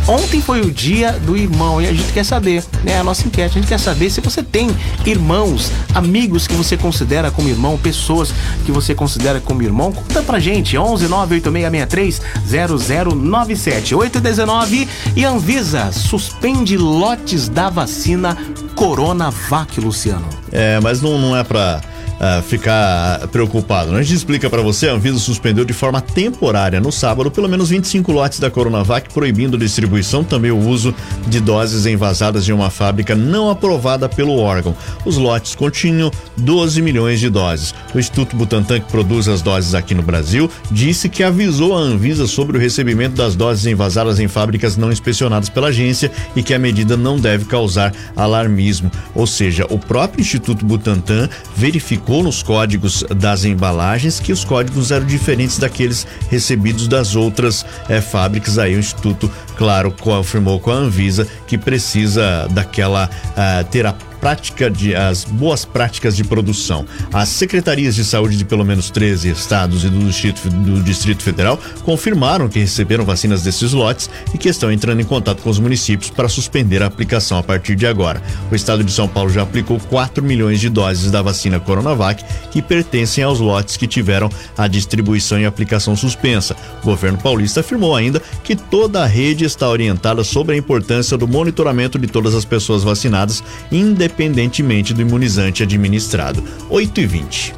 Ontem 0.08 0.42
foi 0.42 0.60
o 0.60 0.70
dia 0.70 1.12
do 1.12 1.36
irmão 1.36 1.80
e 1.80 1.86
a 1.86 1.92
gente 1.92 2.12
quer 2.12 2.24
saber, 2.24 2.64
né? 2.82 2.98
A 2.98 3.04
nossa 3.04 3.26
enquete, 3.26 3.56
a 3.56 3.60
gente 3.60 3.68
quer 3.68 3.78
saber 3.78 4.10
se 4.10 4.20
você 4.20 4.42
tem 4.42 4.68
irmãos, 5.06 5.70
amigos 5.94 6.48
que 6.48 6.54
você 6.54 6.76
considera 6.76 7.30
como 7.30 7.48
irmão, 7.48 7.78
pessoas 7.78 8.34
que 8.66 8.72
você 8.72 8.92
considera 8.92 9.03
como 9.44 9.62
irmão. 9.62 9.92
Conta 9.92 10.22
pra 10.22 10.38
gente, 10.38 10.76
11 10.76 11.08
98663 11.08 12.22
0097 12.46 13.94
819 13.94 14.88
e 15.16 15.24
Anvisa 15.24 15.92
suspende 15.92 16.76
lotes 16.76 17.48
da 17.48 17.68
vacina 17.70 18.36
Coronavac, 18.74 19.80
Luciano. 19.80 20.28
É, 20.50 20.80
mas 20.80 21.00
não, 21.00 21.18
não 21.18 21.36
é 21.36 21.44
pra 21.44 21.80
uh, 22.14 22.42
ficar 22.42 23.26
preocupado. 23.28 23.92
Né? 23.92 24.00
A 24.00 24.02
gente 24.02 24.16
explica 24.16 24.48
para 24.48 24.62
você, 24.62 24.88
a 24.88 24.92
Anvisa 24.92 25.18
suspendeu 25.18 25.64
de 25.64 25.72
forma 25.72 26.00
temporária 26.00 26.80
no 26.80 26.92
sábado 26.92 27.30
pelo 27.30 27.48
menos 27.48 27.70
25 27.70 28.12
lotes 28.12 28.38
da 28.38 28.50
Coronavac, 28.50 29.12
proibindo 29.12 29.58
distribuição 29.58 30.22
também 30.22 30.50
o 30.50 30.58
uso 30.58 30.94
de 31.26 31.40
doses 31.40 31.86
envasadas 31.86 32.44
de 32.44 32.52
uma 32.52 32.70
fábrica 32.70 33.14
não 33.14 33.50
aprovada 33.50 34.08
pelo 34.08 34.36
órgão. 34.36 34.74
Os 35.04 35.16
lotes 35.16 35.54
continham 35.54 36.10
12 36.36 36.80
milhões 36.82 37.20
de 37.20 37.28
doses. 37.28 37.74
O 37.94 37.98
Instituto 37.98 38.36
Butantan, 38.36 38.80
que 38.80 38.90
produz 38.90 39.28
as 39.28 39.42
doses 39.42 39.74
aqui 39.74 39.94
no 39.94 40.02
Brasil, 40.02 40.50
disse 40.70 41.08
que 41.08 41.22
avisou 41.22 41.76
a 41.76 41.80
Anvisa 41.80 42.26
sobre 42.26 42.56
o 42.56 42.60
recebimento 42.60 43.16
das 43.16 43.34
doses 43.34 43.66
envasadas 43.66 44.18
em 44.18 44.28
fábricas 44.28 44.76
não 44.76 44.92
inspecionadas 44.92 45.48
pela 45.48 45.68
agência 45.68 46.10
e 46.34 46.42
que 46.42 46.54
a 46.54 46.58
medida 46.58 46.96
não 46.96 47.18
deve 47.18 47.44
causar 47.46 47.92
alarmismo. 48.16 48.90
Ou 49.14 49.26
seja, 49.26 49.66
o 49.70 49.78
próprio 49.78 50.22
Instituto 50.22 50.64
Butantan 50.64 51.28
verificou 51.56 52.03
verificou 52.04 52.22
nos 52.22 52.42
códigos 52.42 53.02
das 53.16 53.44
embalagens 53.44 54.20
que 54.20 54.32
os 54.32 54.44
códigos 54.44 54.90
eram 54.90 55.06
diferentes 55.06 55.58
daqueles 55.58 56.06
recebidos 56.30 56.86
das 56.86 57.16
outras 57.16 57.64
é, 57.88 58.00
fábricas. 58.00 58.58
Aí 58.58 58.76
o 58.76 58.78
Instituto, 58.78 59.30
claro, 59.56 59.90
confirmou 59.90 60.60
com 60.60 60.70
a 60.70 60.74
Anvisa 60.74 61.26
que 61.46 61.56
precisa 61.56 62.46
daquela 62.50 63.08
uh, 63.08 63.64
ter 63.70 63.86
a 63.86 63.94
prática 64.24 64.70
de 64.70 64.94
as 64.94 65.22
boas 65.22 65.66
práticas 65.66 66.16
de 66.16 66.24
produção. 66.24 66.86
As 67.12 67.28
secretarias 67.28 67.94
de 67.94 68.02
saúde 68.02 68.38
de 68.38 68.44
pelo 68.46 68.64
menos 68.64 68.88
13 68.88 69.28
estados 69.28 69.84
e 69.84 69.90
do 69.90 69.98
Distrito, 69.98 70.48
do 70.48 70.82
Distrito 70.82 71.22
Federal 71.22 71.60
confirmaram 71.82 72.48
que 72.48 72.58
receberam 72.58 73.04
vacinas 73.04 73.42
desses 73.42 73.74
lotes 73.74 74.08
e 74.32 74.38
que 74.38 74.48
estão 74.48 74.72
entrando 74.72 75.02
em 75.02 75.04
contato 75.04 75.42
com 75.42 75.50
os 75.50 75.58
municípios 75.58 76.08
para 76.08 76.26
suspender 76.26 76.82
a 76.82 76.86
aplicação 76.86 77.36
a 77.36 77.42
partir 77.42 77.76
de 77.76 77.86
agora. 77.86 78.22
O 78.50 78.54
estado 78.54 78.82
de 78.82 78.90
São 78.90 79.06
Paulo 79.06 79.28
já 79.28 79.42
aplicou 79.42 79.78
4 79.78 80.24
milhões 80.24 80.58
de 80.58 80.70
doses 80.70 81.10
da 81.10 81.20
vacina 81.20 81.60
Coronavac 81.60 82.24
que 82.50 82.62
pertencem 82.62 83.22
aos 83.22 83.40
lotes 83.40 83.76
que 83.76 83.86
tiveram 83.86 84.30
a 84.56 84.66
distribuição 84.66 85.38
e 85.38 85.44
aplicação 85.44 85.94
suspensa. 85.94 86.56
O 86.80 86.86
governo 86.86 87.18
paulista 87.18 87.60
afirmou 87.60 87.94
ainda 87.94 88.22
que 88.42 88.56
toda 88.56 89.02
a 89.02 89.06
rede 89.06 89.44
está 89.44 89.68
orientada 89.68 90.24
sobre 90.24 90.54
a 90.54 90.58
importância 90.58 91.18
do 91.18 91.28
monitoramento 91.28 91.98
de 91.98 92.06
todas 92.06 92.34
as 92.34 92.46
pessoas 92.46 92.82
vacinadas, 92.82 93.44
independente 93.70 94.13
independentemente 94.14 94.94
do 94.94 95.02
imunizante 95.02 95.62
administrado. 95.62 96.42
8 96.70 97.00
e 97.00 97.06
20. 97.06 97.54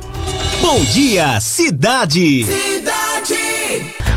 Bom 0.63 0.83
dia, 0.85 1.39
cidade! 1.39 2.45
Cidade! 2.45 2.76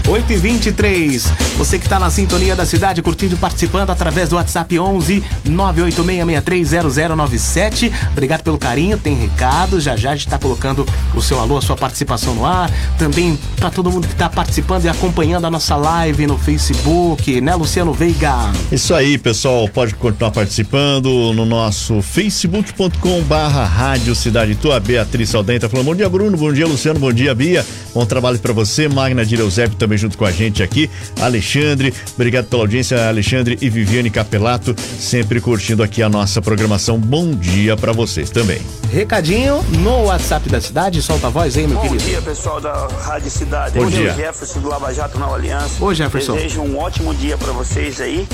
8 0.10 0.34
e 0.34 0.38
23 0.38 1.32
Você 1.56 1.78
que 1.78 1.86
está 1.86 2.00
na 2.00 2.10
sintonia 2.10 2.56
da 2.56 2.66
cidade, 2.66 3.00
curtindo 3.00 3.36
e 3.36 3.38
participando 3.38 3.92
através 3.92 4.28
do 4.28 4.38
WhatsApp 4.38 4.80
11 4.80 5.24
986630097. 5.48 7.92
Obrigado 8.12 8.42
pelo 8.42 8.58
carinho, 8.58 8.98
tem 8.98 9.16
recado. 9.16 9.80
Já 9.80 9.96
já 9.96 10.10
a 10.10 10.16
gente 10.16 10.26
está 10.26 10.40
colocando 10.40 10.84
o 11.14 11.22
seu 11.22 11.40
alô, 11.40 11.58
a 11.58 11.62
sua 11.62 11.78
participação 11.78 12.34
no 12.34 12.44
ar. 12.44 12.72
Também 12.98 13.38
para 13.58 13.70
todo 13.70 13.92
mundo 13.92 14.08
que 14.08 14.14
está 14.14 14.28
participando 14.28 14.86
e 14.86 14.90
acompanhando 14.90 15.46
a 15.46 15.52
nossa 15.52 15.76
live 15.76 16.26
no 16.26 16.40
Facebook, 16.40 17.40
né, 17.40 17.54
Luciano 17.54 17.94
Veiga? 17.94 18.52
Isso 18.72 18.96
aí, 18.96 19.16
pessoal. 19.16 19.70
Pode 19.70 19.94
continuar 19.94 20.32
participando 20.32 21.32
no 21.34 21.46
nosso 21.46 22.02
facebook.com/barra 22.02 23.64
Rádio 23.64 24.16
Cidade 24.16 24.56
Tua. 24.56 24.80
Beatriz 24.80 25.30
Saldanha 25.30 25.60
tá 25.60 25.70
falando: 25.70 25.86
bom 25.86 25.96
dia, 25.96 26.10
Bruno. 26.10 26.36
Bom 26.36 26.52
dia, 26.52 26.66
Luciano. 26.66 27.00
Bom 27.00 27.14
dia, 27.14 27.36
Bia. 27.36 27.64
Bom 27.94 28.08
trabalho 28.08 28.40
para 28.40 28.54
você. 28.54 28.88
Magna 28.88 29.22
Eusébio 29.22 29.78
também 29.78 29.99
junto 30.00 30.18
com 30.18 30.26
a 30.26 30.32
gente 30.32 30.64
aqui. 30.64 30.90
Alexandre, 31.22 31.94
obrigado 32.16 32.46
pela 32.46 32.64
audiência, 32.64 33.08
Alexandre 33.08 33.58
e 33.62 33.70
Viviane 33.70 34.10
Capelato, 34.10 34.76
sempre 35.00 35.40
curtindo 35.40 35.84
aqui 35.84 36.02
a 36.02 36.10
nossa 36.10 36.42
programação. 36.42 36.98
Bom 36.98 37.32
dia 37.32 37.76
para 37.78 37.92
vocês 37.92 38.30
também. 38.30 38.62
Recadinho 38.92 39.62
no 39.80 40.06
WhatsApp 40.06 40.50
da 40.50 40.60
cidade, 40.60 41.02
solta 41.02 41.28
a 41.28 41.30
voz 41.30 41.56
aí, 41.58 41.68
meu 41.68 41.78
Bom 41.78 41.84
querido. 41.84 42.04
Bom 42.04 42.10
dia, 42.10 42.22
pessoal 42.22 42.60
da 42.60 42.88
Rádio 42.88 43.30
Cidade. 43.30 43.78
Bom 43.78 43.90
dia. 43.90 44.14
Jefferson 44.14 44.60
do 44.60 44.70
Lava 44.70 44.94
Jato 44.94 45.20
Nova 45.20 45.36
Aliança. 45.36 45.84
Ô, 45.84 45.94
Jefferson. 45.94 46.36
Desejo 46.36 46.62
um 46.62 46.78
ótimo 46.78 47.14
dia 47.14 47.38
para 47.38 47.52
vocês 47.52 48.02
aí, 48.02 48.28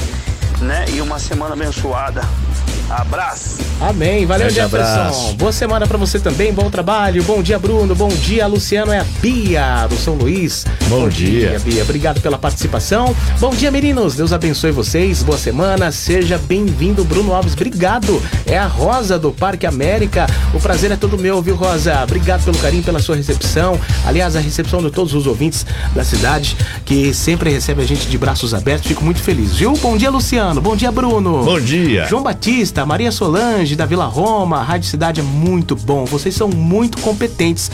né? 0.62 0.86
E 0.94 1.02
uma 1.02 1.20
semana 1.20 1.54
abençoada. 1.54 2.22
Abraço. 2.90 3.58
Amém. 3.82 4.26
Valeu, 4.26 4.48
Grande 4.48 4.56
Jefferson. 4.56 4.92
abraço. 4.92 5.34
Boa 5.36 5.52
semana 5.52 5.88
pra 5.88 5.98
você 5.98 6.20
também. 6.20 6.54
Bom 6.54 6.70
trabalho. 6.70 7.24
Bom 7.24 7.42
dia, 7.42 7.58
Bruno. 7.60 7.94
Bom 7.96 8.08
dia, 8.08 8.46
Luciano. 8.48 8.92
É 8.92 9.00
a 9.00 9.06
Bia 9.22 9.88
do 9.90 9.96
São 9.98 10.14
Luís. 10.14 10.66
Bom 10.88 11.10
dia. 11.10 11.60
Bia. 11.60 11.84
Obrigado 11.84 12.22
pela 12.22 12.38
participação. 12.38 13.16
Bom 13.40 13.50
dia, 13.50 13.72
meninos. 13.72 14.16
Deus 14.16 14.32
abençoe 14.32 14.72
vocês. 14.72 15.24
Boa 15.24 15.38
semana. 15.38 15.92
Seja 15.92 16.38
bem-vindo, 16.38 17.04
Bruno 17.04 17.34
Alves. 17.34 17.54
Obrigado. 17.54 18.22
É 18.46 18.58
a 18.58 18.68
Rosa 18.68 19.18
do 19.20 19.32
Parque 19.32 19.66
América. 19.66 20.28
O 20.54 20.60
prazer 20.60 20.92
é 20.92 20.96
todo 20.96 21.18
meu, 21.18 21.42
viu, 21.42 21.56
Rosa? 21.56 22.02
Obrigado 22.04 22.44
pelo 22.46 22.58
carinho, 22.60 22.84
pela 22.84 23.00
sua 23.00 23.16
recepção. 23.16 23.80
Aliás, 24.06 24.36
a 24.36 24.40
recepção 24.40 24.82
de 24.82 24.92
todos 24.92 25.14
os 25.14 25.26
ouvintes 25.28 25.66
da 25.94 26.04
cidade 26.04 26.56
que 26.86 27.14
sempre 27.14 27.50
recebe 27.50 27.82
a 27.82 27.86
gente 27.86 28.08
de 28.08 28.18
braços 28.18 28.54
abertos. 28.54 28.88
Fico 28.88 29.04
muito 29.04 29.22
feliz, 29.22 29.56
viu? 29.56 29.74
Bom 29.74 29.98
dia, 29.98 30.10
Luciano. 30.10 30.62
Bom 30.62 30.76
dia, 30.76 30.92
Bruno. 30.92 31.44
Bom 31.44 31.60
dia. 31.60 32.06
João 32.06 32.24
Batista 32.24 32.75
Maria 32.84 33.12
Solange, 33.12 33.76
da 33.76 33.86
Vila 33.86 34.06
Roma, 34.06 34.58
a 34.58 34.64
Rádio 34.64 34.90
Cidade 34.90 35.20
é 35.20 35.24
muito 35.24 35.76
bom. 35.76 36.04
Vocês 36.06 36.34
são 36.34 36.48
muito 36.48 36.98
competentes. 36.98 37.70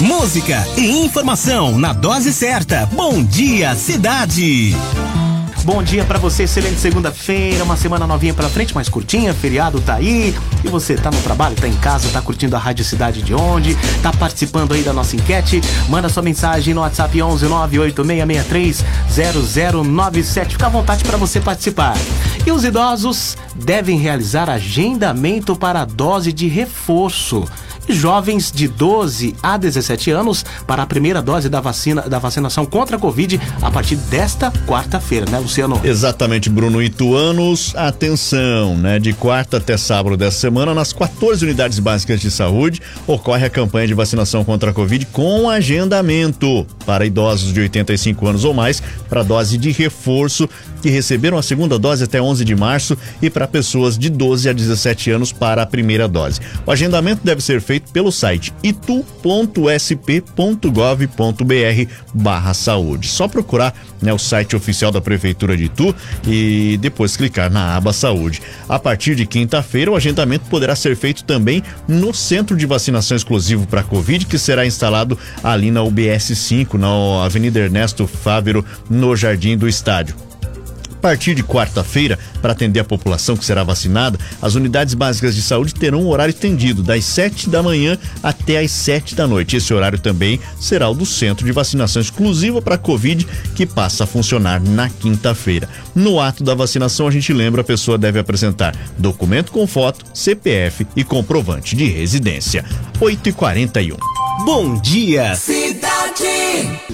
Música 0.00 0.66
e 0.76 1.04
informação 1.04 1.78
na 1.78 1.92
dose 1.92 2.32
certa. 2.32 2.86
Bom 2.86 3.22
dia, 3.22 3.74
cidade. 3.74 4.74
Bom 5.62 5.82
dia 5.82 6.04
para 6.04 6.18
você, 6.18 6.44
excelente 6.44 6.80
segunda-feira, 6.80 7.62
uma 7.62 7.76
semana 7.76 8.06
novinha 8.06 8.32
pela 8.32 8.48
frente, 8.48 8.74
mais 8.74 8.88
curtinha, 8.88 9.34
feriado 9.34 9.78
tá 9.78 9.96
aí. 9.96 10.34
E 10.64 10.68
você 10.68 10.94
tá 10.94 11.10
no 11.10 11.20
trabalho, 11.20 11.54
tá 11.54 11.68
em 11.68 11.76
casa, 11.76 12.08
tá 12.08 12.22
curtindo 12.22 12.56
a 12.56 12.58
Rádio 12.58 12.82
Cidade 12.82 13.20
de 13.22 13.34
onde? 13.34 13.76
Tá 14.02 14.10
participando 14.10 14.72
aí 14.72 14.82
da 14.82 14.94
nossa 14.94 15.16
enquete? 15.16 15.60
Manda 15.86 16.08
sua 16.08 16.22
mensagem 16.22 16.72
no 16.72 16.80
WhatsApp 16.80 17.22
11 17.22 17.46
98663 17.46 18.84
0097. 19.84 20.52
Fica 20.52 20.66
à 20.66 20.70
vontade 20.70 21.04
para 21.04 21.18
você 21.18 21.38
participar. 21.40 21.94
E 22.46 22.50
os 22.50 22.64
idosos 22.64 23.36
devem 23.54 23.98
realizar 23.98 24.48
agendamento 24.48 25.54
para 25.54 25.82
a 25.82 25.84
dose 25.84 26.32
de 26.32 26.48
reforço 26.48 27.46
jovens 27.88 28.52
de 28.52 28.68
12 28.68 29.34
a 29.42 29.56
17 29.56 30.10
anos 30.10 30.44
para 30.66 30.82
a 30.82 30.86
primeira 30.86 31.20
dose 31.20 31.48
da 31.48 31.60
vacina 31.60 32.02
da 32.02 32.18
vacinação 32.18 32.64
contra 32.64 32.96
a 32.96 32.98
Covid 32.98 33.40
a 33.62 33.70
partir 33.70 33.96
desta 33.96 34.50
quarta-feira, 34.66 35.26
né, 35.30 35.38
Luciano? 35.38 35.80
Exatamente, 35.82 36.48
Bruno 36.48 36.82
Ituanos. 36.82 37.74
Atenção, 37.76 38.76
né? 38.76 38.98
De 38.98 39.12
quarta 39.12 39.56
até 39.56 39.76
sábado 39.76 40.16
dessa 40.16 40.38
semana, 40.38 40.74
nas 40.74 40.92
14 40.92 41.44
unidades 41.44 41.78
básicas 41.78 42.20
de 42.20 42.30
saúde, 42.30 42.80
ocorre 43.06 43.46
a 43.46 43.50
campanha 43.50 43.86
de 43.86 43.94
vacinação 43.94 44.44
contra 44.44 44.70
a 44.70 44.74
Covid 44.74 45.06
com 45.06 45.48
agendamento 45.48 46.66
para 46.86 47.06
idosos 47.06 47.52
de 47.52 47.60
85 47.60 48.26
anos 48.26 48.44
ou 48.44 48.54
mais 48.54 48.82
para 49.08 49.22
dose 49.22 49.58
de 49.58 49.70
reforço 49.70 50.48
que 50.80 50.90
receberam 50.90 51.38
a 51.38 51.42
segunda 51.42 51.78
dose 51.78 52.04
até 52.04 52.20
11 52.20 52.44
de 52.44 52.56
março 52.56 52.96
e 53.20 53.30
para 53.30 53.46
pessoas 53.46 53.98
de 53.98 54.10
12 54.10 54.48
a 54.48 54.52
17 54.52 55.10
anos 55.10 55.32
para 55.32 55.62
a 55.62 55.66
primeira 55.66 56.08
dose. 56.08 56.40
O 56.66 56.70
agendamento 56.70 57.20
deve 57.24 57.40
ser 57.40 57.60
feito 57.60 57.92
pelo 57.92 58.10
site 58.10 58.52
itu.sp.gov.br 58.62 59.50
barra 62.14 62.54
saúde. 62.54 63.08
Só 63.08 63.28
procurar 63.28 63.74
né, 64.00 64.12
o 64.12 64.18
site 64.18 64.56
oficial 64.56 64.90
da 64.90 65.00
Prefeitura 65.00 65.56
de 65.56 65.64
Itu 65.64 65.94
e 66.26 66.78
depois 66.80 67.16
clicar 67.16 67.50
na 67.50 67.76
aba 67.76 67.92
saúde. 67.92 68.40
A 68.68 68.78
partir 68.78 69.14
de 69.14 69.26
quinta-feira, 69.26 69.90
o 69.90 69.96
agendamento 69.96 70.46
poderá 70.48 70.74
ser 70.74 70.96
feito 70.96 71.24
também 71.24 71.62
no 71.86 72.12
centro 72.14 72.56
de 72.56 72.66
vacinação 72.66 73.16
exclusivo 73.16 73.66
para 73.66 73.82
Covid, 73.82 74.26
que 74.26 74.38
será 74.38 74.66
instalado 74.66 75.18
ali 75.42 75.70
na 75.70 75.82
UBS 75.82 76.36
5, 76.36 76.78
na 76.78 77.24
Avenida 77.24 77.60
Ernesto 77.60 78.06
Fávero, 78.06 78.64
no 78.88 79.14
Jardim 79.14 79.56
do 79.56 79.68
Estádio 79.68 80.29
partir 81.00 81.34
de 81.34 81.42
quarta-feira, 81.42 82.18
para 82.40 82.52
atender 82.52 82.80
a 82.80 82.84
população 82.84 83.36
que 83.36 83.44
será 83.44 83.64
vacinada, 83.64 84.18
as 84.40 84.54
unidades 84.54 84.94
básicas 84.94 85.34
de 85.34 85.42
saúde 85.42 85.74
terão 85.74 86.02
um 86.02 86.08
horário 86.08 86.30
estendido, 86.30 86.82
das 86.82 87.04
7 87.04 87.48
da 87.48 87.62
manhã 87.62 87.98
até 88.22 88.58
as 88.58 88.70
7 88.70 89.14
da 89.14 89.26
noite. 89.26 89.56
Esse 89.56 89.72
horário 89.74 89.98
também 89.98 90.38
será 90.60 90.88
o 90.88 90.94
do 90.94 91.06
centro 91.06 91.44
de 91.44 91.52
vacinação 91.52 92.00
exclusiva 92.00 92.60
para 92.62 92.78
Covid, 92.78 93.26
que 93.54 93.66
passa 93.66 94.04
a 94.04 94.06
funcionar 94.06 94.60
na 94.60 94.88
quinta-feira. 94.88 95.68
No 95.94 96.20
ato 96.20 96.44
da 96.44 96.54
vacinação, 96.54 97.08
a 97.08 97.10
gente 97.10 97.32
lembra, 97.32 97.62
a 97.62 97.64
pessoa 97.64 97.98
deve 97.98 98.18
apresentar 98.18 98.76
documento 98.98 99.50
com 99.50 99.66
foto, 99.66 100.04
CPF 100.14 100.86
e 100.94 101.02
comprovante 101.02 101.74
de 101.74 101.86
residência. 101.86 102.64
8 103.00 103.28
e 103.28 103.32
41 103.32 103.96
Bom 104.44 104.80
dia, 104.80 105.34
Cidade! 105.34 105.69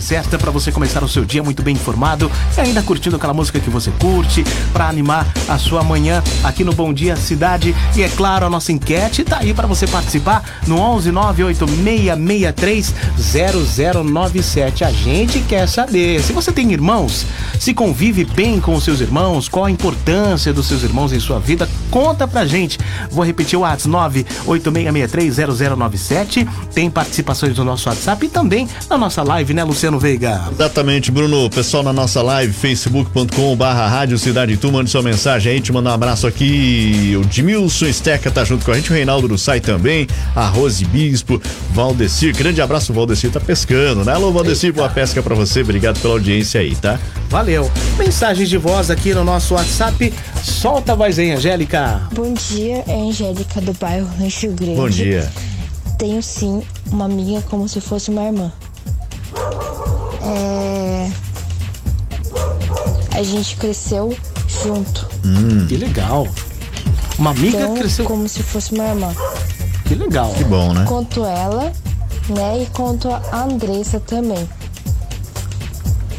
Certa 0.01 0.39
para 0.39 0.51
você 0.51 0.71
começar 0.71 1.03
o 1.03 1.09
seu 1.09 1.25
dia 1.25 1.43
muito 1.43 1.63
bem 1.63 1.75
informado 1.75 2.31
e 2.57 2.61
ainda 2.61 2.83
curtindo 2.83 3.17
aquela 3.17 3.33
música 3.33 3.59
que 3.59 3.71
você 3.71 3.91
curte 3.93 4.45
para 4.73 4.89
animar 4.89 5.27
a 5.49 5.59
sua 5.59 5.83
manhã 5.83 6.23
aqui 6.45 6.65
no 6.65 6.73
Bom 6.73 6.93
Dia 6.93 7.17
Cidade. 7.17 7.75
E 7.95 8.03
é 8.03 8.09
claro, 8.09 8.47
a 8.47 8.51
nossa 8.51 8.73
enquete 8.73 9.25
tá 9.25 9.39
aí 9.39 9.55
para 9.55 9.67
você 9.67 9.87
participar 9.87 10.43
no 10.67 10.79
11 10.79 11.11
98663 11.11 12.95
0097. 13.19 14.85
A 14.85 14.93
gente 14.93 15.41
quer 15.41 15.67
saber 15.69 16.23
se 16.23 16.33
você 16.33 16.53
tem 16.53 16.73
irmãos, 16.73 17.27
se 17.59 17.73
convive 17.73 18.25
bem 18.25 18.61
com 18.61 18.75
os 18.75 18.85
seus 18.85 19.01
irmãos, 19.01 19.49
qual 19.49 19.65
a 19.65 19.71
importância 19.71 20.53
dos 20.53 20.67
seus 20.67 20.83
irmãos 20.83 21.13
em 21.13 21.21
sua 21.21 21.39
vida, 21.39 21.69
conta 21.91 22.29
pra 22.29 22.45
gente. 22.45 22.79
Vou 23.11 23.25
repetir 23.25 23.59
o 23.59 23.63
WhatsApp 23.63 23.87
986630097. 24.47 26.47
Tem 26.75 26.91
participações 26.91 27.57
no 27.57 27.65
nosso 27.65 27.89
WhatsApp 27.89 28.27
e 28.27 28.29
também 28.29 28.69
na 28.89 28.99
nossa 28.99 29.23
live, 29.23 29.55
né, 29.55 29.65
Luciano 29.65 29.86
Veiga? 29.99 30.49
Exatamente, 30.51 31.11
Bruno. 31.11 31.49
Pessoal 31.49 31.83
na 31.83 31.93
nossa 31.93 32.21
live, 32.23 32.53
facebook.com 32.53 33.55
barra 33.57 33.87
Rádio 33.87 34.19
Cidade 34.19 34.57
Tu, 34.57 34.73
mande 34.73 34.91
sua 34.91 35.03
mensagem 35.03 35.53
aí, 35.53 35.61
te 35.61 35.73
mandar 35.73 35.91
um 35.91 35.95
abraço 35.95 36.27
aqui. 36.27 37.17
O 37.21 37.25
Dimilson 37.25 37.93
Steca 37.93 38.31
tá 38.31 38.45
junto 38.45 38.65
com 38.65 38.73
a 38.73 38.75
gente, 38.75 38.91
o 38.91 38.95
Reinaldo 38.95 39.29
do 39.29 39.39
Sai 39.39 39.61
também, 39.61 40.07
a 40.35 40.47
Rose 40.49 40.85
Bispo, 40.85 41.41
Valdecir, 41.71 42.35
grande 42.37 42.61
abraço, 42.61 42.93
o 42.93 42.95
Valdecir 42.95 43.31
tá 43.31 43.39
pescando, 43.39 44.05
né? 44.05 44.13
Alô, 44.13 44.33
Valdecir, 44.33 44.73
boa 44.73 44.89
pesca 44.89 45.23
pra 45.23 45.35
você, 45.35 45.63
obrigado 45.63 46.01
pela 46.01 46.15
audiência 46.15 46.61
aí, 46.61 46.75
tá? 46.75 46.99
Valeu. 47.29 47.71
Mensagens 47.97 48.49
de 48.49 48.59
voz 48.59 48.91
aqui 48.91 49.15
no 49.15 49.25
nosso 49.25 49.55
WhatsApp. 49.55 50.13
Solta 50.43 50.93
a 50.93 50.95
voz 50.95 51.19
aí, 51.19 51.31
Angélica. 51.31 52.03
Bom 52.13 52.35
dia, 52.35 52.85
é 52.87 52.95
Angélica 52.95 53.61
do 53.61 53.73
bairro 53.75 54.09
Rancho 54.19 54.49
Grande. 54.51 54.75
Bom 54.75 54.89
dia. 54.89 55.31
Tenho 55.99 56.23
sim 56.23 56.63
uma 56.91 57.07
amiga 57.07 57.43
como 57.49 57.69
se 57.69 57.81
fosse 57.81 58.11
uma 58.11 58.25
irmã. 58.25 58.53
É... 60.27 61.11
A 63.15 63.23
gente 63.23 63.57
cresceu 63.57 64.17
junto. 64.63 65.07
Que 65.69 65.77
legal. 65.77 66.27
Uma 67.19 67.31
amiga 67.31 67.59
Então, 67.59 67.75
cresceu. 67.77 68.05
como 68.05 68.29
se 68.29 68.43
fosse 68.43 68.73
uma 68.75 68.85
irmã. 68.85 69.15
Que 69.87 69.95
legal. 69.95 70.31
Que 70.35 70.45
bom, 70.45 70.73
né? 70.75 70.85
Conto 70.87 71.25
ela, 71.25 71.73
né? 72.29 72.63
E 72.63 72.67
conto 72.67 73.09
a 73.09 73.23
Andressa 73.45 73.99
também. 74.01 74.47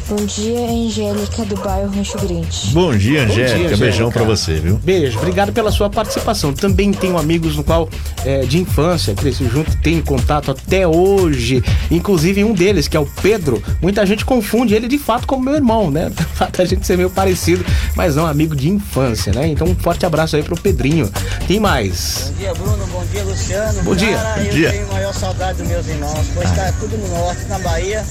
Bom 0.08 0.24
dia, 0.24 0.58
Angélica 0.70 1.44
do 1.44 1.54
bairro 1.56 1.90
Rancho 1.94 2.16
Grande. 2.16 2.70
Bom 2.72 2.96
dia, 2.96 3.26
Bom 3.26 3.34
dia, 3.34 3.44
Angélica. 3.44 3.76
Beijão 3.76 4.10
pra 4.10 4.24
você, 4.24 4.54
viu? 4.54 4.78
Beijo, 4.78 5.18
obrigado 5.18 5.52
pela 5.52 5.70
sua 5.70 5.90
participação. 5.90 6.54
Também 6.54 6.92
tenho 6.92 7.18
amigos 7.18 7.56
no 7.56 7.62
qual 7.62 7.90
é, 8.24 8.40
de 8.40 8.56
infância, 8.56 9.14
cresci 9.14 9.46
junto, 9.46 9.76
tenho 9.82 10.02
contato 10.02 10.50
até 10.50 10.88
hoje. 10.88 11.62
Inclusive 11.90 12.42
um 12.42 12.54
deles, 12.54 12.88
que 12.88 12.96
é 12.96 13.00
o 13.00 13.04
Pedro. 13.20 13.62
Muita 13.82 14.06
gente 14.06 14.24
confunde 14.24 14.74
ele 14.74 14.88
de 14.88 14.96
fato 14.96 15.26
com 15.26 15.38
meu 15.38 15.54
irmão, 15.54 15.90
né? 15.90 16.08
De 16.18 16.24
fato 16.24 16.62
a 16.62 16.64
gente 16.64 16.86
ser 16.86 16.96
meio 16.96 17.10
parecido, 17.10 17.64
mas 17.94 18.16
não 18.16 18.24
amigo 18.24 18.56
de 18.56 18.70
infância, 18.70 19.32
né? 19.32 19.48
Então 19.48 19.66
um 19.66 19.74
forte 19.74 20.06
abraço 20.06 20.36
aí 20.36 20.42
pro 20.42 20.56
Pedrinho. 20.56 21.10
Tem 21.46 21.60
mais. 21.60 22.30
Bom 22.32 22.38
dia, 22.38 22.54
Bruno. 22.54 22.86
Bom 22.86 23.04
dia, 23.12 23.24
Luciano. 23.24 23.82
Bom 23.82 23.94
dia. 23.94 24.16
Cara, 24.16 24.36
Bom 24.36 24.44
eu 24.44 24.52
dia. 24.52 24.70
tenho 24.70 24.88
maior 24.88 25.12
saudade 25.12 25.58
dos 25.58 25.68
meus 25.68 25.86
irmãos, 25.86 26.26
pois 26.34 26.50
tá 26.52 26.72
tudo 26.80 26.96
no 26.96 27.08
norte, 27.08 27.44
na 27.48 27.58
Bahia. 27.58 28.04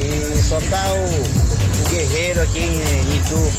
E 0.00 0.42
só 0.42 0.60
tá 0.70 0.92
o, 0.92 1.84
o 1.84 1.90
guerreiro 1.90 2.42
aqui 2.42 2.60
em, 2.60 2.80
em 2.80 3.16
Itu. 3.16 3.52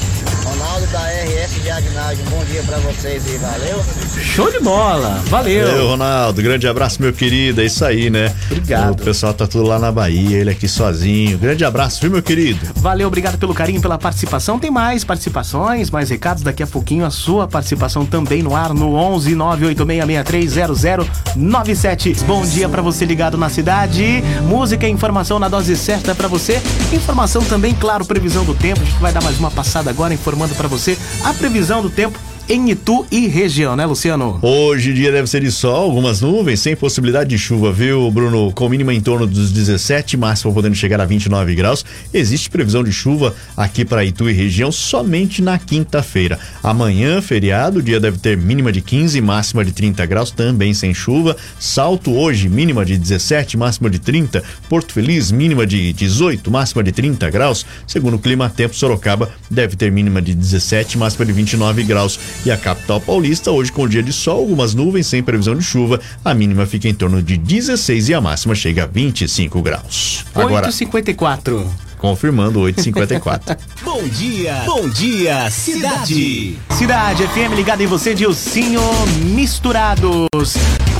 Ronaldo 0.46 0.88
da 0.88 1.14
RS 1.60 1.66
Jardinagem. 1.66 2.24
Bom 2.26 2.44
dia 2.46 2.64
pra 2.64 2.78
vocês 2.78 3.24
e 3.28 3.38
valeu. 3.38 3.84
Show 4.22 4.52
de 4.52 4.60
bola, 4.60 5.22
valeu. 5.26 5.68
Valeu, 5.68 5.88
Ronaldo. 5.88 6.42
Grande 6.42 6.68
abraço, 6.68 7.02
meu 7.02 7.12
querido. 7.14 7.62
É 7.62 7.66
isso 7.66 7.86
aí, 7.86 8.10
né? 8.10 8.34
Obrigado. 8.50 8.92
O 8.92 8.96
pessoal 8.96 9.34
tá 9.34 9.46
tudo 9.46 9.66
lá 9.66 9.78
na 9.78 9.92
Bahia, 9.92 10.38
ele 10.38 10.50
aqui 10.50 10.66
sozinho. 10.68 11.38
Grande 11.38 11.64
abraço, 11.66 12.00
viu, 12.02 12.10
meu 12.12 12.24
querido? 12.24 12.60
Valeu, 12.76 13.08
obrigado 13.08 13.38
pelo 13.38 13.54
carinho, 13.54 13.82
pela 13.82 13.98
participação. 13.98 14.60
Tem 14.60 14.72
mais 14.72 15.04
participações, 15.04 15.90
mais 15.90 16.10
recados 16.10 16.44
daqui 16.44 16.64
a 16.64 16.68
pouquinho. 16.68 17.06
A 17.06 17.12
sua 17.12 17.48
participação 17.48 18.06
também 18.06 18.44
no 18.44 18.56
ar 18.56 18.74
no 18.74 18.96
11 18.96 19.36
986630097. 19.36 22.24
Bom 22.24 22.46
dia 22.46 22.70
pra 22.70 22.82
você 22.82 23.06
ligado 23.06 23.38
na 23.38 23.50
cidade. 23.50 24.24
Música 24.44 24.88
e 24.88 24.92
informação 24.92 25.40
na 25.40 25.48
dose 25.48 25.76
certa 25.76 26.16
pra 26.16 26.28
você. 26.28 26.62
Informação 26.94 27.44
também, 27.44 27.74
claro, 27.74 28.06
previsão 28.06 28.44
do 28.44 28.54
tempo. 28.54 28.82
A 28.82 28.86
gente 28.86 29.00
vai 29.00 29.12
dar 29.12 29.24
mais 29.24 29.40
uma 29.40 29.50
passada 29.52 29.90
agora 29.90 30.14
informando 30.14 30.54
pra 30.56 30.68
você 30.68 30.98
a 31.24 31.34
previsão 31.34 31.49
do 31.82 31.90
tempo 31.90 32.18
em 32.50 32.72
Itu 32.72 33.06
e 33.12 33.28
região, 33.28 33.76
né, 33.76 33.86
Luciano? 33.86 34.40
Hoje 34.42 34.92
dia 34.92 35.12
deve 35.12 35.30
ser 35.30 35.42
de 35.42 35.52
sol, 35.52 35.76
algumas 35.76 36.20
nuvens, 36.20 36.60
sem 36.60 36.76
possibilidade 36.76 37.30
de 37.30 37.38
chuva, 37.38 37.72
viu, 37.72 38.10
Bruno? 38.10 38.52
Com 38.52 38.68
mínima 38.68 38.92
em 38.92 39.00
torno 39.00 39.28
dos 39.28 39.52
17, 39.52 40.18
máxima 40.18 40.52
podendo 40.52 40.74
chegar 40.74 41.00
a 41.00 41.06
29 41.06 41.54
graus. 41.54 41.86
Existe 42.12 42.50
previsão 42.50 42.84
de 42.84 42.92
chuva 42.92 43.36
aqui 43.56 43.86
para 43.86 44.04
Itu 44.04 44.28
e 44.28 44.34
região 44.34 44.72
somente 44.72 45.44
na 45.44 45.60
quinta-feira. 45.60 46.40
Amanhã, 46.64 47.22
feriado, 47.22 47.80
o 47.80 47.84
dia 47.84 48.00
deve 48.00 48.18
ter 48.18 48.36
mínima 48.36 48.72
de 48.72 48.82
15, 48.82 49.22
máxima 49.22 49.64
de 49.64 49.72
30 49.72 50.04
graus, 50.08 50.32
também 50.32 50.74
sem 50.74 50.92
chuva. 50.92 51.38
Salto 51.60 52.12
hoje, 52.16 52.50
mínima 52.50 52.84
de 52.84 52.98
17, 52.98 53.58
máxima 53.58 53.92
de 53.92 54.00
30. 54.00 54.44
Porto 54.68 54.94
Feliz, 54.94 55.32
mínima 55.32 55.68
de 55.68 55.94
18, 55.94 56.50
máxima 56.50 56.84
de 56.84 56.92
30 56.92 57.30
graus. 57.30 57.64
Segundo 57.86 58.16
o 58.16 58.20
Clima 58.20 58.50
Tempo, 58.50 58.74
Sorocaba 58.74 59.30
deve 59.52 59.76
ter 59.76 59.92
mínima 59.92 60.20
de 60.20 60.34
17, 60.34 60.98
máxima 60.98 61.26
de 61.28 61.32
29 61.32 61.84
graus. 61.84 62.20
E 62.46 62.52
a 62.52 62.58
capital 62.58 63.02
paulista, 63.02 63.52
hoje 63.52 63.72
com 63.72 63.88
dia 63.88 64.02
de 64.02 64.14
sol, 64.14 64.40
algumas 64.40 64.74
nuvens 64.74 65.08
sem 65.08 65.22
previsão 65.22 65.56
de 65.56 65.64
chuva. 65.64 66.00
A 66.24 66.34
mínima 66.34 66.66
fica 66.66 66.88
em 66.88 66.94
torno 66.94 67.22
de 67.22 67.38
16 67.38 68.10
e 68.10 68.14
a 68.14 68.22
máxima 68.22 68.56
chega 68.56 68.84
a 68.84 68.88
25 68.88 69.62
graus. 69.62 70.26
Agora, 70.34 70.70
8h54. 70.70 71.68
confirmando 71.98 72.62
8,54. 72.62 73.58
bom 73.84 74.02
dia, 74.04 74.64
bom 74.66 74.88
dia, 74.88 75.50
cidade. 75.50 76.58
Cidade 76.72 77.28
FM 77.28 77.56
ligada 77.56 77.84
em 77.84 77.88
você, 77.88 78.14
Dilcinho 78.14 78.82
Misturados. 79.26 80.30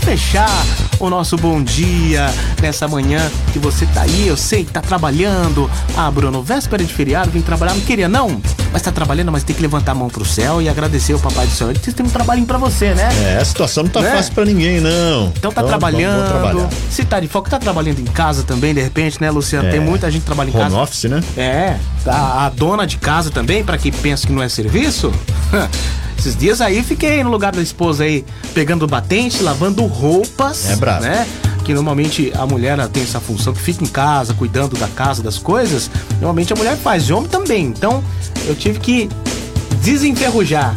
Fechar 0.10 0.50
o 1.00 1.08
nosso 1.08 1.38
bom 1.38 1.62
dia 1.62 2.34
nessa 2.60 2.88
manhã 2.88 3.30
que 3.54 3.60
você 3.60 3.86
tá 3.86 4.02
aí, 4.02 4.28
eu 4.28 4.36
sei 4.36 4.66
que 4.66 4.72
tá 4.72 4.82
trabalhando. 4.82 5.70
Ah, 5.96 6.10
Bruno, 6.10 6.42
véspera 6.42 6.84
de 6.84 6.92
feriado, 6.92 7.30
vim 7.30 7.42
trabalhar, 7.42 7.76
não 7.76 7.82
queria 7.82 8.10
não, 8.10 8.42
mas 8.74 8.82
tá 8.82 8.92
trabalhando, 8.92 9.32
mas 9.32 9.44
tem 9.44 9.56
que 9.56 9.62
levantar 9.62 9.92
a 9.92 9.96
mão 9.96 10.08
pro 10.08 10.26
céu 10.26 10.64
e 10.64 10.68
agradecer 10.68 11.14
o 11.14 11.20
Papai 11.20 11.46
do 11.46 11.54
Céu. 11.54 11.70
Ele 11.70 11.78
tem 11.80 12.04
um 12.04 12.10
trabalhinho 12.10 12.48
pra 12.48 12.58
você, 12.58 12.96
né? 12.96 13.08
É, 13.24 13.38
a 13.40 13.46
situação 13.46 13.84
não 13.84 13.92
tá 13.92 14.02
Né? 14.02 14.10
fácil 14.16 14.34
pra 14.34 14.46
ninguém, 14.46 14.80
não. 14.82 15.28
Então 15.38 15.52
tá 15.52 15.62
vamos- 15.62 15.70
trabalhando. 15.78 16.42
vamos. 16.42 16.74
Se 16.90 17.06
tá 17.06 17.20
de 17.20 17.28
folga, 17.28 17.52
tá 17.52 17.60
trabalhando 17.60 18.00
em 18.00 18.06
casa 18.06 18.42
também, 18.42 18.74
de 18.74 18.82
repente, 18.82 19.22
né, 19.22 19.30
Luciano? 19.30 19.68
É. 19.68 19.72
Tem 19.72 19.80
muita 19.80 20.10
gente 20.10 20.24
trabalhando 20.24 20.56
em 20.56 20.58
Home 20.60 20.72
casa. 20.72 20.82
office, 20.82 21.04
né? 21.04 21.22
É, 21.38 21.76
a, 22.08 22.48
a 22.48 22.50
dona 22.50 22.88
de 22.88 22.98
casa 22.98 23.30
também, 23.30 23.64
pra 23.64 23.78
quem 23.78 23.92
pensa 23.92 24.26
que 24.26 24.34
não 24.34 24.42
é 24.42 24.50
serviço. 24.50 25.14
Esses 26.20 26.36
dias 26.36 26.60
aí 26.60 26.84
fiquei 26.84 27.24
no 27.24 27.30
lugar 27.30 27.56
da 27.56 27.62
esposa 27.62 28.04
aí, 28.04 28.26
pegando 28.54 28.86
batente, 28.86 29.42
lavando 29.42 29.86
roupas. 29.86 30.70
É 30.70 30.76
brabo. 30.76 31.04
Né? 31.04 31.26
Que 31.64 31.74
normalmente 31.74 32.30
a 32.36 32.46
mulher 32.46 32.78
tem 32.90 33.04
essa 33.04 33.22
função 33.22 33.54
que 33.54 33.62
fica 33.62 33.86
em 33.86 33.88
casa, 33.88 34.34
cuidando 34.34 34.76
da 34.76 34.90
casa, 34.90 35.24
das 35.24 35.38
coisas. 35.38 35.90
Normalmente 36.16 36.52
a 36.52 36.58
mulher 36.58 36.76
faz, 36.76 37.04
e 37.04 37.14
homem 37.14 37.30
também. 37.30 37.68
Então 37.68 38.04
eu 38.46 38.54
tive 38.54 38.80
que 38.80 39.10
desenferrujar. 39.82 40.76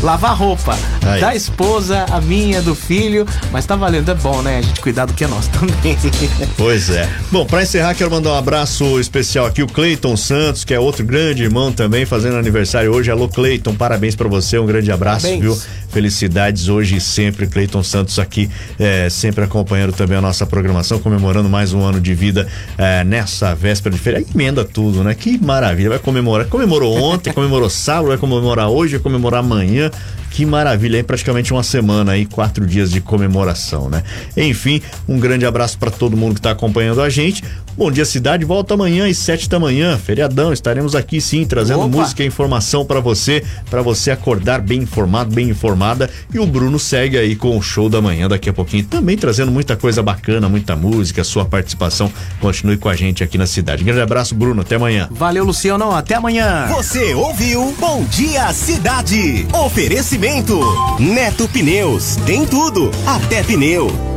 Lavar 0.00 0.38
roupa 0.38 0.78
Aí. 1.06 1.20
da 1.20 1.34
esposa, 1.34 2.06
a 2.10 2.20
minha, 2.20 2.62
do 2.62 2.74
filho, 2.74 3.26
mas 3.52 3.66
tá 3.66 3.76
valendo, 3.76 4.10
é 4.10 4.14
bom, 4.14 4.42
né? 4.42 4.58
A 4.58 4.62
gente 4.62 4.80
cuidar 4.80 5.06
do 5.06 5.12
que 5.14 5.24
é 5.24 5.26
nosso 5.26 5.50
também. 5.50 5.74
Pois 6.56 6.90
é. 6.90 7.08
Bom, 7.30 7.44
pra 7.44 7.62
encerrar, 7.62 7.94
quero 7.94 8.10
mandar 8.10 8.30
um 8.30 8.36
abraço 8.36 8.98
especial 9.00 9.46
aqui, 9.46 9.62
o 9.62 9.66
Cleiton 9.66 10.16
Santos, 10.16 10.64
que 10.64 10.72
é 10.72 10.80
outro 10.80 11.04
grande 11.04 11.42
irmão 11.42 11.72
também, 11.72 12.04
fazendo 12.06 12.36
aniversário 12.36 12.92
hoje. 12.92 13.10
Alô, 13.10 13.28
Cleiton, 13.28 13.74
parabéns 13.74 14.14
pra 14.14 14.28
você, 14.28 14.58
um 14.58 14.66
grande 14.66 14.90
abraço, 14.90 15.26
Parabéns. 15.26 15.42
viu? 15.42 15.84
Felicidades 15.90 16.68
hoje 16.68 16.96
e 16.96 17.00
sempre. 17.00 17.46
Cleiton 17.46 17.82
Santos 17.82 18.18
aqui, 18.18 18.50
é, 18.78 19.08
sempre 19.08 19.44
acompanhando 19.44 19.92
também 19.92 20.18
a 20.18 20.20
nossa 20.20 20.44
programação, 20.46 20.98
comemorando 20.98 21.48
mais 21.48 21.72
um 21.72 21.82
ano 21.82 22.00
de 22.00 22.14
vida 22.14 22.48
é, 22.76 23.04
nessa 23.04 23.54
véspera 23.54 23.94
de 23.94 24.00
feira. 24.00 24.22
Emenda 24.34 24.64
tudo, 24.64 25.04
né? 25.04 25.14
Que 25.14 25.38
maravilha. 25.38 25.90
Vai 25.90 25.98
comemorar. 25.98 26.46
Comemorou 26.46 26.96
ontem, 26.96 27.32
comemorou 27.32 27.70
sábado, 27.70 28.08
vai 28.08 28.18
comemorar 28.18 28.68
hoje, 28.68 28.94
vai 28.94 29.02
comemorar 29.02 29.40
amanhã. 29.40 29.90
Que 30.34 30.44
maravilha, 30.44 30.96
aí 30.96 31.02
praticamente 31.04 31.52
uma 31.52 31.62
semana 31.62 32.10
aí, 32.10 32.26
quatro 32.26 32.66
dias 32.66 32.90
de 32.90 33.00
comemoração, 33.00 33.88
né? 33.88 34.02
Enfim, 34.36 34.82
um 35.08 35.16
grande 35.16 35.46
abraço 35.46 35.78
para 35.78 35.92
todo 35.92 36.16
mundo 36.16 36.34
que 36.34 36.40
tá 36.40 36.50
acompanhando 36.50 37.00
a 37.00 37.08
gente. 37.08 37.44
Bom 37.76 37.90
Dia 37.90 38.04
Cidade 38.04 38.44
volta 38.44 38.74
amanhã 38.74 39.08
às 39.08 39.18
sete 39.18 39.48
da 39.48 39.58
manhã, 39.58 39.98
feriadão. 39.98 40.52
Estaremos 40.52 40.94
aqui 40.94 41.20
sim 41.20 41.44
trazendo 41.44 41.80
Opa. 41.80 41.88
música 41.88 42.22
e 42.22 42.26
informação 42.26 42.84
para 42.86 43.00
você, 43.00 43.42
para 43.68 43.82
você 43.82 44.12
acordar 44.12 44.60
bem 44.60 44.82
informado, 44.82 45.34
bem 45.34 45.48
informada. 45.48 46.08
E 46.32 46.38
o 46.38 46.46
Bruno 46.46 46.78
segue 46.78 47.18
aí 47.18 47.34
com 47.34 47.58
o 47.58 47.62
show 47.62 47.88
da 47.88 48.00
manhã 48.00 48.28
daqui 48.28 48.48
a 48.48 48.52
pouquinho, 48.52 48.84
também 48.84 49.16
trazendo 49.16 49.50
muita 49.50 49.76
coisa 49.76 50.02
bacana, 50.02 50.48
muita 50.48 50.76
música, 50.76 51.24
sua 51.24 51.44
participação. 51.44 52.12
Continue 52.40 52.76
com 52.76 52.88
a 52.88 52.94
gente 52.94 53.24
aqui 53.24 53.36
na 53.36 53.46
cidade. 53.46 53.82
Grande 53.82 54.00
abraço, 54.02 54.36
Bruno. 54.36 54.62
Até 54.62 54.76
amanhã. 54.76 55.08
Valeu, 55.10 55.44
Luciano. 55.44 55.90
Até 55.90 56.14
amanhã. 56.14 56.68
Você 56.68 57.12
ouviu 57.14 57.74
Bom 57.80 58.04
Dia 58.04 58.52
Cidade. 58.52 59.46
Oferecimento 59.52 60.60
Neto 61.00 61.48
Pneus. 61.48 62.16
Tem 62.24 62.46
tudo, 62.46 62.92
até 63.04 63.42
pneu. 63.42 64.12